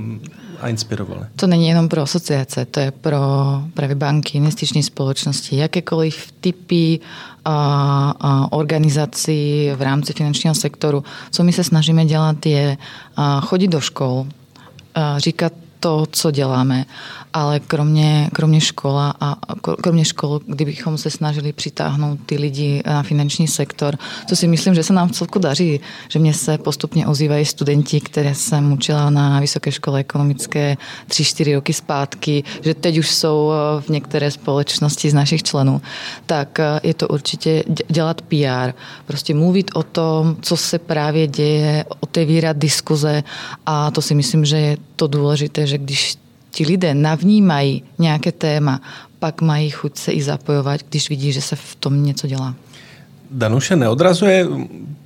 a 0.61 0.67
inspirovali. 0.67 1.21
To 1.35 1.47
není 1.47 1.67
jenom 1.67 1.89
pro 1.89 2.01
asociace, 2.01 2.65
to 2.65 2.79
je 2.79 2.91
pro 2.91 3.19
právě 3.73 3.95
banky, 3.95 4.37
investiční 4.37 4.83
společnosti, 4.83 5.57
jakékoliv 5.57 6.31
typy 6.41 6.99
a, 7.45 8.13
a 8.19 8.51
organizací 8.51 9.69
v 9.75 9.81
rámci 9.81 10.13
finančního 10.13 10.55
sektoru. 10.55 11.03
Co 11.31 11.43
my 11.43 11.53
se 11.53 11.63
snažíme 11.63 12.05
dělat 12.05 12.45
je 12.45 12.77
chodit 13.41 13.67
do 13.67 13.81
škol, 13.81 14.27
říkat 15.17 15.53
to, 15.79 16.05
co 16.11 16.31
děláme, 16.31 16.85
ale 17.33 17.59
kromě, 17.59 18.29
kromě 18.33 18.61
škola 18.61 19.13
a 19.21 19.35
kromě 19.81 20.05
škol, 20.05 20.39
kdybychom 20.45 20.97
se 20.97 21.09
snažili 21.09 21.53
přitáhnout 21.53 22.19
ty 22.25 22.37
lidi 22.37 22.81
na 22.85 23.03
finanční 23.03 23.47
sektor, 23.47 23.97
to 24.29 24.35
si 24.35 24.47
myslím, 24.47 24.75
že 24.75 24.83
se 24.83 24.93
nám 24.93 25.09
celku 25.09 25.39
daří, 25.39 25.79
že 26.09 26.19
mě 26.19 26.33
se 26.33 26.57
postupně 26.57 27.07
ozývají 27.07 27.45
studenti, 27.45 28.01
které 28.01 28.35
jsem 28.35 28.71
učila 28.71 29.09
na 29.09 29.39
Vysoké 29.39 29.71
škole 29.71 29.99
ekonomické 29.99 30.77
3-4 31.07 31.55
roky 31.55 31.73
zpátky, 31.73 32.43
že 32.61 32.73
teď 32.73 32.97
už 32.97 33.11
jsou 33.11 33.51
eh, 33.51 33.81
v 33.81 33.89
některé 33.89 34.31
společnosti 34.31 35.09
z 35.09 35.13
našich 35.13 35.43
členů, 35.43 35.81
tak 36.25 36.59
eh, 36.59 36.79
je 36.83 36.93
to 36.93 37.07
určitě 37.07 37.63
dělat 37.87 38.21
PR, 38.21 38.73
prostě 39.05 39.33
mluvit 39.33 39.71
o 39.73 39.83
tom, 39.83 40.37
co 40.41 40.57
se 40.57 40.79
právě 40.79 41.27
děje, 41.27 41.85
otevírat 41.99 42.57
diskuze 42.57 43.23
a 43.65 43.91
to 43.91 44.01
si 44.01 44.15
myslím, 44.15 44.45
že 44.45 44.57
je 44.57 44.77
to 44.95 45.07
důležité, 45.07 45.67
že 45.67 45.77
když 45.77 46.17
ti 46.57 46.65
lidé 46.65 46.93
navnímají 46.93 47.83
nějaké 47.99 48.31
téma, 48.31 48.81
pak 49.19 49.41
mají 49.41 49.69
chuť 49.69 49.97
se 49.97 50.11
i 50.11 50.23
zapojovat, 50.23 50.81
když 50.89 51.09
vidí, 51.09 51.31
že 51.31 51.41
se 51.41 51.55
v 51.55 51.75
tom 51.75 52.03
něco 52.03 52.27
dělá. 52.27 52.55
Danuše, 53.31 53.75
neodrazuje 53.75 54.47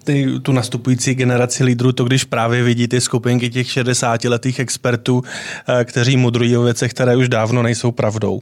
ty, 0.03 0.39
tu 0.41 0.51
nastupující 0.51 1.15
generaci 1.15 1.63
lídrů 1.63 1.91
to, 1.91 2.03
když 2.03 2.23
právě 2.23 2.63
vidí 2.63 2.87
ty 2.87 3.01
skupinky 3.01 3.49
těch 3.49 3.67
60-letých 3.67 4.59
expertů, 4.59 5.23
eh, 5.23 5.85
kteří 5.85 6.17
mudrují 6.17 6.57
o 6.57 6.61
věcech, 6.61 6.93
které 6.93 7.15
už 7.15 7.29
dávno 7.29 7.63
nejsou 7.63 7.91
pravdou. 7.91 8.41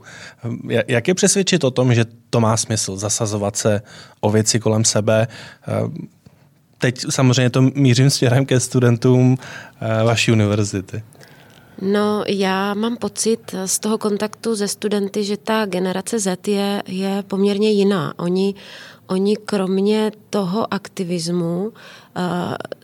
Jak 0.87 1.07
je 1.07 1.13
přesvědčit 1.13 1.63
o 1.63 1.71
tom, 1.71 1.93
že 1.93 2.05
to 2.29 2.39
má 2.39 2.57
smysl 2.57 2.97
zasazovat 2.97 3.55
se 3.55 3.81
o 4.21 4.29
věci 4.29 4.59
kolem 4.59 4.85
sebe? 4.85 5.27
Eh, 5.67 5.71
teď 6.77 7.05
samozřejmě 7.09 7.49
to 7.49 7.61
mířím 7.61 8.09
směrem 8.09 8.45
ke 8.45 8.59
studentům 8.59 9.37
eh, 9.81 10.03
vaší 10.03 10.31
univerzity. 10.31 11.03
No, 11.81 12.23
já 12.27 12.73
mám 12.73 12.97
pocit 12.97 13.55
z 13.65 13.79
toho 13.79 13.97
kontaktu 13.97 14.55
ze 14.55 14.67
studenty, 14.67 15.23
že 15.23 15.37
ta 15.37 15.65
generace 15.65 16.19
Z 16.19 16.47
je, 16.47 16.83
je 16.87 17.23
poměrně 17.27 17.71
jiná. 17.71 18.13
Oni, 18.17 18.55
oni 19.07 19.37
kromě 19.37 20.11
toho 20.29 20.73
aktivismu 20.73 21.73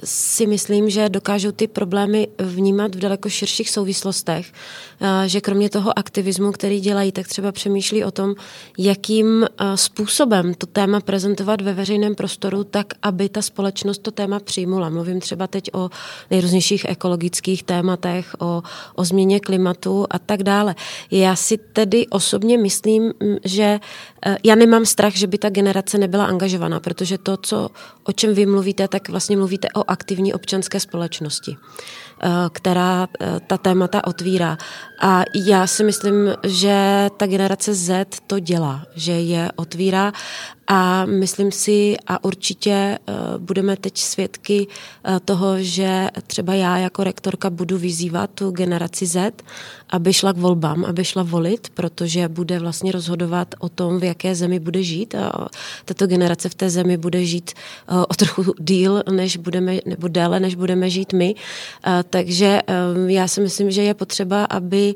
si 0.04 0.48
myslím, 0.48 0.90
že 0.90 1.10
dokážou 1.10 1.52
ty 1.52 1.68
problémy 1.68 2.28
vnímat 2.40 2.96
v 2.96 3.00
daleko 3.00 3.30
širších 3.30 3.70
souvislostech, 3.70 4.54
eh, 5.02 5.30
že 5.30 5.42
kromě 5.42 5.70
toho 5.70 6.00
aktivismu, 6.00 6.52
který 6.52 6.80
dělají, 6.80 7.12
tak 7.12 7.28
třeba 7.28 7.52
přemýšlí 7.52 8.04
o 8.04 8.12
tom, 8.12 8.36
jakým 8.78 9.44
eh, 9.44 9.78
způsobem 9.78 10.54
to 10.54 10.66
téma 10.66 11.00
prezentovat 11.00 11.62
ve 11.62 11.74
veřejném 11.74 12.16
prostoru, 12.16 12.64
tak 12.64 12.88
aby 13.02 13.30
ta 13.30 13.42
společnost 13.42 13.98
to 13.98 14.12
téma 14.12 14.40
přijmula. 14.40 14.90
Mluvím 14.90 15.20
třeba 15.20 15.48
teď 15.48 15.70
o 15.74 15.90
nejrůznějších 16.32 16.86
ekologických 16.90 17.64
tématech, 17.64 18.36
o, 18.40 18.64
o 18.96 19.06
změně 19.06 19.40
klimatu 19.40 20.06
a 20.10 20.20
tak 20.20 20.44
dále. 20.44 20.76
Já 21.12 21.36
si 21.36 21.58
tedy 21.58 22.08
osobně 22.08 22.58
myslím, 22.58 23.14
že 23.44 23.80
já 24.44 24.56
nemám 24.56 24.86
strach, 24.86 25.14
že 25.14 25.28
by 25.28 25.38
ta 25.38 25.50
generace 25.50 25.98
nebyla 25.98 26.26
angažovaná, 26.26 26.80
protože 26.80 27.18
to, 27.18 27.38
co, 27.38 27.70
o 28.04 28.12
čem 28.12 28.34
vy 28.34 28.46
mluvíte, 28.46 28.88
tak 28.88 29.10
vlastně 29.10 29.38
mluvíte 29.38 29.68
o 29.76 29.84
aktivní 29.88 30.34
občanské 30.34 30.80
společnosti, 30.80 31.58
eh, 32.22 32.30
která 32.52 33.08
eh, 33.22 33.40
ta 33.48 33.58
témata 33.58 34.08
otvírá. 34.08 34.58
A 35.02 35.24
já 35.36 35.68
si 35.68 35.84
myslím, 35.84 36.34
že 36.44 37.10
ta 37.18 37.28
generace 37.28 37.74
Z 37.74 38.06
to 38.28 38.40
dělá, 38.40 38.86
že 38.96 39.12
je 39.12 39.52
otvírá 39.56 40.12
a 40.68 41.06
myslím 41.06 41.52
si, 41.52 41.96
a 42.08 42.24
určitě 42.24 42.72
eh, 42.72 43.14
budeme 43.38 43.78
teď 43.78 43.98
svědky 43.98 44.68
toho, 45.26 45.64
že 45.64 46.10
třeba 46.28 46.54
já 46.54 46.78
jako 46.78 47.04
rektorka 47.04 47.50
budu 47.50 47.78
vyzývat 47.78 48.30
tu 48.34 48.52
generaci 48.52 49.06
Z, 49.06 49.44
aby 49.90 50.14
šla 50.14 50.34
k 50.34 50.38
volbám, 50.38 50.86
aby 50.86 51.06
šla 51.06 51.24
volit, 51.24 51.70
protože 51.74 52.28
bude 52.28 52.60
vlastně 52.60 52.92
rozhodovat 52.92 53.56
o 53.60 53.70
tom, 53.70 54.00
v 54.00 54.04
jaké 54.04 54.36
zemi 54.36 54.60
bude 54.60 54.84
žít. 54.84 55.16
A 55.16 55.48
tato 55.86 56.08
generace 56.08 56.50
v 56.50 56.56
té 56.56 56.70
zemi 56.70 56.98
bude 56.98 57.26
žít 57.26 57.54
o 58.08 58.14
trochu 58.14 58.54
díl, 58.60 59.04
než 59.12 59.38
budeme, 59.38 59.78
nebo 59.86 60.08
déle, 60.08 60.40
než 60.40 60.56
budeme 60.56 60.90
žít 60.90 61.14
my. 61.14 61.36
Takže 62.10 62.62
já 63.08 63.28
si 63.28 63.42
myslím, 63.42 63.72
že 63.72 63.82
je 63.84 63.94
potřeba, 63.94 64.46
aby, 64.46 64.96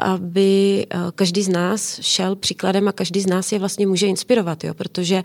aby 0.00 0.86
každý 1.14 1.42
z 1.42 1.48
nás 1.48 2.00
šel 2.00 2.36
příkladem 2.36 2.88
a 2.88 2.92
každý 2.92 3.20
z 3.20 3.26
nás 3.26 3.52
je 3.52 3.58
vlastně 3.58 3.86
může 3.86 4.06
inspirovat, 4.06 4.64
jo? 4.64 4.74
Protože, 4.88 5.22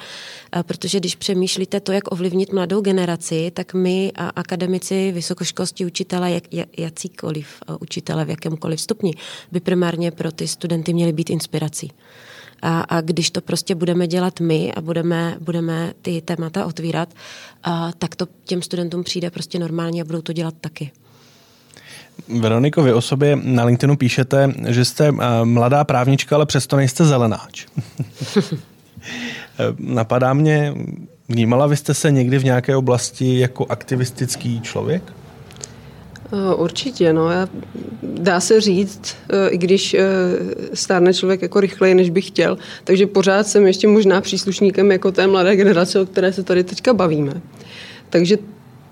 protože 0.61 0.99
když 0.99 1.15
přemýšlíte 1.15 1.79
to, 1.79 1.91
jak 1.91 2.11
ovlivnit 2.11 2.53
mladou 2.53 2.81
generaci, 2.81 3.51
tak 3.53 3.73
my 3.73 4.11
a 4.15 4.29
akademici, 4.29 5.11
vysokoškolští 5.11 5.85
učitele, 5.85 6.31
jak, 6.31 6.43
jakýkoliv 6.77 7.47
učitele 7.79 8.25
v 8.25 8.29
jakémkoliv 8.29 8.81
stupni, 8.81 9.13
by 9.51 9.59
primárně 9.59 10.11
pro 10.11 10.31
ty 10.31 10.47
studenty 10.47 10.93
měli 10.93 11.13
být 11.13 11.29
inspirací. 11.29 11.91
A, 12.61 12.81
a 12.81 13.01
když 13.01 13.31
to 13.31 13.41
prostě 13.41 13.75
budeme 13.75 14.07
dělat 14.07 14.39
my 14.39 14.73
a 14.73 14.81
budeme, 14.81 15.37
budeme 15.39 15.93
ty 16.01 16.21
témata 16.21 16.65
otvírat, 16.65 17.09
a, 17.63 17.91
tak 17.97 18.15
to 18.15 18.27
těm 18.43 18.61
studentům 18.61 19.03
přijde 19.03 19.29
prostě 19.29 19.59
normálně 19.59 20.01
a 20.01 20.05
budou 20.05 20.21
to 20.21 20.33
dělat 20.33 20.53
taky. 20.61 20.91
Veroniko, 22.27 22.83
vy 22.83 22.93
o 22.93 23.01
sobě 23.01 23.39
na 23.43 23.63
LinkedInu 23.63 23.97
píšete, 23.97 24.53
že 24.67 24.85
jste 24.85 25.11
mladá 25.43 25.83
právnička, 25.83 26.35
ale 26.35 26.45
přesto 26.45 26.75
nejste 26.75 27.05
zelenáč. 27.05 27.65
Napadá 29.79 30.33
mě, 30.33 30.73
vnímala 31.29 31.67
vy 31.67 31.77
jste 31.77 31.93
se 31.93 32.11
někdy 32.11 32.37
v 32.37 32.43
nějaké 32.43 32.75
oblasti 32.75 33.39
jako 33.39 33.65
aktivistický 33.69 34.61
člověk? 34.61 35.03
Eh, 36.33 36.55
určitě, 36.55 37.13
no. 37.13 37.29
Dá 38.03 38.39
se 38.39 38.61
říct, 38.61 39.15
eh, 39.29 39.49
i 39.49 39.57
když 39.57 39.93
eh, 39.93 40.05
stárne 40.73 41.13
člověk 41.13 41.41
jako 41.41 41.59
rychleji, 41.59 41.95
než 41.95 42.09
by 42.09 42.21
chtěl, 42.21 42.57
takže 42.83 43.07
pořád 43.07 43.47
jsem 43.47 43.67
ještě 43.67 43.87
možná 43.87 44.21
příslušníkem 44.21 44.91
jako 44.91 45.11
té 45.11 45.27
mladé 45.27 45.55
generace, 45.55 46.01
o 46.01 46.05
které 46.05 46.33
se 46.33 46.43
tady 46.43 46.63
teďka 46.63 46.93
bavíme. 46.93 47.41
Takže 48.09 48.37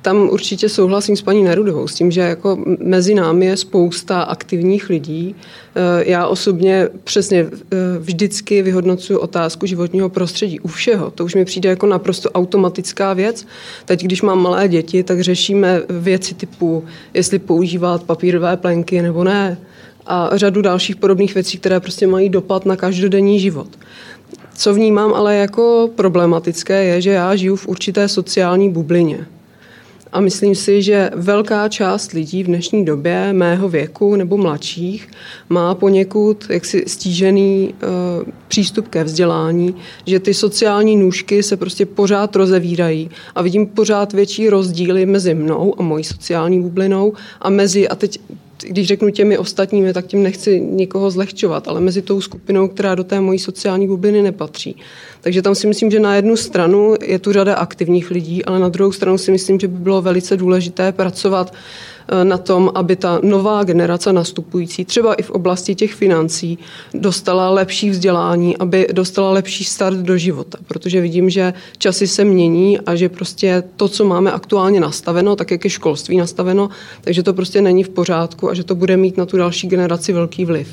tam 0.02 0.30
určitě 0.30 0.70
souhlasím 0.70 1.16
s 1.16 1.22
paní 1.22 1.44
Nerudovou, 1.44 1.88
s 1.88 1.96
tím, 1.96 2.12
že 2.12 2.22
jako 2.22 2.58
mezi 2.80 3.16
námi 3.16 3.46
je 3.46 3.58
spousta 3.58 4.22
aktivních 4.22 4.90
lidí. 4.90 5.36
Eh, 5.76 6.10
já 6.10 6.28
osobně 6.28 6.90
přesně 7.04 7.40
eh, 7.40 7.78
vždycky 8.00 8.62
vyhodnocuji 8.62 9.18
otázku 9.18 9.66
životního 9.66 10.10
prostředí 10.10 10.60
u 10.60 10.68
všeho. 10.68 11.12
To 11.12 11.26
už 11.26 11.36
mi 11.36 11.46
přijde 11.46 11.70
jako 11.70 11.88
naprosto 11.88 12.32
automatická 12.32 13.14
věc. 13.14 13.48
Teď, 13.86 14.04
když 14.04 14.22
mám 14.22 14.42
malé 14.42 14.68
děti, 14.68 15.04
tak 15.04 15.22
řešíme 15.22 15.82
věci 15.90 16.34
typu, 16.34 16.84
jestli 17.14 17.40
používat 17.40 18.04
papírové 18.04 18.58
plenky 18.58 19.02
nebo 19.02 19.24
ne. 19.24 19.58
A 20.06 20.30
řadu 20.34 20.62
dalších 20.62 20.96
podobných 20.96 21.34
věcí, 21.34 21.58
které 21.58 21.80
prostě 21.80 22.08
mají 22.08 22.30
dopad 22.30 22.66
na 22.66 22.76
každodenní 22.76 23.40
život. 23.40 23.68
Co 24.58 24.74
vnímám 24.74 25.14
ale 25.14 25.36
jako 25.36 25.90
problematické 25.96 26.84
je, 26.84 27.02
že 27.02 27.12
já 27.12 27.36
žiju 27.36 27.56
v 27.56 27.68
určité 27.68 28.08
sociální 28.08 28.70
bublině. 28.70 29.28
A 30.12 30.20
myslím 30.22 30.56
si, 30.56 30.82
že 30.82 31.10
velká 31.16 31.70
část 31.70 32.12
lidí 32.12 32.44
v 32.44 32.48
dnešní 32.48 32.86
době 32.86 33.34
mého 33.34 33.70
věku 33.70 34.16
nebo 34.16 34.38
mladších 34.38 35.08
má 35.50 35.76
poněkud 35.76 36.46
jaksi 36.50 36.84
stížený 36.88 37.74
uh, 37.74 38.30
přístup 38.48 38.88
ke 38.88 39.04
vzdělání, 39.04 39.76
že 40.06 40.20
ty 40.20 40.34
sociální 40.34 40.98
nůžky 40.98 41.44
se 41.44 41.58
prostě 41.58 41.86
pořád 41.86 42.36
rozevírají. 42.36 43.10
A 43.36 43.42
vidím 43.42 43.68
pořád 43.68 44.14
větší 44.14 44.50
rozdíly 44.50 45.06
mezi 45.06 45.34
mnou 45.34 45.76
a 45.80 45.84
mojí 45.84 46.04
sociální 46.04 46.62
bublinou 46.62 47.14
a 47.42 47.50
mezi, 47.50 47.88
a 47.88 47.96
teď 47.96 48.20
když 48.68 48.88
řeknu 48.88 49.10
těmi 49.10 49.38
ostatními, 49.38 49.94
tak 49.94 50.08
tím 50.08 50.24
nechci 50.24 50.60
nikoho 50.60 51.12
zlehčovat, 51.12 51.68
ale 51.68 51.82
mezi 51.82 52.02
tou 52.02 52.22
skupinou, 52.22 52.68
která 52.68 52.96
do 52.96 53.04
té 53.04 53.22
mojí 53.22 53.40
sociální 53.40 53.88
bubliny 53.88 54.22
nepatří. 54.22 54.76
Takže 55.22 55.42
tam 55.42 55.56
si 55.56 55.68
myslím, 55.68 55.92
že 55.92 56.00
na 56.00 56.16
jednu 56.16 56.38
stranu 56.38 56.96
je 57.02 57.20
tu 57.20 57.34
řada 57.34 57.56
aktivních 57.56 58.12
lidí, 58.12 58.46
ale 58.46 58.60
na 58.60 58.70
druhou 58.70 58.92
stranu 58.92 59.18
si 59.18 59.32
myslím, 59.32 59.60
že 59.60 59.68
by 59.68 59.78
bylo 59.78 60.02
velice 60.02 60.38
důležité 60.38 60.92
pracovat 60.92 61.54
na 62.24 62.38
tom, 62.38 62.72
aby 62.76 62.96
ta 62.96 63.20
nová 63.24 63.64
generace 63.64 64.14
nastupující, 64.14 64.86
třeba 64.86 65.14
i 65.14 65.24
v 65.24 65.30
oblasti 65.30 65.76
těch 65.76 65.94
financí, 65.94 66.60
dostala 66.94 67.50
lepší 67.50 67.90
vzdělání, 67.90 68.58
aby 68.58 68.88
dostala 68.94 69.32
lepší 69.32 69.64
start 69.64 69.98
do 69.98 70.18
života. 70.18 70.58
Protože 70.68 71.02
vidím, 71.02 71.30
že 71.30 71.54
časy 71.78 72.08
se 72.08 72.24
mění 72.24 72.80
a 72.80 72.96
že 72.96 73.10
prostě 73.10 73.64
to, 73.76 73.88
co 73.88 74.06
máme 74.06 74.32
aktuálně 74.32 74.80
nastaveno, 74.80 75.36
tak 75.36 75.52
jak 75.52 75.64
je 75.64 75.70
školství 75.70 76.18
nastaveno, 76.18 76.70
takže 77.02 77.24
to 77.24 77.34
prostě 77.34 77.62
není 77.62 77.84
v 77.84 77.90
pořádku 77.90 78.50
a 78.50 78.54
že 78.54 78.64
to 78.64 78.76
bude 78.76 78.98
mít 78.98 79.18
na 79.18 79.26
tu 79.26 79.38
další 79.38 79.68
generaci 79.68 80.14
velký 80.14 80.46
vliv. 80.46 80.68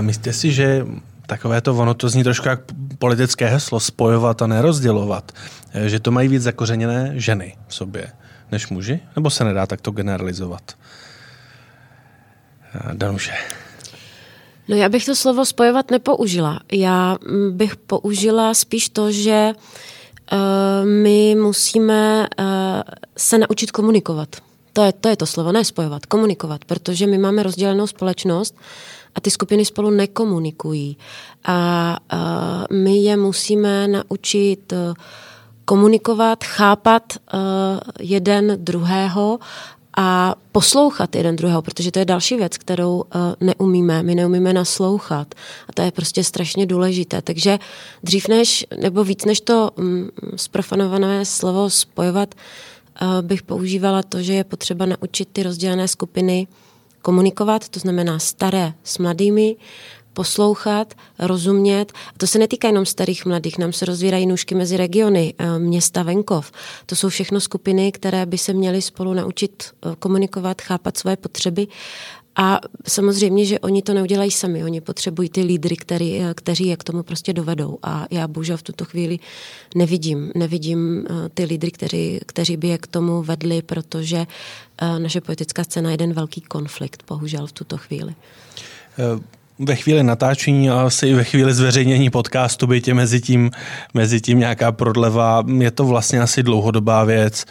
Myslíte 0.00 0.32
si, 0.32 0.52
že 0.52 0.86
takové 1.26 1.60
to, 1.60 1.74
ono 1.74 1.94
to 1.94 2.08
zní 2.08 2.24
trošku 2.24 2.48
jak 2.48 2.60
politické 2.98 3.46
heslo, 3.46 3.80
spojovat 3.80 4.42
a 4.42 4.46
nerozdělovat, 4.46 5.32
eh, 5.72 5.88
že 5.88 6.00
to 6.00 6.10
mají 6.10 6.28
víc 6.28 6.42
zakořeněné 6.42 7.12
ženy 7.16 7.56
v 7.68 7.74
sobě 7.74 8.06
než 8.52 8.68
muži? 8.68 9.00
Nebo 9.16 9.30
se 9.30 9.44
nedá 9.44 9.66
takto 9.66 9.90
generalizovat? 9.90 10.72
Eh, 12.74 12.94
Danuše. 12.94 13.32
No 14.68 14.76
já 14.76 14.88
bych 14.88 15.06
to 15.06 15.14
slovo 15.14 15.44
spojovat 15.44 15.90
nepoužila. 15.90 16.60
Já 16.72 17.16
mm, 17.28 17.56
bych 17.56 17.76
použila 17.76 18.54
spíš 18.54 18.88
to, 18.88 19.12
že 19.12 19.52
uh, 19.52 20.38
my 20.88 21.34
musíme 21.34 22.26
uh, 22.38 22.44
se 23.16 23.38
naučit 23.38 23.70
komunikovat. 23.70 24.28
To 24.72 24.84
je, 24.84 24.92
to 24.92 25.08
je 25.08 25.16
to 25.16 25.26
slovo, 25.26 25.52
ne 25.52 25.64
spojovat, 25.64 26.06
komunikovat, 26.06 26.64
protože 26.64 27.06
my 27.06 27.18
máme 27.18 27.42
rozdělenou 27.42 27.86
společnost 27.86 28.56
a 29.14 29.20
ty 29.20 29.30
skupiny 29.30 29.64
spolu 29.64 29.90
nekomunikují. 29.90 30.96
A 31.44 31.98
uh, 32.12 32.76
my 32.76 32.96
je 32.96 33.16
musíme 33.16 33.88
naučit 33.88 34.72
uh, 34.72 34.94
komunikovat, 35.64 36.44
chápat 36.44 37.02
uh, 37.12 37.40
jeden 38.00 38.56
druhého 38.56 39.38
a 39.96 40.34
poslouchat 40.52 41.16
jeden 41.16 41.36
druhého, 41.36 41.62
protože 41.62 41.90
to 41.90 41.98
je 41.98 42.04
další 42.04 42.36
věc, 42.36 42.58
kterou 42.58 42.96
uh, 42.96 43.02
neumíme. 43.40 44.02
My 44.02 44.14
neumíme 44.14 44.52
naslouchat 44.52 45.34
a 45.68 45.72
to 45.72 45.82
je 45.82 45.90
prostě 45.90 46.24
strašně 46.24 46.66
důležité. 46.66 47.22
Takže 47.22 47.58
dřív 48.02 48.28
než, 48.28 48.66
nebo 48.80 49.04
víc 49.04 49.24
než 49.24 49.40
to 49.40 49.70
um, 49.78 50.10
sprofanované 50.36 51.24
slovo 51.24 51.70
spojovat, 51.70 52.34
uh, 53.02 53.22
bych 53.22 53.42
používala 53.42 54.02
to, 54.02 54.22
že 54.22 54.32
je 54.34 54.44
potřeba 54.44 54.86
naučit 54.86 55.28
ty 55.32 55.42
rozdělené 55.42 55.88
skupiny 55.88 56.46
komunikovat, 57.02 57.68
to 57.68 57.80
znamená 57.80 58.18
staré 58.18 58.72
s 58.84 58.98
mladými, 58.98 59.56
poslouchat, 60.14 60.94
rozumět. 61.18 61.92
A 61.92 62.18
to 62.18 62.26
se 62.26 62.38
netýká 62.38 62.68
jenom 62.68 62.86
starých 62.86 63.26
mladých, 63.26 63.58
nám 63.58 63.72
se 63.72 63.84
rozvírají 63.84 64.26
nůžky 64.26 64.54
mezi 64.54 64.76
regiony, 64.76 65.34
eh, 65.38 65.58
města, 65.58 66.02
venkov. 66.02 66.52
To 66.86 66.96
jsou 66.96 67.08
všechno 67.08 67.40
skupiny, 67.40 67.92
které 67.92 68.26
by 68.26 68.38
se 68.38 68.52
měly 68.52 68.82
spolu 68.82 69.14
naučit 69.14 69.62
eh, 69.62 69.96
komunikovat, 69.98 70.60
chápat 70.60 70.96
své 70.96 71.16
potřeby 71.16 71.66
a 72.36 72.60
samozřejmě, 72.88 73.44
že 73.44 73.58
oni 73.58 73.82
to 73.82 73.94
neudělají 73.94 74.30
sami, 74.30 74.64
oni 74.64 74.80
potřebují 74.80 75.28
ty 75.28 75.42
lídry, 75.42 75.76
který, 75.76 76.20
eh, 76.20 76.34
kteří 76.34 76.66
je 76.66 76.76
k 76.76 76.84
tomu 76.84 77.02
prostě 77.02 77.32
dovedou. 77.32 77.78
A 77.82 78.06
já 78.10 78.28
bohužel 78.28 78.56
v 78.56 78.62
tuto 78.62 78.84
chvíli 78.84 79.18
nevidím, 79.74 80.32
nevidím 80.34 81.06
ty 81.34 81.44
lídry, 81.44 81.70
kteří, 81.70 82.20
kteří 82.26 82.56
by 82.56 82.68
je 82.68 82.78
k 82.78 82.86
tomu 82.86 83.22
vedli, 83.22 83.62
protože 83.62 84.26
naše 84.98 85.20
politická 85.20 85.64
scéna 85.64 85.90
je 85.90 85.94
jeden 85.94 86.12
velký 86.12 86.40
konflikt, 86.40 87.04
bohužel 87.08 87.46
v 87.46 87.52
tuto 87.52 87.78
chvíli 87.78 88.14
ve 89.58 89.76
chvíli 89.76 90.02
natáčení 90.02 90.70
a 90.70 90.80
asi 90.80 91.06
i 91.06 91.14
ve 91.14 91.24
chvíli 91.24 91.54
zveřejnění 91.54 92.10
podcastu 92.10 92.66
by 92.66 92.80
tě 92.80 92.94
mezi 92.94 93.20
tím, 93.20 93.50
mezi 93.94 94.20
tím 94.20 94.38
nějaká 94.38 94.72
prodleva. 94.72 95.44
Je 95.58 95.70
to 95.70 95.84
vlastně 95.84 96.20
asi 96.20 96.42
dlouhodobá 96.42 97.04
věc 97.04 97.44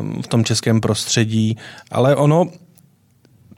um, 0.00 0.22
v 0.22 0.26
tom 0.26 0.44
českém 0.44 0.80
prostředí, 0.80 1.56
ale 1.90 2.16
ono, 2.16 2.46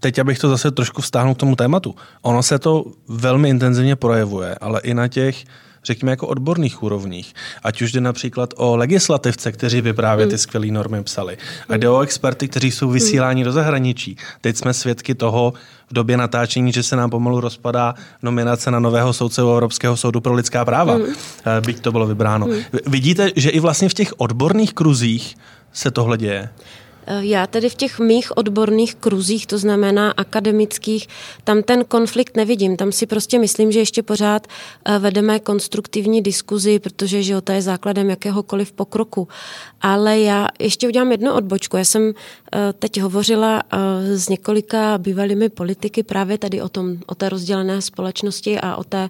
teď 0.01 0.19
abych 0.19 0.39
to 0.39 0.49
zase 0.49 0.71
trošku 0.71 1.03
vztáhnul 1.03 1.35
k 1.35 1.39
tomu 1.39 1.57
tématu, 1.57 1.95
ono 2.23 2.43
se 2.43 2.59
to 2.59 2.85
velmi 3.09 3.49
intenzivně 3.49 3.97
projevuje, 3.97 4.55
ale 4.61 4.81
i 4.81 4.95
na 4.95 5.09
těch 5.09 5.45
řekněme, 5.87 6.13
jako 6.13 6.27
odborných 6.27 6.83
úrovních. 6.83 7.35
Ať 7.63 7.83
už 7.83 7.93
jde 7.93 8.01
například 8.01 8.55
o 8.57 8.77
legislativce, 8.77 9.53
kteří 9.53 9.83
by 9.83 9.93
právě 9.93 10.27
ty 10.27 10.33
hmm. 10.33 10.39
skvělé 10.39 10.67
normy 10.67 11.03
psali. 11.03 11.39
A 11.69 11.77
jde 11.77 11.89
o 11.89 12.01
experty, 12.01 12.49
kteří 12.49 12.71
jsou 12.71 12.91
vysíláni 12.91 13.45
do 13.45 13.53
zahraničí. 13.53 14.17
Teď 14.41 14.57
jsme 14.57 14.75
svědky 14.75 15.15
toho 15.15 15.53
v 15.91 15.95
době 15.95 16.17
natáčení, 16.17 16.73
že 16.73 16.83
se 16.83 16.97
nám 16.97 17.11
pomalu 17.11 17.41
rozpadá 17.41 17.95
nominace 18.23 18.71
na 18.71 18.79
nového 18.79 19.13
soudce 19.13 19.41
Evropského 19.41 19.97
soudu 19.97 20.21
pro 20.21 20.35
lidská 20.35 20.65
práva, 20.65 20.99
mm. 20.99 21.05
byť 21.67 21.81
to 21.81 21.93
bylo 21.93 22.07
vybráno. 22.07 22.49
Vidíte, 22.87 23.31
že 23.37 23.51
i 23.51 23.61
vlastně 23.61 23.89
v 23.89 23.95
těch 23.95 24.13
odborných 24.17 24.75
kruzích 24.75 25.37
se 25.73 25.91
tohle 25.91 26.19
děje? 26.19 26.49
Eh, 27.07 27.27
já 27.27 27.47
tedy 27.47 27.69
v 27.69 27.75
těch 27.75 27.99
mých 27.99 28.37
odborných 28.37 28.95
kruzích, 28.95 29.47
to 29.47 29.59
znamená 29.59 30.11
akademických, 30.11 31.09
tam 31.45 31.63
ten 31.63 31.85
konflikt 31.85 32.37
nevidím. 32.37 32.77
Tam 32.77 32.93
si 32.93 33.07
prostě 33.07 33.39
myslím, 33.39 33.73
že 33.73 33.79
ještě 33.79 34.03
pořád 34.03 34.47
eh, 34.85 34.99
vedeme 34.99 35.39
konstruktivní 35.39 36.23
diskuzi, 36.23 36.79
protože 36.79 37.23
že 37.23 37.41
to 37.41 37.53
je 37.53 37.63
základem 37.63 38.11
jakéhokoliv 38.11 38.73
pokroku. 38.73 39.29
Ale 39.81 40.21
já 40.21 40.49
ještě 40.59 40.89
udělám 40.89 41.11
jednu 41.13 41.33
odbočku. 41.33 41.77
Já 41.77 41.85
jsem 41.85 42.13
eh, 42.13 42.73
teď 42.73 43.01
hovořila 43.01 43.63
s 44.15 44.29
několika 44.29 44.99
bývalými 44.99 45.49
politiky 45.49 46.03
právě 46.03 46.39
tady 46.39 46.63
o, 46.63 46.69
tom, 46.69 46.97
o 47.07 47.15
té 47.15 47.29
rozdělené 47.29 47.83
společnosti 47.83 48.61
a 48.61 48.77
o 48.77 48.85
té 48.85 49.09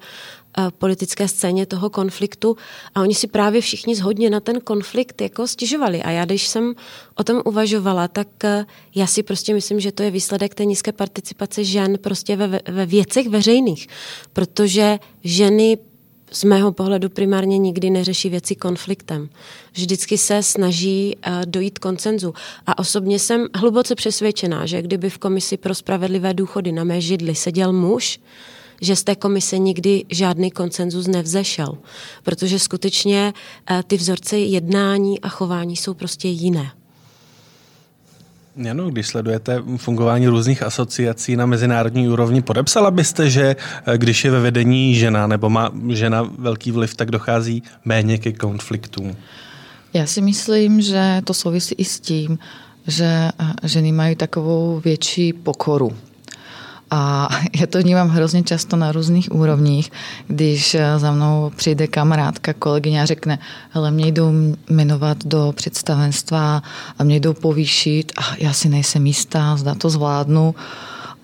politické 0.78 1.28
scéně 1.28 1.66
toho 1.66 1.90
konfliktu 1.90 2.56
a 2.94 3.00
oni 3.00 3.14
si 3.14 3.26
právě 3.26 3.60
všichni 3.60 3.96
zhodně 3.96 4.30
na 4.30 4.40
ten 4.40 4.60
konflikt 4.60 5.20
jako 5.20 5.46
stěžovali. 5.46 6.02
A 6.02 6.10
já, 6.10 6.24
když 6.24 6.46
jsem 6.46 6.74
o 7.14 7.24
tom 7.24 7.42
uvažovala, 7.44 8.08
tak 8.08 8.28
eh, 8.44 8.66
já 8.94 9.06
si 9.06 9.22
prostě 9.22 9.54
myslím, 9.54 9.80
že 9.80 9.92
to 9.92 10.02
je 10.02 10.10
výsledek 10.10 10.54
té 10.54 10.64
nízké 10.64 10.92
participace 10.92 11.64
žen 11.64 11.98
prostě 11.98 12.36
ve, 12.36 12.60
ve 12.68 12.86
věcech 12.86 13.28
veřejných, 13.28 13.86
protože 14.32 14.98
ženy 15.24 15.78
z 16.32 16.44
mého 16.44 16.72
pohledu 16.72 17.08
primárně 17.08 17.58
nikdy 17.58 17.90
neřeší 17.90 18.28
věci 18.28 18.54
konfliktem. 18.54 19.28
Vždycky 19.72 20.18
se 20.18 20.42
snaží 20.42 21.16
uh, 21.16 21.32
dojít 21.44 21.78
koncenzu. 21.78 22.34
A 22.66 22.78
osobně 22.78 23.18
jsem 23.18 23.46
hluboce 23.54 23.94
přesvědčená, 23.94 24.66
že 24.66 24.82
kdyby 24.82 25.10
v 25.10 25.18
Komisi 25.18 25.56
pro 25.56 25.74
spravedlivé 25.74 26.34
důchody 26.34 26.72
na 26.72 26.84
mé 26.84 27.00
židli 27.00 27.34
seděl 27.34 27.72
muž, 27.72 28.20
že 28.80 28.96
z 28.96 29.04
té 29.04 29.16
komise 29.16 29.58
nikdy 29.58 30.04
žádný 30.10 30.50
koncenzus 30.50 31.06
nevzešel, 31.06 31.78
protože 32.22 32.58
skutečně 32.58 33.34
eh, 33.70 33.82
ty 33.86 33.96
vzorce 33.96 34.38
jednání 34.38 35.20
a 35.20 35.28
chování 35.28 35.76
jsou 35.76 35.94
prostě 35.94 36.28
jiné. 36.28 36.70
Ano, 38.70 38.90
když 38.90 39.06
sledujete 39.06 39.62
fungování 39.76 40.26
různých 40.26 40.62
asociací 40.62 41.36
na 41.36 41.46
mezinárodní 41.46 42.08
úrovni, 42.08 42.42
podepsala 42.42 42.90
byste, 42.90 43.30
že 43.30 43.56
eh, 43.86 43.98
když 43.98 44.24
je 44.24 44.30
ve 44.30 44.40
vedení 44.40 44.94
žena 44.94 45.26
nebo 45.26 45.50
má 45.50 45.70
žena 45.92 46.30
velký 46.38 46.70
vliv, 46.70 46.94
tak 46.94 47.10
dochází 47.10 47.62
méně 47.84 48.18
ke 48.18 48.32
konfliktům? 48.32 49.16
Já 49.92 50.06
si 50.06 50.20
myslím, 50.20 50.80
že 50.80 51.22
to 51.24 51.34
souvisí 51.34 51.74
i 51.74 51.84
s 51.84 52.00
tím, 52.00 52.38
že 52.86 53.04
eh, 53.04 53.52
ženy 53.62 53.92
mají 53.92 54.16
takovou 54.16 54.80
větší 54.84 55.32
pokoru 55.32 55.96
A 56.90 57.28
já 57.60 57.66
to 57.66 57.78
vnímám 57.78 58.08
hrozně 58.08 58.42
často 58.42 58.76
na 58.76 58.92
různých 58.92 59.32
úrovních, 59.32 59.92
když 60.28 60.76
za 60.96 61.12
mnou 61.12 61.52
přijde 61.56 61.86
kamarádka, 61.86 62.52
kolegyně 62.52 63.02
a 63.02 63.04
řekne, 63.04 63.38
hele, 63.70 63.90
mě 63.90 64.06
jdou 64.06 64.32
jmenovat 64.70 65.18
do 65.24 65.52
představenstva 65.56 66.62
a 66.98 67.04
mě 67.04 67.20
jdou 67.20 67.32
povýšit 67.32 68.12
a 68.16 68.22
já 68.38 68.52
si 68.52 68.68
nejsem 68.68 69.06
jistá, 69.06 69.56
zda 69.56 69.74
to 69.74 69.90
zvládnu. 69.90 70.54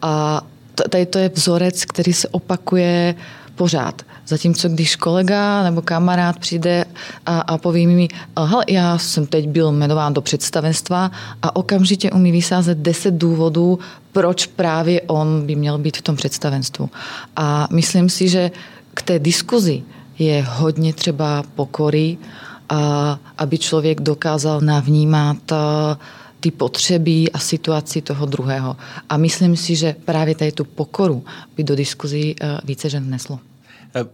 A 0.03 0.43
tady 0.91 1.07
to 1.07 1.19
je 1.19 1.29
vzorec, 1.29 1.85
který 1.85 2.13
se 2.13 2.29
opakuje 2.29 3.15
pořád. 3.55 4.03
Zatímco 4.27 4.69
když 4.69 4.97
kolega 4.97 5.63
nebo 5.63 5.83
kamarád 5.83 6.39
přijde 6.39 6.85
a, 7.27 7.41
a 7.41 7.59
poví 7.59 7.87
mi, 7.87 8.09
hele, 8.39 8.65
já 8.69 8.99
jsem 8.99 9.27
teď 9.27 9.49
byl 9.49 9.73
jmenován 9.73 10.15
do 10.15 10.21
představenstva 10.21 11.11
a 11.43 11.57
okamžitě 11.57 12.11
umí 12.11 12.33
vysázet 12.33 12.79
10 12.79 13.15
důvodů, 13.15 13.79
proč 14.13 14.47
právě 14.47 15.01
on 15.01 15.47
by 15.47 15.55
měl 15.55 15.79
být 15.79 15.97
v 15.97 16.03
tom 16.03 16.17
představenstvu. 16.17 16.91
A 17.37 17.69
myslím 17.73 18.09
si, 18.09 18.29
že 18.29 18.51
k 18.95 19.03
té 19.03 19.19
diskuzi 19.19 19.83
je 20.19 20.47
hodně 20.49 20.93
třeba 20.93 21.45
pokory, 21.55 22.19
a 22.69 23.19
aby 23.39 23.59
člověk 23.59 24.01
dokázal 24.01 24.61
navnímat 24.61 25.53
ty 26.43 26.51
potřeby 26.51 27.31
a 27.33 27.39
situaci 27.39 28.03
toho 28.03 28.27
druhého. 28.27 28.77
A 29.09 29.17
myslím 29.17 29.57
si, 29.57 29.77
že 29.77 29.95
právě 30.05 30.35
tady 30.35 30.53
tu 30.53 30.65
pokoru 30.65 31.25
by 31.57 31.65
do 31.65 31.77
diskuzí 31.77 32.37
eh, 32.41 32.59
více 32.65 32.91
žen 32.91 33.05
vneslo. 33.05 33.39
Eh, 33.95 34.05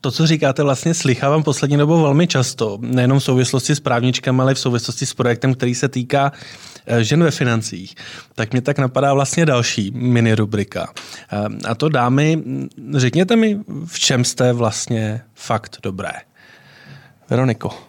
to, 0.00 0.10
co 0.10 0.26
říkáte, 0.26 0.62
vlastně 0.62 0.94
slychávám 0.94 1.42
poslední 1.42 1.76
dobou 1.76 2.02
velmi 2.02 2.26
často, 2.26 2.78
nejenom 2.80 3.18
v 3.18 3.24
souvislosti 3.24 3.74
s 3.74 3.80
právničkami, 3.80 4.42
ale 4.42 4.54
v 4.54 4.58
souvislosti 4.58 5.06
s 5.06 5.14
projektem, 5.14 5.54
který 5.54 5.74
se 5.74 5.88
týká 5.88 6.32
eh, 6.86 7.04
žen 7.04 7.24
ve 7.24 7.30
financích. 7.30 7.94
Tak 8.34 8.52
mě 8.52 8.60
tak 8.60 8.78
napadá 8.78 9.14
vlastně 9.14 9.46
další 9.46 9.90
mini 9.94 10.34
rubrika. 10.34 10.92
A 11.64 11.74
to 11.74 11.88
dámy, 11.88 12.42
řekněte 12.94 13.36
mi, 13.36 13.58
v 13.86 13.98
čem 13.98 14.24
jste 14.24 14.52
vlastně 14.52 15.20
fakt 15.34 15.78
dobré. 15.82 16.12
Veroniko. 17.30 17.87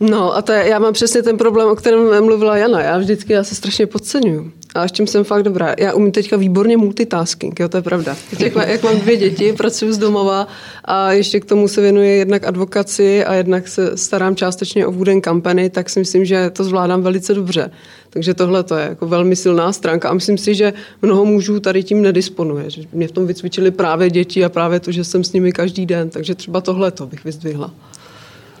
No 0.00 0.36
a 0.36 0.42
to 0.42 0.52
je, 0.52 0.68
já 0.68 0.78
mám 0.78 0.92
přesně 0.92 1.22
ten 1.22 1.36
problém, 1.36 1.68
o 1.68 1.76
kterém 1.76 2.24
mluvila 2.24 2.56
Jana. 2.56 2.82
Já 2.82 2.98
vždycky 2.98 3.32
já 3.32 3.44
se 3.44 3.54
strašně 3.54 3.86
podceňuju. 3.86 4.52
A 4.74 4.88
s 4.88 4.92
čím 4.92 5.06
jsem 5.06 5.24
fakt 5.24 5.42
dobrá. 5.42 5.74
Já 5.78 5.92
umím 5.92 6.12
teďka 6.12 6.36
výborně 6.36 6.76
multitasking, 6.76 7.60
jo, 7.60 7.68
to 7.68 7.76
je 7.76 7.82
pravda. 7.82 8.16
Teď, 8.38 8.56
jak 8.66 8.82
mám 8.82 8.98
dvě 8.98 9.16
děti, 9.16 9.52
pracuji 9.52 9.92
z 9.92 9.98
domova 9.98 10.46
a 10.84 11.12
ještě 11.12 11.40
k 11.40 11.44
tomu 11.44 11.68
se 11.68 11.80
věnuje 11.80 12.10
jednak 12.10 12.44
advokaci 12.44 13.24
a 13.24 13.34
jednak 13.34 13.68
se 13.68 13.96
starám 13.96 14.36
částečně 14.36 14.86
o 14.86 14.92
Wooden 14.92 15.22
Company, 15.22 15.70
tak 15.70 15.90
si 15.90 15.98
myslím, 15.98 16.24
že 16.24 16.50
to 16.50 16.64
zvládám 16.64 17.02
velice 17.02 17.34
dobře. 17.34 17.70
Takže 18.10 18.34
tohle 18.34 18.62
to 18.62 18.76
je 18.76 18.86
jako 18.88 19.06
velmi 19.06 19.36
silná 19.36 19.72
stránka 19.72 20.08
a 20.08 20.14
myslím 20.14 20.38
si, 20.38 20.54
že 20.54 20.72
mnoho 21.02 21.24
mužů 21.24 21.60
tady 21.60 21.82
tím 21.82 22.02
nedisponuje. 22.02 22.70
Že 22.70 22.82
mě 22.92 23.08
v 23.08 23.12
tom 23.12 23.26
vycvičili 23.26 23.70
právě 23.70 24.10
děti 24.10 24.44
a 24.44 24.48
právě 24.48 24.80
to, 24.80 24.92
že 24.92 25.04
jsem 25.04 25.24
s 25.24 25.32
nimi 25.32 25.52
každý 25.52 25.86
den. 25.86 26.10
Takže 26.10 26.34
třeba 26.34 26.60
tohle 26.60 26.90
to 26.90 27.06
bych 27.06 27.24
vyzdvihla. 27.24 27.70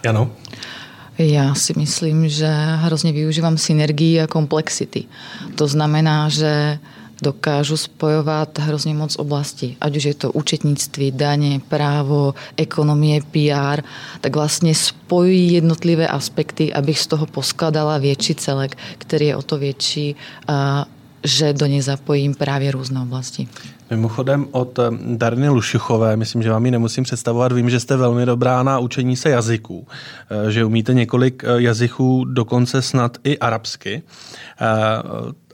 Ano. 0.08 0.30
Já 1.18 1.54
si 1.54 1.72
myslím, 1.76 2.28
že 2.28 2.48
hrozně 2.76 3.12
využívám 3.12 3.58
synergii 3.58 4.20
a 4.20 4.26
komplexity. 4.26 5.04
To 5.54 5.68
znamená, 5.68 6.28
že 6.28 6.78
dokážu 7.22 7.76
spojovat 7.76 8.58
hrozně 8.58 8.94
moc 8.94 9.16
oblastí. 9.16 9.76
Ať 9.80 9.96
už 9.96 10.04
je 10.04 10.14
to 10.14 10.32
účetnictví, 10.32 11.10
daně, 11.10 11.60
právo, 11.68 12.34
ekonomie, 12.56 13.20
PR, 13.22 13.82
tak 14.20 14.36
vlastně 14.36 14.74
spojují 14.74 15.52
jednotlivé 15.52 16.08
aspekty, 16.08 16.72
abych 16.72 16.98
z 16.98 17.06
toho 17.06 17.26
poskladala 17.26 17.98
větší 17.98 18.34
celek, 18.34 18.76
který 18.98 19.26
je 19.26 19.36
o 19.36 19.42
to 19.42 19.58
větší, 19.58 20.16
že 21.24 21.52
do 21.52 21.66
něj 21.66 21.80
zapojím 21.82 22.34
právě 22.34 22.70
různé 22.70 23.00
oblasti. 23.00 23.48
Mimochodem 23.90 24.46
od 24.50 24.78
eh, 24.78 24.82
Darny 25.16 25.48
Lušuchové, 25.48 26.16
myslím, 26.16 26.42
že 26.42 26.50
vám 26.50 26.64
ji 26.64 26.70
nemusím 26.70 27.04
představovat, 27.04 27.52
vím, 27.52 27.70
že 27.70 27.80
jste 27.80 27.96
velmi 27.96 28.26
dobrá 28.26 28.62
na 28.62 28.78
učení 28.78 29.16
se 29.16 29.30
jazyků, 29.30 29.86
eh, 30.30 30.50
že 30.50 30.64
umíte 30.64 30.94
několik 30.94 31.44
eh, 31.44 31.62
jazyků, 31.62 32.24
dokonce 32.24 32.82
snad 32.82 33.16
i 33.24 33.38
arabsky. 33.38 34.02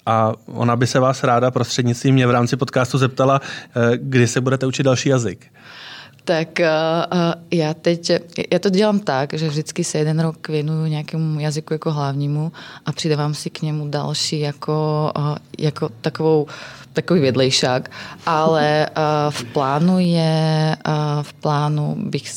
A 0.06 0.32
ona 0.46 0.76
by 0.76 0.86
se 0.86 1.00
vás 1.00 1.24
ráda 1.24 1.50
prostřednictvím 1.50 2.14
mě 2.14 2.26
v 2.26 2.30
rámci 2.30 2.56
podcastu 2.56 2.98
zeptala, 2.98 3.40
kdy 3.96 4.26
se 4.26 4.40
budete 4.40 4.66
učit 4.66 4.82
další 4.82 5.08
jazyk 5.08 5.46
tak 6.24 6.58
já 7.50 7.74
teď, 7.80 8.10
já 8.52 8.58
to 8.58 8.70
dělám 8.70 9.00
tak, 9.00 9.34
že 9.34 9.48
vždycky 9.48 9.84
se 9.84 9.98
jeden 9.98 10.20
rok 10.20 10.48
věnuju 10.48 10.86
nějakému 10.86 11.40
jazyku 11.40 11.74
jako 11.74 11.92
hlavnímu 11.92 12.52
a 12.86 12.92
přidávám 12.92 13.34
si 13.34 13.50
k 13.50 13.62
němu 13.62 13.88
další 13.88 14.40
jako, 14.40 15.12
jako 15.58 15.88
takovou 16.00 16.46
takový 16.92 17.20
vedlejšák, 17.20 17.90
ale 18.26 18.86
uh, 18.90 19.32
v 19.32 19.44
plánu 19.44 19.98
je, 19.98 20.76
uh, 20.86 21.22
v 21.22 21.32
plánu 21.32 21.96
bych, 21.98 22.32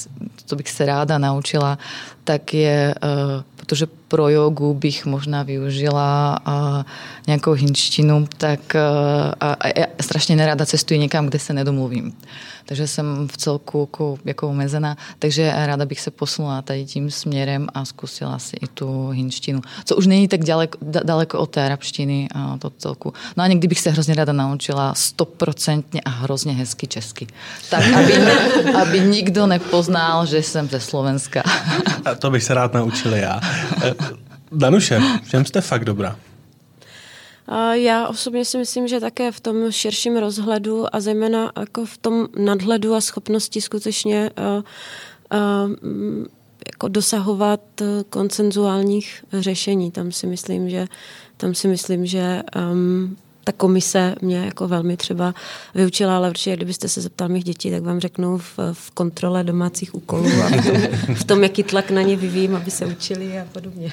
co 0.46 0.56
bych 0.56 0.70
se 0.70 0.86
ráda 0.86 1.18
naučila, 1.18 1.78
tak 2.24 2.54
je, 2.54 2.96
uh, 3.04 3.44
protože 3.56 3.88
pro 4.16 4.30
jogu 4.30 4.74
bych 4.74 5.06
možná 5.06 5.44
využila 5.44 6.40
nějakou 7.28 7.52
hinštinu, 7.52 8.28
tak 8.38 8.60
uh, 8.76 9.32
a 9.40 9.68
já 9.80 9.86
strašně 10.02 10.36
nerada 10.36 10.66
cestuji 10.66 11.00
někam, 11.00 11.26
kde 11.26 11.40
se 11.40 11.54
nedomluvím 11.54 12.14
takže 12.66 12.88
jsem 12.88 13.28
v 13.28 13.38
celku 13.38 13.80
jako, 13.80 14.18
jako 14.26 14.50
omezená, 14.50 14.98
takže 15.20 15.54
ráda 15.56 15.86
bych 15.86 16.02
se 16.02 16.12
posunula 16.12 16.62
tady 16.62 16.86
tím 16.86 17.12
směrem 17.12 17.68
a 17.74 17.86
zkusila 17.86 18.40
si 18.40 18.56
i 18.62 18.68
tu 18.68 19.10
hinštinu, 19.10 19.62
co 19.86 19.96
už 19.96 20.08
není 20.08 20.28
tak 20.28 20.44
daleko, 20.44 20.78
daleko 20.82 21.40
od 21.40 21.50
té 21.50 21.66
arabštiny 21.66 22.28
a 22.36 22.58
to 22.58 22.70
celku. 22.70 23.14
No 23.38 23.44
a 23.44 23.48
někdy 23.48 23.68
bych 23.68 23.80
se 23.80 23.90
hrozně 23.90 24.14
ráda 24.14 24.34
naučila 24.34 24.94
stoprocentně 24.94 26.02
a 26.02 26.10
hrozně 26.10 26.54
hezky 26.54 26.88
česky. 26.88 27.28
Tak, 27.70 27.84
aby, 27.94 28.14
aby 28.82 29.00
nikdo 29.00 29.48
nepoznal, 29.48 30.26
že 30.26 30.44
jsem 30.44 30.70
ze 30.70 30.80
Slovenska. 30.80 31.44
A 32.06 32.16
to 32.16 32.32
bych 32.32 32.44
se 32.44 32.54
rád 32.54 32.74
naučil 32.74 33.16
já. 33.16 33.40
Eh, 34.12 34.18
Danuše, 34.52 35.00
v 35.24 35.30
čem 35.30 35.46
jste 35.46 35.62
fakt 35.62 35.86
dobrá? 35.86 36.20
Já 37.72 38.08
osobně 38.08 38.46
si 38.46 38.58
myslím, 38.58 38.88
že 38.88 39.00
také 39.00 39.32
v 39.32 39.40
tom 39.40 39.72
širším 39.72 40.18
rozhledu 40.18 40.96
a 40.96 41.00
zejména 41.00 41.52
jako 41.60 41.86
v 41.86 41.98
tom 41.98 42.28
nadhledu 42.38 42.96
a 42.96 43.02
schopnosti 43.02 43.62
skutečně 43.62 44.32
uh, 44.38 44.64
uh, 45.40 45.72
jako 46.68 46.88
dosahovat 46.88 47.62
koncenzuálních 48.10 49.26
řešení. 49.34 49.92
Tam 49.92 50.12
si 50.12 50.28
myslím, 50.28 50.70
že 50.70 50.88
tam 51.38 51.56
si 51.56 51.68
myslím, 51.68 52.06
že 52.06 52.44
um, 52.72 53.18
ta 53.46 53.52
komise 53.52 54.16
mě 54.22 54.38
jako 54.38 54.68
velmi 54.68 54.98
třeba 54.98 55.34
vyučila, 55.76 56.16
ale 56.16 56.30
určitě, 56.30 56.56
kdybyste 56.56 56.88
se 56.88 57.02
zeptal 57.02 57.30
mých 57.30 57.44
dětí, 57.44 57.72
tak 57.72 57.84
vám 57.84 58.00
řeknu 58.00 58.38
v, 58.38 58.60
v 58.74 58.92
kontrole 58.92 59.44
domácích 59.44 59.96
úkolů 59.96 60.30
a 60.44 60.48
v 60.48 60.66
tom, 60.66 61.16
v 61.16 61.24
tom, 61.24 61.44
jaký 61.44 61.64
tlak 61.64 61.92
na 61.92 62.02
ně 62.02 62.16
vyvím, 62.16 62.56
aby 62.56 62.72
se 62.72 62.86
učili 62.86 63.40
a 63.40 63.46
podobně. 63.52 63.92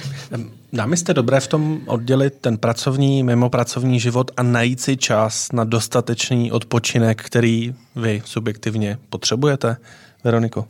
Dámy 0.73 0.97
jste 0.97 1.15
dobré 1.15 1.41
v 1.41 1.47
tom 1.47 1.81
oddělit 1.87 2.35
ten 2.41 2.59
pracovní, 2.59 3.23
mimo 3.23 3.51
pracovní 3.51 4.01
život 4.01 4.31
a 4.37 4.43
najít 4.43 4.81
si 4.81 4.97
čas 4.97 5.53
na 5.53 5.65
dostatečný 5.65 6.53
odpočinek, 6.53 7.23
který 7.23 7.75
vy 7.97 8.23
subjektivně 8.25 8.99
potřebujete, 9.09 9.77
Veroniko? 10.25 10.67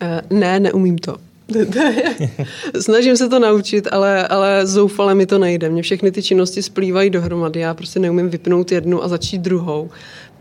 Eh, 0.00 0.22
ne, 0.30 0.60
neumím 0.60 0.98
to. 0.98 1.27
Snažím 2.80 3.16
se 3.16 3.28
to 3.28 3.38
naučit, 3.38 3.88
ale, 3.92 4.28
ale 4.28 4.66
zoufale 4.66 5.14
mi 5.14 5.26
to 5.26 5.38
nejde. 5.38 5.68
Mně 5.68 5.82
všechny 5.82 6.10
ty 6.10 6.22
činnosti 6.22 6.62
splývají 6.62 7.10
dohromady. 7.10 7.60
Já 7.60 7.74
prostě 7.74 8.00
neumím 8.00 8.30
vypnout 8.30 8.72
jednu 8.72 9.04
a 9.04 9.08
začít 9.08 9.38
druhou. 9.38 9.90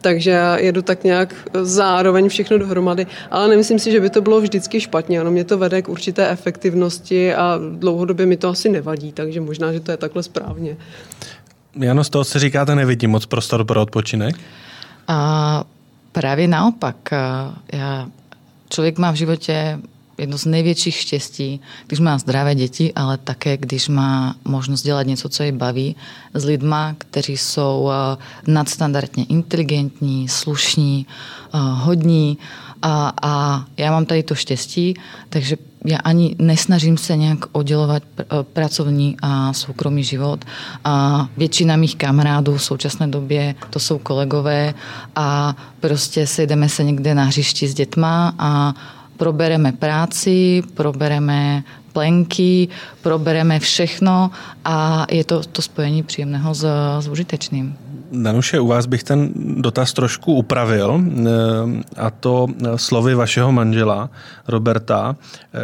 Takže 0.02 0.32
já 0.32 0.58
jedu 0.58 0.82
tak 0.82 1.04
nějak 1.04 1.36
zároveň 1.62 2.30
všechno 2.30 2.58
dohromady, 2.58 3.08
ale 3.32 3.48
nemyslím 3.48 3.80
si, 3.80 3.92
že 3.92 4.00
by 4.00 4.10
to 4.10 4.22
bylo 4.22 4.42
vždycky 4.42 4.82
špatně. 4.82 5.22
Ono 5.22 5.32
mě 5.32 5.44
to 5.44 5.58
vede 5.58 5.82
k 5.82 5.90
určité 5.90 6.30
efektivnosti 6.30 7.34
a 7.34 7.60
dlouhodobě 7.72 8.26
mi 8.26 8.38
to 8.38 8.50
asi 8.50 8.70
nevadí, 8.70 9.12
takže 9.12 9.42
možná, 9.42 9.74
že 9.74 9.80
to 9.80 9.92
je 9.92 9.98
takhle 9.98 10.24
správně. 10.24 10.78
Jano, 11.76 12.04
z 12.04 12.10
toho 12.10 12.24
se 12.24 12.40
říkáte, 12.40 12.76
nevidím 12.76 13.10
moc 13.10 13.26
prostor 13.26 13.64
pro 13.64 13.82
odpočinek? 13.82 14.36
A 15.08 15.64
právě 16.12 16.48
naopak. 16.48 16.96
Já, 17.74 18.08
člověk 18.70 18.98
má 18.98 19.12
v 19.12 19.16
životě 19.16 19.80
jedno 20.18 20.38
z 20.38 20.46
největších 20.46 20.96
štěstí, 20.96 21.62
když 21.88 22.00
má 22.00 22.18
zdravé 22.18 22.56
děti, 22.56 22.94
ale 22.94 23.18
také 23.18 23.58
když 23.58 23.88
má 23.88 24.36
možnost 24.46 24.84
dělat 24.84 25.08
něco, 25.08 25.30
co 25.30 25.44
je 25.44 25.52
baví 25.52 25.96
s 26.34 26.46
lidma, 26.46 26.96
kteří 26.98 27.38
jsou 27.38 27.90
eh, 27.92 28.18
nadstandardně 28.52 29.26
inteligentní, 29.26 30.30
slušní, 30.30 31.08
eh, 31.08 31.58
hodní 31.60 32.38
a, 32.82 33.14
a 33.22 33.66
já 33.78 33.92
mám 33.92 34.06
tady 34.06 34.24
to 34.24 34.36
štěstí, 34.36 34.94
takže 35.30 35.58
já 35.86 35.98
ani 35.98 36.36
nesnažím 36.40 36.98
se 36.98 37.18
nějak 37.18 37.40
oddělovat 37.52 38.04
eh, 38.20 38.26
pracovní 38.54 39.18
a 39.22 39.54
soukromý 39.54 40.04
život. 40.04 40.46
A 40.84 41.28
většina 41.38 41.76
mých 41.76 41.96
kamarádů 41.96 42.58
v 42.58 42.64
současné 42.64 43.08
době 43.08 43.56
to 43.70 43.80
jsou 43.80 43.98
kolegové 43.98 44.74
a 45.16 45.56
prostě 45.80 46.28
sejdeme 46.28 46.70
se 46.70 46.84
někde 46.84 47.16
na 47.16 47.24
hřišti 47.24 47.68
s 47.68 47.74
dětma 47.74 48.34
a 48.40 48.74
probereme 49.18 49.72
práci, 49.72 50.62
probereme 50.74 51.64
plenky, 51.94 52.68
probereme 53.02 53.60
všechno 53.60 54.32
a 54.66 55.06
je 55.12 55.24
to 55.24 55.42
to 55.44 55.62
spojení 55.62 56.04
příjemného 56.04 56.54
s, 56.54 56.66
s 57.00 57.08
užitečným. 57.08 57.78
Danuše, 58.12 58.60
u 58.60 58.68
vás 58.68 58.86
bych 58.86 59.04
ten 59.04 59.30
dotaz 59.36 59.94
trošku 59.94 60.34
upravil, 60.34 61.02
eh, 61.02 61.24
a 61.98 62.10
to 62.10 62.48
slovy 62.76 63.16
vašeho 63.16 63.52
manžela 63.52 64.10
Roberta. 64.48 65.16
Eh, 65.54 65.60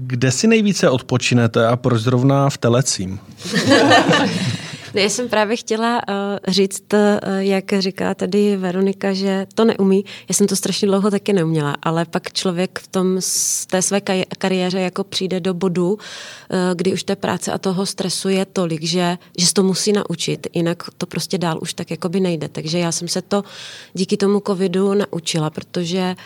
kde 0.00 0.30
si 0.30 0.46
nejvíce 0.46 0.90
odpočinete 0.90 1.66
a 1.66 1.76
proč 1.76 2.02
zrovna 2.02 2.50
v 2.50 2.58
Telecím? 2.58 3.20
Ne, 4.94 5.02
já 5.02 5.08
jsem 5.08 5.28
právě 5.28 5.56
chtěla 5.56 6.02
uh, 6.08 6.14
říct, 6.48 6.84
uh, 6.92 7.38
jak 7.38 7.64
říká 7.78 8.14
tady 8.14 8.56
Veronika, 8.56 9.12
že 9.12 9.46
to 9.54 9.64
neumí. 9.64 10.04
Já 10.28 10.34
jsem 10.34 10.46
to 10.46 10.56
strašně 10.56 10.88
dlouho 10.88 11.10
taky 11.10 11.32
neuměla, 11.32 11.76
ale 11.82 12.04
pak 12.04 12.32
člověk 12.32 12.78
v 12.78 12.86
tom 12.86 13.16
z 13.18 13.66
té 13.66 13.82
své 13.82 14.00
kariéře 14.38 14.80
jako 14.80 15.04
přijde 15.04 15.40
do 15.40 15.54
bodu, 15.54 15.92
uh, 15.92 15.98
kdy 16.74 16.92
už 16.92 17.04
té 17.04 17.16
práce 17.16 17.52
a 17.52 17.58
toho 17.58 17.86
stresu 17.86 18.28
je 18.28 18.44
tolik, 18.44 18.82
že, 18.82 19.18
že 19.38 19.46
se 19.46 19.54
to 19.54 19.62
musí 19.62 19.92
naučit, 19.92 20.46
jinak 20.54 20.82
to 20.98 21.06
prostě 21.06 21.38
dál 21.38 21.58
už 21.62 21.74
tak 21.74 21.90
jako 21.90 22.08
by 22.08 22.20
nejde. 22.20 22.48
Takže 22.48 22.78
já 22.78 22.92
jsem 22.92 23.08
se 23.08 23.22
to 23.22 23.44
díky 23.94 24.16
tomu 24.16 24.42
covidu 24.46 24.94
naučila, 24.94 25.50
protože 25.50 26.16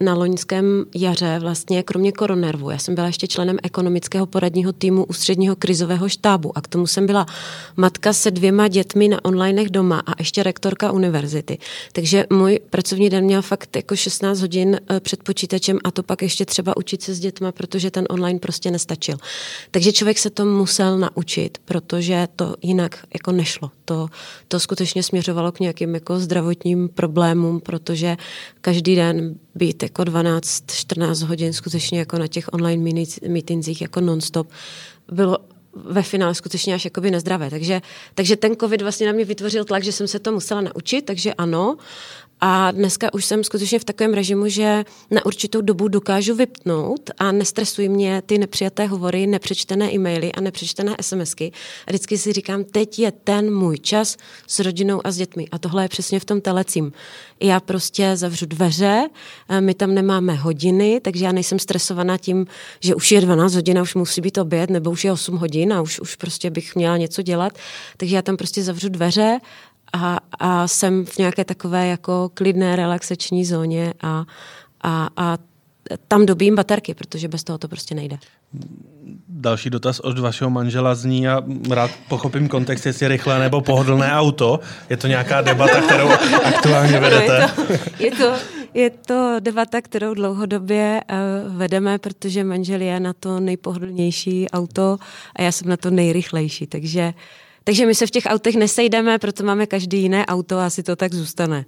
na 0.00 0.14
loňském 0.14 0.84
jaře 0.94 1.38
vlastně 1.38 1.82
kromě 1.82 2.12
koronervu. 2.12 2.70
Já 2.70 2.78
jsem 2.78 2.94
byla 2.94 3.06
ještě 3.06 3.26
členem 3.26 3.58
ekonomického 3.62 4.26
poradního 4.26 4.72
týmu 4.72 5.04
ústředního 5.04 5.56
krizového 5.56 6.08
štábu 6.08 6.58
a 6.58 6.60
k 6.60 6.68
tomu 6.68 6.86
jsem 6.86 7.06
byla 7.06 7.26
matka 7.76 8.12
se 8.12 8.30
dvěma 8.30 8.68
dětmi 8.68 9.08
na 9.08 9.24
onlinech 9.24 9.70
doma 9.70 10.02
a 10.06 10.12
ještě 10.18 10.42
rektorka 10.42 10.92
univerzity. 10.92 11.58
Takže 11.92 12.24
můj 12.30 12.60
pracovní 12.70 13.10
den 13.10 13.24
měl 13.24 13.42
fakt 13.42 13.76
jako 13.76 13.96
16 13.96 14.40
hodin 14.40 14.80
eh, 14.90 15.00
před 15.00 15.22
počítačem 15.22 15.78
a 15.84 15.90
to 15.90 16.02
pak 16.02 16.22
ještě 16.22 16.44
třeba 16.44 16.76
učit 16.76 17.02
se 17.02 17.14
s 17.14 17.20
dětma, 17.20 17.52
protože 17.52 17.90
ten 17.90 18.06
online 18.10 18.38
prostě 18.38 18.70
nestačil. 18.70 19.16
Takže 19.70 19.92
člověk 19.92 20.18
se 20.18 20.30
to 20.30 20.44
musel 20.44 20.98
naučit, 20.98 21.58
protože 21.64 22.28
to 22.36 22.54
jinak 22.62 22.98
jako 23.14 23.32
nešlo. 23.32 23.70
To, 23.84 24.08
to 24.48 24.60
skutečně 24.60 25.02
směřovalo 25.02 25.52
k 25.52 25.60
nějakým 25.60 25.94
jako 25.94 26.18
zdravotním 26.18 26.88
problémům, 26.88 27.60
protože 27.60 28.16
každý 28.60 28.96
den 28.96 29.34
být 29.58 29.82
jako 29.82 30.02
12-14 30.02 31.26
hodin 31.26 31.52
skutečně 31.52 31.98
jako 31.98 32.18
na 32.18 32.26
těch 32.26 32.48
online 32.52 33.02
meetingsích 33.28 33.80
jako 33.80 34.00
non-stop 34.00 34.48
bylo 35.12 35.38
ve 35.84 36.02
finále 36.02 36.34
skutečně 36.34 36.74
až 36.74 36.84
jakoby 36.84 37.10
nezdravé. 37.10 37.50
Takže, 37.50 37.82
takže 38.14 38.36
ten 38.36 38.56
covid 38.56 38.82
vlastně 38.82 39.06
na 39.06 39.12
mě 39.12 39.24
vytvořil 39.24 39.64
tlak, 39.64 39.82
že 39.82 39.92
jsem 39.92 40.08
se 40.08 40.18
to 40.18 40.32
musela 40.32 40.60
naučit, 40.60 41.02
takže 41.02 41.34
ano. 41.34 41.76
A 42.40 42.70
dneska 42.70 43.14
už 43.14 43.24
jsem 43.24 43.44
skutečně 43.44 43.78
v 43.78 43.84
takovém 43.84 44.14
režimu, 44.14 44.48
že 44.48 44.84
na 45.10 45.26
určitou 45.26 45.60
dobu 45.60 45.88
dokážu 45.88 46.34
vypnout 46.34 47.10
a 47.18 47.32
nestresují 47.32 47.88
mě 47.88 48.22
ty 48.26 48.38
nepřijaté 48.38 48.86
hovory, 48.86 49.26
nepřečtené 49.26 49.94
e-maily 49.94 50.32
a 50.32 50.40
nepřečtené 50.40 50.96
SMSky. 51.00 51.52
A 51.86 51.90
vždycky 51.90 52.18
si 52.18 52.32
říkám, 52.32 52.64
teď 52.64 52.98
je 52.98 53.12
ten 53.12 53.54
můj 53.54 53.78
čas 53.78 54.16
s 54.46 54.60
rodinou 54.60 55.00
a 55.04 55.10
s 55.10 55.16
dětmi. 55.16 55.46
A 55.52 55.58
tohle 55.58 55.84
je 55.84 55.88
přesně 55.88 56.20
v 56.20 56.24
tom 56.24 56.40
telecím. 56.40 56.92
Já 57.40 57.60
prostě 57.60 58.16
zavřu 58.16 58.46
dveře, 58.46 59.08
my 59.60 59.74
tam 59.74 59.94
nemáme 59.94 60.34
hodiny, 60.34 61.00
takže 61.02 61.24
já 61.24 61.32
nejsem 61.32 61.58
stresovaná 61.58 62.18
tím, 62.18 62.46
že 62.80 62.94
už 62.94 63.12
je 63.12 63.20
12 63.20 63.54
hodin 63.54 63.78
a 63.78 63.82
už 63.82 63.94
musí 63.94 64.20
být 64.20 64.38
oběd, 64.38 64.70
nebo 64.70 64.90
už 64.90 65.04
je 65.04 65.12
8 65.12 65.36
hodin 65.36 65.72
a 65.72 65.82
už, 65.82 66.00
už 66.00 66.16
prostě 66.16 66.50
bych 66.50 66.74
měla 66.74 66.96
něco 66.96 67.22
dělat. 67.22 67.52
Takže 67.96 68.16
já 68.16 68.22
tam 68.22 68.36
prostě 68.36 68.62
zavřu 68.62 68.88
dveře 68.88 69.38
a, 69.92 70.18
a 70.38 70.68
jsem 70.68 71.04
v 71.04 71.18
nějaké 71.18 71.44
takové 71.44 71.86
jako 71.86 72.30
klidné 72.34 72.76
relaxační 72.76 73.44
zóně 73.44 73.94
a, 74.02 74.24
a, 74.82 75.08
a 75.16 75.38
tam 76.08 76.26
dobím 76.26 76.54
baterky, 76.54 76.94
protože 76.94 77.28
bez 77.28 77.44
toho 77.44 77.58
to 77.58 77.68
prostě 77.68 77.94
nejde. 77.94 78.18
Další 79.28 79.70
dotaz 79.70 80.00
od 80.00 80.18
vašeho 80.18 80.50
manžela 80.50 80.94
zní 80.94 81.28
a 81.28 81.42
rád 81.70 81.90
pochopím 82.08 82.48
kontext, 82.48 82.86
jestli 82.86 83.08
rychlé 83.08 83.38
nebo 83.38 83.60
pohodlné 83.60 84.12
auto. 84.12 84.60
Je 84.90 84.96
to 84.96 85.06
nějaká 85.06 85.40
debata, 85.40 85.80
kterou 85.80 86.08
aktuálně 86.44 87.00
vedete? 87.00 87.50
No 87.58 87.64
je, 87.98 88.10
to, 88.10 88.22
je, 88.24 88.30
to, 88.30 88.34
je 88.74 88.90
to 88.90 89.36
debata, 89.40 89.80
kterou 89.80 90.14
dlouhodobě 90.14 91.00
uh, 91.10 91.56
vedeme, 91.56 91.98
protože 91.98 92.44
manžel 92.44 92.80
je 92.80 93.00
na 93.00 93.12
to 93.12 93.40
nejpohodlnější 93.40 94.50
auto 94.50 94.98
a 95.36 95.42
já 95.42 95.52
jsem 95.52 95.68
na 95.68 95.76
to 95.76 95.90
nejrychlejší, 95.90 96.66
takže 96.66 97.06
uh, 97.06 97.12
takže 97.68 97.86
my 97.86 97.94
se 97.94 98.06
v 98.06 98.10
těch 98.10 98.24
autech 98.26 98.54
nesejdeme, 98.54 99.18
proto 99.18 99.44
máme 99.44 99.66
každý 99.66 100.02
jiné 100.02 100.26
auto 100.26 100.58
a 100.58 100.66
asi 100.66 100.82
to 100.82 100.96
tak 100.96 101.14
zůstane. 101.14 101.64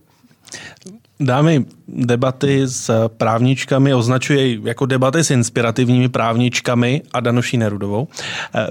Dámy, 1.21 1.65
debaty 1.89 2.63
s 2.65 3.09
právničkami 3.09 3.95
označuje 3.95 4.59
jako 4.61 4.87
debaty 4.87 5.25
s 5.25 5.31
inspirativními 5.31 6.09
právničkami 6.09 7.03
a 7.13 7.21
Danuší 7.21 7.57
Nerudovou. 7.57 8.09
Eh, 8.55 8.67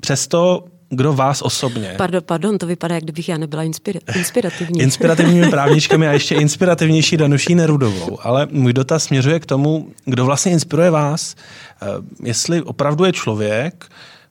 přesto 0.00 0.64
kdo 0.88 1.12
vás 1.12 1.42
osobně? 1.42 1.94
Pardon, 1.98 2.22
pardon, 2.26 2.58
to 2.58 2.66
vypadá, 2.66 2.94
jak 2.94 3.04
kdybych 3.04 3.28
já 3.28 3.38
nebyla 3.38 3.64
inspira- 3.64 4.18
inspirativní. 4.18 4.80
Inspirativními 4.80 5.50
právničkami 5.50 6.08
a 6.08 6.12
ještě 6.12 6.34
inspirativnější 6.34 7.16
Danuší 7.16 7.54
Nerudovou. 7.54 8.18
Ale 8.22 8.48
můj 8.50 8.72
dotaz 8.72 9.04
směřuje 9.04 9.40
k 9.40 9.46
tomu, 9.46 9.88
kdo 10.04 10.24
vlastně 10.24 10.52
inspiruje 10.52 10.90
vás. 10.90 11.34
Eh, 11.82 11.86
jestli 12.22 12.62
opravdu 12.62 13.04
je 13.04 13.12
člověk, 13.12 13.86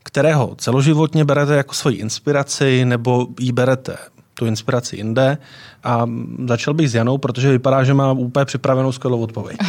kterého 0.05 0.55
celoživotně 0.57 1.25
berete 1.25 1.55
jako 1.55 1.73
svoji 1.73 1.97
inspiraci 1.97 2.85
nebo 2.85 3.27
jí 3.39 3.51
berete 3.51 3.97
tu 4.33 4.45
inspiraci 4.45 4.95
jinde. 4.95 5.37
A 5.83 6.05
začal 6.47 6.73
bych 6.73 6.89
s 6.89 6.95
Janou, 6.95 7.17
protože 7.17 7.51
vypadá, 7.51 7.83
že 7.83 7.93
má 7.93 8.11
úplně 8.11 8.45
připravenou 8.45 8.91
skvělou 8.91 9.21
odpověď. 9.21 9.57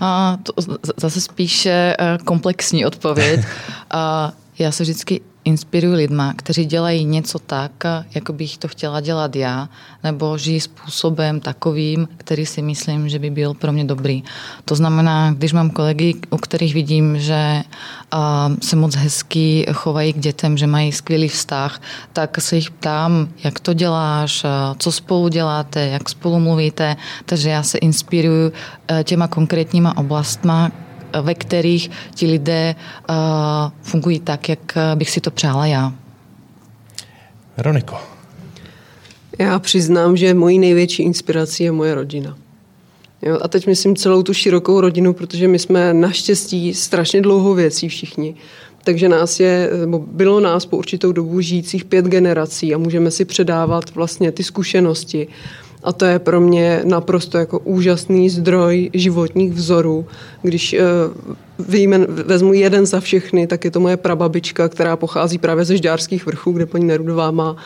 A 0.00 0.38
to 0.42 0.52
zase 0.96 1.20
spíše 1.20 1.96
eh, 1.98 2.18
komplexní 2.24 2.86
odpověď. 2.86 3.40
A 3.90 4.32
já 4.60 4.72
se 4.72 4.82
vždycky 4.82 5.20
inspiruji 5.44 5.94
lidma, 5.94 6.32
kteří 6.36 6.64
dělají 6.64 7.04
něco 7.04 7.38
tak, 7.38 7.72
jako 8.14 8.32
bych 8.32 8.58
to 8.58 8.68
chtěla 8.68 9.00
dělat 9.00 9.36
já, 9.36 9.68
nebo 10.04 10.38
žijí 10.38 10.60
způsobem 10.60 11.40
takovým, 11.40 12.08
který 12.16 12.46
si 12.46 12.62
myslím, 12.62 13.08
že 13.08 13.18
by 13.18 13.30
byl 13.30 13.54
pro 13.54 13.72
mě 13.72 13.84
dobrý. 13.84 14.22
To 14.64 14.74
znamená, 14.74 15.32
když 15.32 15.52
mám 15.52 15.70
kolegy, 15.70 16.14
u 16.30 16.36
kterých 16.36 16.74
vidím, 16.74 17.18
že 17.18 17.62
se 18.62 18.76
moc 18.76 18.94
hezky 18.94 19.66
chovají 19.72 20.12
k 20.12 20.18
dětem, 20.18 20.56
že 20.56 20.66
mají 20.66 20.92
skvělý 20.92 21.28
vztah, 21.28 21.80
tak 22.12 22.40
se 22.40 22.56
jich 22.56 22.70
ptám, 22.70 23.28
jak 23.44 23.60
to 23.60 23.72
děláš, 23.72 24.46
co 24.78 24.92
spolu 24.92 25.28
děláte, 25.28 25.86
jak 25.86 26.08
spolu 26.08 26.40
mluvíte, 26.40 26.96
takže 27.26 27.50
já 27.50 27.62
se 27.62 27.78
inspiruju 27.78 28.52
těma 29.04 29.28
konkrétníma 29.28 29.96
oblastma, 29.96 30.70
ve 31.22 31.34
kterých 31.34 31.90
ti 32.14 32.26
lidé 32.26 32.74
uh, 33.08 33.14
fungují 33.82 34.20
tak, 34.20 34.48
jak 34.48 34.78
bych 34.94 35.10
si 35.10 35.20
to 35.20 35.30
přála 35.30 35.66
já. 35.66 35.92
Veroniko. 37.56 37.96
Já 39.38 39.58
přiznám, 39.58 40.16
že 40.16 40.34
mojí 40.34 40.58
největší 40.58 41.02
inspirací 41.02 41.64
je 41.64 41.72
moje 41.72 41.94
rodina. 41.94 42.36
Jo, 43.22 43.38
a 43.42 43.48
teď 43.48 43.66
myslím 43.66 43.96
celou 43.96 44.22
tu 44.22 44.34
širokou 44.34 44.80
rodinu, 44.80 45.12
protože 45.12 45.48
my 45.48 45.58
jsme 45.58 45.94
naštěstí 45.94 46.74
strašně 46.74 47.22
dlouhou 47.22 47.54
věcí 47.54 47.88
všichni. 47.88 48.34
Takže 48.84 49.08
nás 49.08 49.40
je, 49.40 49.70
bylo 50.06 50.40
nás 50.40 50.66
po 50.66 50.76
určitou 50.76 51.12
dobu 51.12 51.40
žijících 51.40 51.84
pět 51.84 52.04
generací 52.04 52.74
a 52.74 52.78
můžeme 52.78 53.10
si 53.10 53.24
předávat 53.24 53.94
vlastně 53.94 54.32
ty 54.32 54.44
zkušenosti. 54.44 55.28
A 55.82 55.92
to 55.92 56.04
je 56.04 56.18
pro 56.18 56.40
mě 56.40 56.80
naprosto 56.84 57.38
jako 57.38 57.58
úžasný 57.58 58.30
zdroj 58.30 58.90
životních 58.94 59.52
vzorů. 59.52 60.06
Když 60.42 60.76
uh, 60.78 61.34
vyjmen, 61.68 62.06
vezmu 62.06 62.52
jeden 62.52 62.86
za 62.86 63.00
všechny, 63.00 63.46
tak 63.46 63.64
je 63.64 63.70
to 63.70 63.80
moje 63.80 63.96
prababička, 63.96 64.68
která 64.68 64.96
pochází 64.96 65.38
právě 65.38 65.64
ze 65.64 65.76
Žďárských 65.76 66.26
vrchů, 66.26 66.52
kde 66.52 66.66
paní 66.66 66.84
Nerudová 66.84 67.30
má 67.30 67.50
uh, 67.50 67.56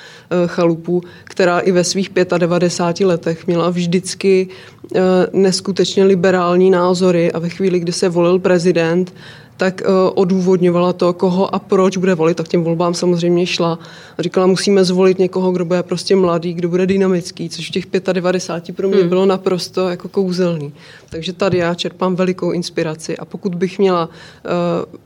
chalupu, 0.47 1.03
která 1.25 1.59
i 1.59 1.73
ve 1.73 1.85
svých 1.85 2.11
95 2.39 3.07
letech 3.07 3.47
měla 3.47 3.71
vždycky 3.71 4.49
uh, 4.83 5.01
neskutečně 5.33 6.05
liberální 6.05 6.71
názory 6.71 7.33
a 7.33 7.39
ve 7.39 7.49
chvíli, 7.49 7.81
kdy 7.81 7.93
se 7.93 8.09
volil 8.09 8.39
prezident, 8.39 9.15
tak 9.57 9.83
uh, 9.87 10.11
odůvodňovala 10.15 10.93
to, 10.93 11.13
koho 11.13 11.55
a 11.55 11.59
proč 11.59 11.97
bude 11.97 12.15
volit. 12.15 12.41
A 12.41 12.45
k 12.45 12.49
těm 12.49 12.65
volbám 12.65 12.95
samozřejmě 12.95 13.47
šla. 13.47 13.79
A 14.19 14.23
říkala, 14.23 14.47
musíme 14.47 14.85
zvolit 14.85 15.19
někoho, 15.19 15.53
kdo 15.53 15.65
bude 15.65 15.83
prostě 15.83 16.17
mladý, 16.17 16.55
kdo 16.55 16.69
bude 16.69 16.87
dynamický, 16.87 17.49
což 17.49 17.69
v 17.69 17.73
těch 17.73 17.87
95 18.13 18.77
pro 18.77 18.89
mě 18.89 19.01
hmm. 19.01 19.09
bylo 19.09 19.27
naprosto 19.27 19.89
jako 19.89 20.09
kouzelný. 20.09 20.73
Takže 21.11 21.33
tady 21.33 21.59
já 21.59 21.75
čerpám 21.75 22.17
velikou 22.17 22.53
inspiraci 22.53 23.17
a 23.17 23.25
pokud 23.25 23.55
bych 23.55 23.79
měla 23.79 24.09
uh, 24.09 25.01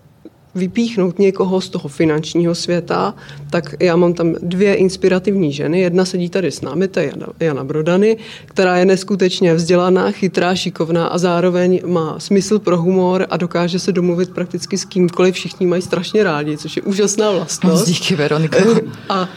vypíchnout 0.54 1.18
někoho 1.18 1.60
z 1.60 1.68
toho 1.68 1.88
finančního 1.88 2.54
světa, 2.54 3.14
tak 3.50 3.74
já 3.80 3.96
mám 3.96 4.14
tam 4.14 4.34
dvě 4.42 4.74
inspirativní 4.74 5.52
ženy. 5.52 5.80
Jedna 5.80 6.04
sedí 6.04 6.28
tady 6.28 6.50
s 6.50 6.60
námi, 6.60 6.88
to 6.88 7.00
je 7.00 7.06
Jana, 7.06 7.26
Jana 7.40 7.64
Brodany, 7.64 8.16
která 8.44 8.76
je 8.76 8.84
neskutečně 8.84 9.54
vzdělaná, 9.54 10.10
chytrá, 10.10 10.54
šikovná 10.54 11.06
a 11.06 11.18
zároveň 11.18 11.80
má 11.86 12.18
smysl 12.18 12.58
pro 12.58 12.82
humor 12.82 13.26
a 13.30 13.36
dokáže 13.36 13.78
se 13.78 13.92
domluvit 13.92 14.30
prakticky 14.30 14.78
s 14.78 14.84
kýmkoliv. 14.84 15.34
Všichni 15.34 15.66
mají 15.66 15.82
strašně 15.82 16.24
rádi, 16.24 16.56
což 16.56 16.76
je 16.76 16.82
úžasná 16.82 17.30
vlastnost. 17.30 17.86
Díky, 17.88 18.14
Veronika. 18.14 18.58
A 19.08 19.28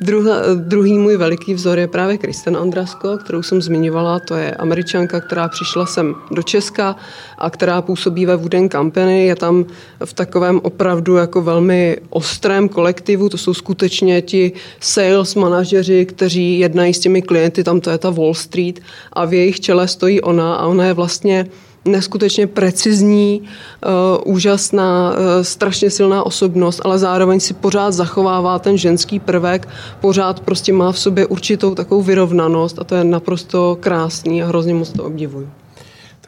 druhá, 0.00 0.54
druhý 0.54 0.98
můj 0.98 1.16
veliký 1.16 1.54
vzor 1.54 1.78
je 1.78 1.86
právě 1.86 2.18
Kristen 2.18 2.56
Andrasko, 2.56 3.18
kterou 3.18 3.42
jsem 3.42 3.62
zmiňovala. 3.62 4.18
To 4.18 4.34
je 4.34 4.50
američanka, 4.54 5.20
která 5.20 5.48
přišla 5.48 5.86
sem 5.86 6.14
do 6.30 6.42
Česka 6.42 6.96
a 7.38 7.50
která 7.50 7.82
působí 7.82 8.26
ve 8.26 8.36
Wooden 8.36 8.70
Company. 8.70 9.26
Je 9.26 9.36
tam 9.36 9.64
v 10.04 10.12
takovém 10.12 10.57
opravdu 10.62 11.16
jako 11.16 11.42
velmi 11.42 11.96
ostrém 12.10 12.68
kolektivu, 12.68 13.28
to 13.28 13.38
jsou 13.38 13.54
skutečně 13.54 14.22
ti 14.22 14.52
sales 14.80 15.34
manažeři, 15.34 16.06
kteří 16.06 16.58
jednají 16.58 16.94
s 16.94 16.98
těmi 16.98 17.22
klienty, 17.22 17.64
tam 17.64 17.80
to 17.80 17.90
je 17.90 17.98
ta 17.98 18.10
Wall 18.10 18.34
Street 18.34 18.80
a 19.12 19.24
v 19.24 19.34
jejich 19.34 19.60
čele 19.60 19.88
stojí 19.88 20.20
ona 20.20 20.54
a 20.54 20.66
ona 20.66 20.84
je 20.84 20.92
vlastně 20.92 21.46
neskutečně 21.84 22.46
precizní, 22.46 23.42
uh, 23.42 24.34
úžasná, 24.34 25.10
uh, 25.10 25.16
strašně 25.42 25.90
silná 25.90 26.22
osobnost, 26.22 26.80
ale 26.84 26.98
zároveň 26.98 27.40
si 27.40 27.54
pořád 27.54 27.90
zachovává 27.90 28.58
ten 28.58 28.78
ženský 28.78 29.20
prvek, 29.20 29.68
pořád 30.00 30.40
prostě 30.40 30.72
má 30.72 30.92
v 30.92 30.98
sobě 30.98 31.26
určitou 31.26 31.74
takovou 31.74 32.02
vyrovnanost 32.02 32.78
a 32.78 32.84
to 32.84 32.94
je 32.94 33.04
naprosto 33.04 33.76
krásný 33.80 34.42
a 34.42 34.46
hrozně 34.46 34.74
moc 34.74 34.92
to 34.92 35.04
obdivuju. 35.04 35.48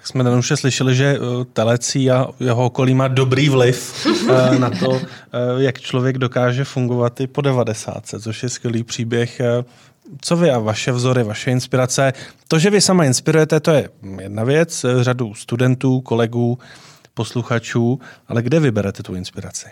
Tak 0.01 0.07
jsme 0.07 0.36
už 0.36 0.53
slyšeli, 0.55 0.94
že 0.94 1.16
eh, 1.16 1.44
Telecí 1.53 2.11
a 2.11 2.26
jeho 2.40 2.64
okolí 2.64 2.94
má 2.94 3.09
dobrý 3.09 3.48
vliv 3.48 4.07
eh, 4.30 4.59
na 4.59 4.70
to, 4.70 5.01
eh, 5.01 5.09
jak 5.57 5.80
člověk 5.80 6.18
dokáže 6.18 6.64
fungovat 6.64 7.20
i 7.20 7.26
po 7.26 7.40
90, 7.40 8.07
což 8.20 8.42
je 8.42 8.48
skvělý 8.48 8.84
příběh. 8.84 9.40
Co 10.20 10.36
vy 10.36 10.51
a 10.51 10.59
vaše 10.59 10.92
vzory, 10.92 11.22
vaše 11.22 11.51
inspirace? 11.51 12.12
To, 12.48 12.59
že 12.59 12.70
vy 12.70 12.80
sama 12.80 13.05
inspirujete, 13.05 13.61
to 13.61 13.70
je 13.70 13.88
jedna 14.20 14.44
věc, 14.44 14.86
řadu 15.01 15.34
studentů, 15.34 16.01
kolegů, 16.01 16.59
posluchačů, 17.14 18.01
ale 18.28 18.42
kde 18.42 18.61
vyberete 18.61 19.03
tu 19.03 19.14
inspiraci? 19.14 19.68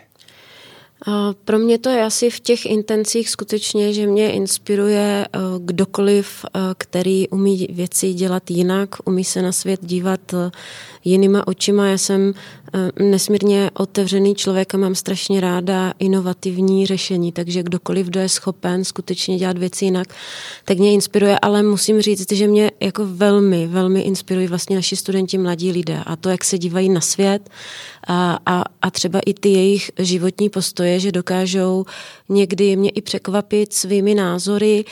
Pro 1.45 1.59
mě 1.59 1.79
to 1.79 1.89
je 1.89 2.05
asi 2.05 2.31
v 2.31 2.41
těch 2.41 2.67
intencích 2.67 3.31
skutečně, 3.31 3.93
že 3.93 4.07
mě 4.07 4.33
inspiruje 4.33 5.27
eh, 5.27 5.39
kdokoliv, 5.59 6.45
eh, 6.45 6.61
který 6.79 7.29
umí 7.29 7.67
věci 7.71 8.13
dělat 8.13 8.51
jinak, 8.51 8.97
umí 9.05 9.25
se 9.25 9.43
na 9.43 9.53
svět 9.53 9.81
dívat 9.83 10.21
eh, 10.35 10.51
jinýma 11.05 11.47
očima. 11.47 11.87
Já 11.87 11.99
jsem 11.99 12.35
nesmírně 13.01 13.71
otevřený 13.75 14.35
člověk 14.35 14.75
a 14.75 14.79
mám 14.79 14.95
strašně 14.95 15.41
ráda 15.41 15.95
inovativní 15.99 16.87
řešení, 16.87 17.33
takže 17.33 17.63
kdokoliv, 17.63 18.07
kdo 18.07 18.21
je 18.21 18.29
schopen 18.29 18.85
skutečně 18.85 19.37
dělat 19.37 19.59
věci 19.59 19.85
jinak, 19.85 20.09
tak 20.65 20.79
mě 20.79 20.93
inspiruje, 20.93 21.39
ale 21.43 21.63
musím 21.63 22.01
říct, 22.01 22.33
že 22.33 22.47
mě 22.47 22.71
jako 22.81 23.07
velmi, 23.07 23.67
velmi 23.67 24.01
inspirují 24.01 24.47
vlastně 24.47 24.77
naši 24.77 24.97
studenti, 24.97 25.39
mladí 25.39 25.73
lidé. 25.73 26.03
A 26.07 26.17
to, 26.17 26.29
jak 26.29 26.45
se 26.45 26.59
dívají 26.59 26.89
na 26.89 27.01
svět 27.01 27.51
a, 28.07 28.39
a, 28.47 28.65
a 28.83 28.91
třeba 28.91 29.21
i 29.27 29.35
ty 29.35 29.49
jejich 29.49 29.91
životní 29.99 30.49
postoje, 30.49 30.88
že 30.97 31.13
dokážou 31.13 31.85
někdy 32.29 32.77
mě 32.77 32.91
i 32.91 33.03
překvapit 33.03 33.73
svými 33.73 34.15
názory 34.15 34.85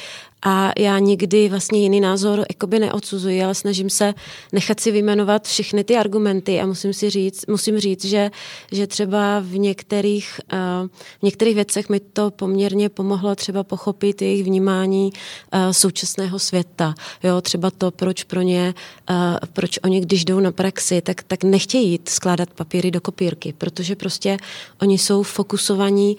a 0.49 0.73
já 0.79 0.99
nikdy 0.99 1.49
vlastně 1.49 1.83
jiný 1.83 2.01
názor 2.01 2.47
jakoby 2.51 2.79
neodsuzuji, 2.79 3.43
ale 3.43 3.55
snažím 3.55 3.91
se 3.91 4.15
nechat 4.53 4.81
si 4.81 4.91
vyjmenovat 4.91 5.47
všechny 5.47 5.85
ty 5.85 5.97
argumenty 5.97 6.61
a 6.61 6.67
musím 6.67 6.93
si 6.93 7.11
říct, 7.11 7.47
musím 7.47 7.79
říct, 7.79 8.05
že, 8.05 8.31
že 8.73 8.87
třeba 8.87 9.41
v 9.41 9.59
některých, 9.59 10.41
uh, 10.53 10.89
v 11.19 11.23
některých 11.23 11.55
věcech 11.55 11.89
mi 11.89 12.01
to 12.01 12.31
poměrně 12.31 12.89
pomohlo 12.89 13.35
třeba 13.35 13.65
pochopit 13.65 14.23
jejich 14.23 14.45
vnímání 14.45 15.13
uh, 15.13 15.61
současného 15.71 16.39
světa. 16.39 16.95
Jo, 17.23 17.41
třeba 17.41 17.71
to, 17.71 17.91
proč 17.91 18.25
pro 18.25 18.43
ně, 18.43 18.75
uh, 19.11 19.17
proč 19.53 19.79
oni, 19.85 20.01
když 20.01 20.25
jdou 20.25 20.41
na 20.41 20.53
praxi, 20.53 21.01
tak, 21.01 21.23
tak 21.23 21.45
nechtějí 21.45 21.91
jít 21.91 22.09
skládat 22.09 22.51
papíry 22.51 22.91
do 22.91 23.01
kopírky, 23.01 23.55
protože 23.59 23.97
prostě 23.97 24.37
oni 24.83 24.99
jsou 24.99 25.23
fokusovaní 25.23 26.17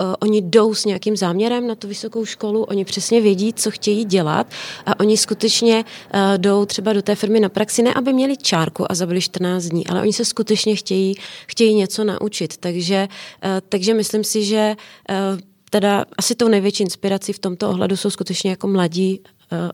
uh, 0.00 0.14
oni 0.20 0.42
jdou 0.42 0.74
s 0.74 0.84
nějakým 0.84 1.16
záměrem 1.16 1.66
na 1.66 1.74
tu 1.74 1.88
vysokou 1.88 2.24
školu, 2.24 2.64
oni 2.64 2.84
přesně 2.84 3.20
vědí, 3.20 3.52
co 3.52 3.70
chtějí 3.70 4.04
dělat 4.04 4.46
a 4.86 5.00
oni 5.00 5.16
skutečně 5.16 5.84
uh, 6.14 6.20
jdou 6.36 6.64
třeba 6.64 6.92
do 6.92 7.02
té 7.02 7.14
firmy 7.14 7.40
na 7.40 7.48
praxi, 7.48 7.82
ne 7.82 7.94
aby 7.94 8.12
měli 8.12 8.36
čárku 8.36 8.92
a 8.92 8.94
zabili 8.94 9.20
14 9.20 9.64
dní, 9.64 9.86
ale 9.86 10.00
oni 10.00 10.12
se 10.12 10.24
skutečně 10.24 10.76
chtějí, 10.76 11.14
chtějí 11.46 11.74
něco 11.74 12.04
naučit. 12.04 12.56
Takže, 12.56 13.08
uh, 13.44 13.50
takže 13.68 13.94
myslím 13.94 14.24
si, 14.24 14.44
že 14.44 14.76
uh, 15.10 15.40
teda 15.70 16.04
asi 16.18 16.34
tou 16.34 16.48
největší 16.48 16.82
inspirací 16.82 17.32
v 17.32 17.38
tomto 17.38 17.70
ohledu 17.70 17.96
jsou 17.96 18.10
skutečně 18.10 18.50
jako 18.50 18.68
mladí 18.68 19.20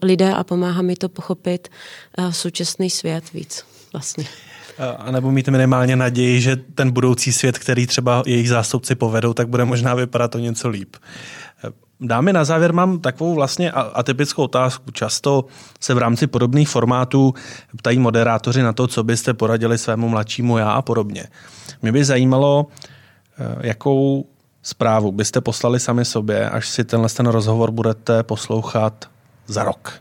lidé 0.03 0.35
a 0.35 0.45
pomáhá 0.45 0.83
mi 0.83 0.97
to 0.97 1.09
pochopit 1.09 1.69
současný 2.31 2.91
svět 2.91 3.33
víc 3.33 3.65
vlastně. 3.93 4.25
A 4.99 5.11
nebo 5.11 5.31
mít 5.31 5.49
minimálně 5.49 5.97
naději, 5.97 6.41
že 6.41 6.57
ten 6.57 6.91
budoucí 6.91 7.33
svět, 7.33 7.59
který 7.59 7.87
třeba 7.87 8.23
jejich 8.27 8.49
zástupci 8.49 8.95
povedou, 8.95 9.33
tak 9.33 9.49
bude 9.49 9.65
možná 9.65 9.95
vypadat 9.95 10.35
o 10.35 10.39
něco 10.39 10.69
líp. 10.69 10.97
Dámy, 12.01 12.33
na 12.33 12.45
závěr 12.45 12.73
mám 12.73 12.99
takovou 12.99 13.35
vlastně 13.35 13.71
atypickou 13.71 14.43
otázku. 14.43 14.91
Často 14.91 15.45
se 15.81 15.95
v 15.95 15.99
rámci 15.99 16.27
podobných 16.27 16.69
formátů 16.69 17.35
ptají 17.77 17.99
moderátoři 17.99 18.63
na 18.63 18.73
to, 18.73 18.87
co 18.87 19.05
byste 19.05 19.35
poradili 19.35 19.79
svému 19.79 20.09
mladšímu 20.09 20.59
já 20.59 20.71
a 20.73 20.83
podobně. 20.83 21.25
Mě 21.83 21.93
by 21.93 22.05
zajímalo, 22.05 22.67
eh, 23.39 23.67
jakou 23.67 24.27
zprávu 24.63 25.13
byste 25.13 25.41
poslali 25.41 25.81
sami 25.81 26.05
sobě, 26.05 26.51
až 26.51 26.69
si 26.69 26.85
tenhle 26.85 27.09
ten 27.09 27.27
rozhovor 27.27 27.71
budete 27.71 28.23
poslouchat 28.23 29.09
za 29.47 29.65
rok. 29.65 29.93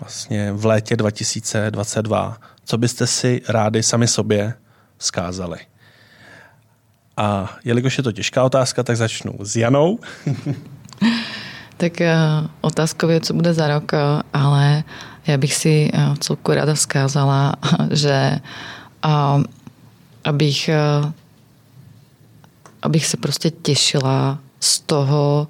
Vlastně 0.00 0.52
v 0.52 0.66
létě 0.66 0.96
2022 0.96 2.36
co 2.66 2.78
byste 2.78 3.06
si 3.06 3.42
rádi 3.48 3.82
sami 3.82 4.08
sobě 4.08 4.54
zkázali. 4.98 5.58
A 7.16 7.56
jelikož 7.64 7.98
je 7.98 8.04
to 8.04 8.12
těžká 8.12 8.44
otázka, 8.44 8.82
tak 8.82 8.96
začnu 8.96 9.32
s 9.40 9.56
Janou. 9.56 9.98
tak 11.76 11.92
uh, 12.00 12.46
otázkou 12.60 13.08
je, 13.08 13.20
co 13.20 13.34
bude 13.34 13.54
za 13.54 13.68
rok, 13.68 13.92
eh, 13.94 13.98
ale 14.32 14.84
já 15.26 15.38
bych 15.38 15.54
si 15.54 15.90
uh, 15.94 16.14
celku 16.14 16.52
ráda 16.52 16.74
vzkázala, 16.74 17.54
že 17.90 18.40
abych, 20.24 20.70
abych 22.82 23.06
se 23.06 23.16
prostě 23.16 23.50
těšila 23.50 24.38
z 24.60 24.80
toho, 24.80 25.48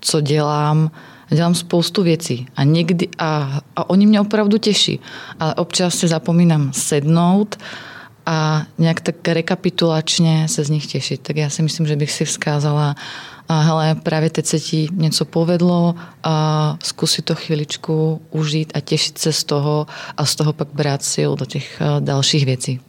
co 0.00 0.20
dělám, 0.20 0.90
dělám 1.34 1.54
spoustu 1.54 2.02
věcí 2.02 2.46
a 2.56 2.64
někdy, 2.64 3.08
a, 3.18 3.60
a 3.76 3.90
oni 3.90 4.06
mě 4.06 4.20
opravdu 4.20 4.58
těší, 4.58 5.00
ale 5.40 5.54
občas 5.54 5.94
si 5.94 6.08
zapomínám 6.08 6.72
sednout 6.72 7.56
a 8.26 8.62
nějak 8.78 9.00
tak 9.00 9.28
rekapitulačně 9.28 10.48
se 10.48 10.64
z 10.64 10.70
nich 10.70 10.86
těšit. 10.86 11.20
Tak 11.20 11.36
já 11.36 11.50
si 11.50 11.62
myslím, 11.62 11.86
že 11.86 11.96
bych 11.96 12.12
si 12.12 12.24
vzkázala, 12.24 12.94
a 13.48 13.60
hele, 13.60 13.94
právě 14.02 14.30
teď 14.30 14.46
se 14.46 14.60
ti 14.60 14.88
něco 14.92 15.24
povedlo 15.24 15.94
a 16.22 16.76
zkusit 16.82 17.24
to 17.24 17.34
chviličku 17.34 18.20
užít 18.30 18.72
a 18.74 18.80
těšit 18.80 19.18
se 19.18 19.32
z 19.32 19.44
toho 19.44 19.86
a 20.16 20.24
z 20.26 20.36
toho 20.36 20.52
pak 20.52 20.68
brát 20.72 21.02
sil 21.12 21.30
do 21.36 21.44
těch 21.44 21.82
dalších 22.00 22.44
věcí 22.44 22.80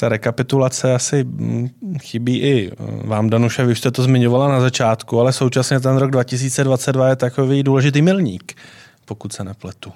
ta 0.00 0.08
rekapitulace 0.08 0.94
asi 0.94 1.24
mm, 1.24 1.68
chybí 1.98 2.40
i 2.40 2.70
vám, 3.04 3.30
Danuše, 3.30 3.64
vy 3.64 3.76
jste 3.76 3.90
to 3.90 4.02
zmiňovala 4.02 4.48
na 4.48 4.60
začátku, 4.60 5.20
ale 5.20 5.32
současně 5.32 5.80
ten 5.80 5.96
rok 5.96 6.10
2022 6.10 7.08
je 7.08 7.16
takový 7.16 7.62
důležitý 7.62 8.02
milník, 8.02 8.56
pokud 9.04 9.32
se 9.32 9.44
nepletu. 9.44 9.92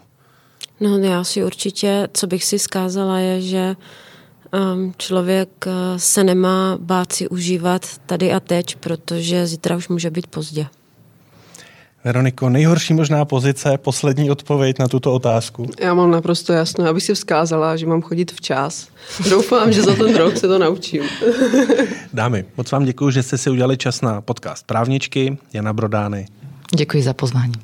No 0.81 0.99
já 0.99 1.25
si 1.25 1.45
určitě, 1.45 2.09
co 2.13 2.27
bych 2.27 2.45
si 2.45 2.59
skázala, 2.59 3.19
je, 3.19 3.41
že 3.41 3.77
um, 4.75 4.95
člověk 4.99 5.49
uh, 5.67 5.73
se 5.97 6.25
nemá 6.25 6.79
bát 6.81 7.13
si 7.13 7.29
užívat 7.29 7.99
tady 8.07 8.33
a 8.33 8.41
teď, 8.41 8.77
protože 8.77 9.47
zítra 9.47 9.77
už 9.77 9.89
může 9.89 10.11
být 10.11 10.27
pozdě. 10.27 10.67
Veroniko, 12.05 12.51
nejhorší 12.51 12.95
možná 12.95 13.25
pozice, 13.25 13.79
poslední 13.79 14.31
odpověď 14.31 14.79
na 14.79 14.89
tuto 14.89 15.13
otázku. 15.13 15.67
Já 15.81 15.95
mám 15.95 16.11
naprosto 16.11 16.53
jasno, 16.53 16.89
aby 16.89 17.01
si 17.01 17.15
vzkázala, 17.15 17.77
že 17.77 17.87
mám 17.87 18.03
chodit 18.03 18.33
včas. 18.33 18.89
Doufám, 19.31 19.73
že 19.73 19.83
za 19.83 19.95
ten 19.95 20.17
rok 20.17 20.37
se 20.37 20.49
to 20.49 20.59
naučím. 20.59 21.03
Dámy, 22.13 22.45
moc 22.57 22.71
vám 22.71 22.85
děkuji, 22.85 23.11
že 23.11 23.23
jste 23.23 23.39
si 23.39 23.51
udělali 23.51 23.77
čas 23.77 24.01
na 24.01 24.21
podcast 24.21 24.67
Právničky 24.67 25.39
Jana 25.53 25.73
Brodány. 25.73 26.27
Děkuji 26.77 27.03
za 27.03 27.15
pozvání. 27.15 27.55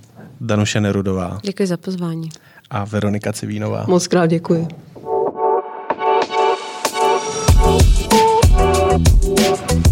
Danuše 0.40 0.80
Nerudová. 0.80 1.40
Děkuji 1.42 1.66
za 1.66 1.76
pozvání. 1.76 2.28
A 2.70 2.84
Veronika 2.84 3.32
Civínová. 3.32 3.84
Moc 3.88 4.06
krát 4.06 4.26
děkuji. 4.26 4.68
Thank 8.90 9.70
you 9.72 9.89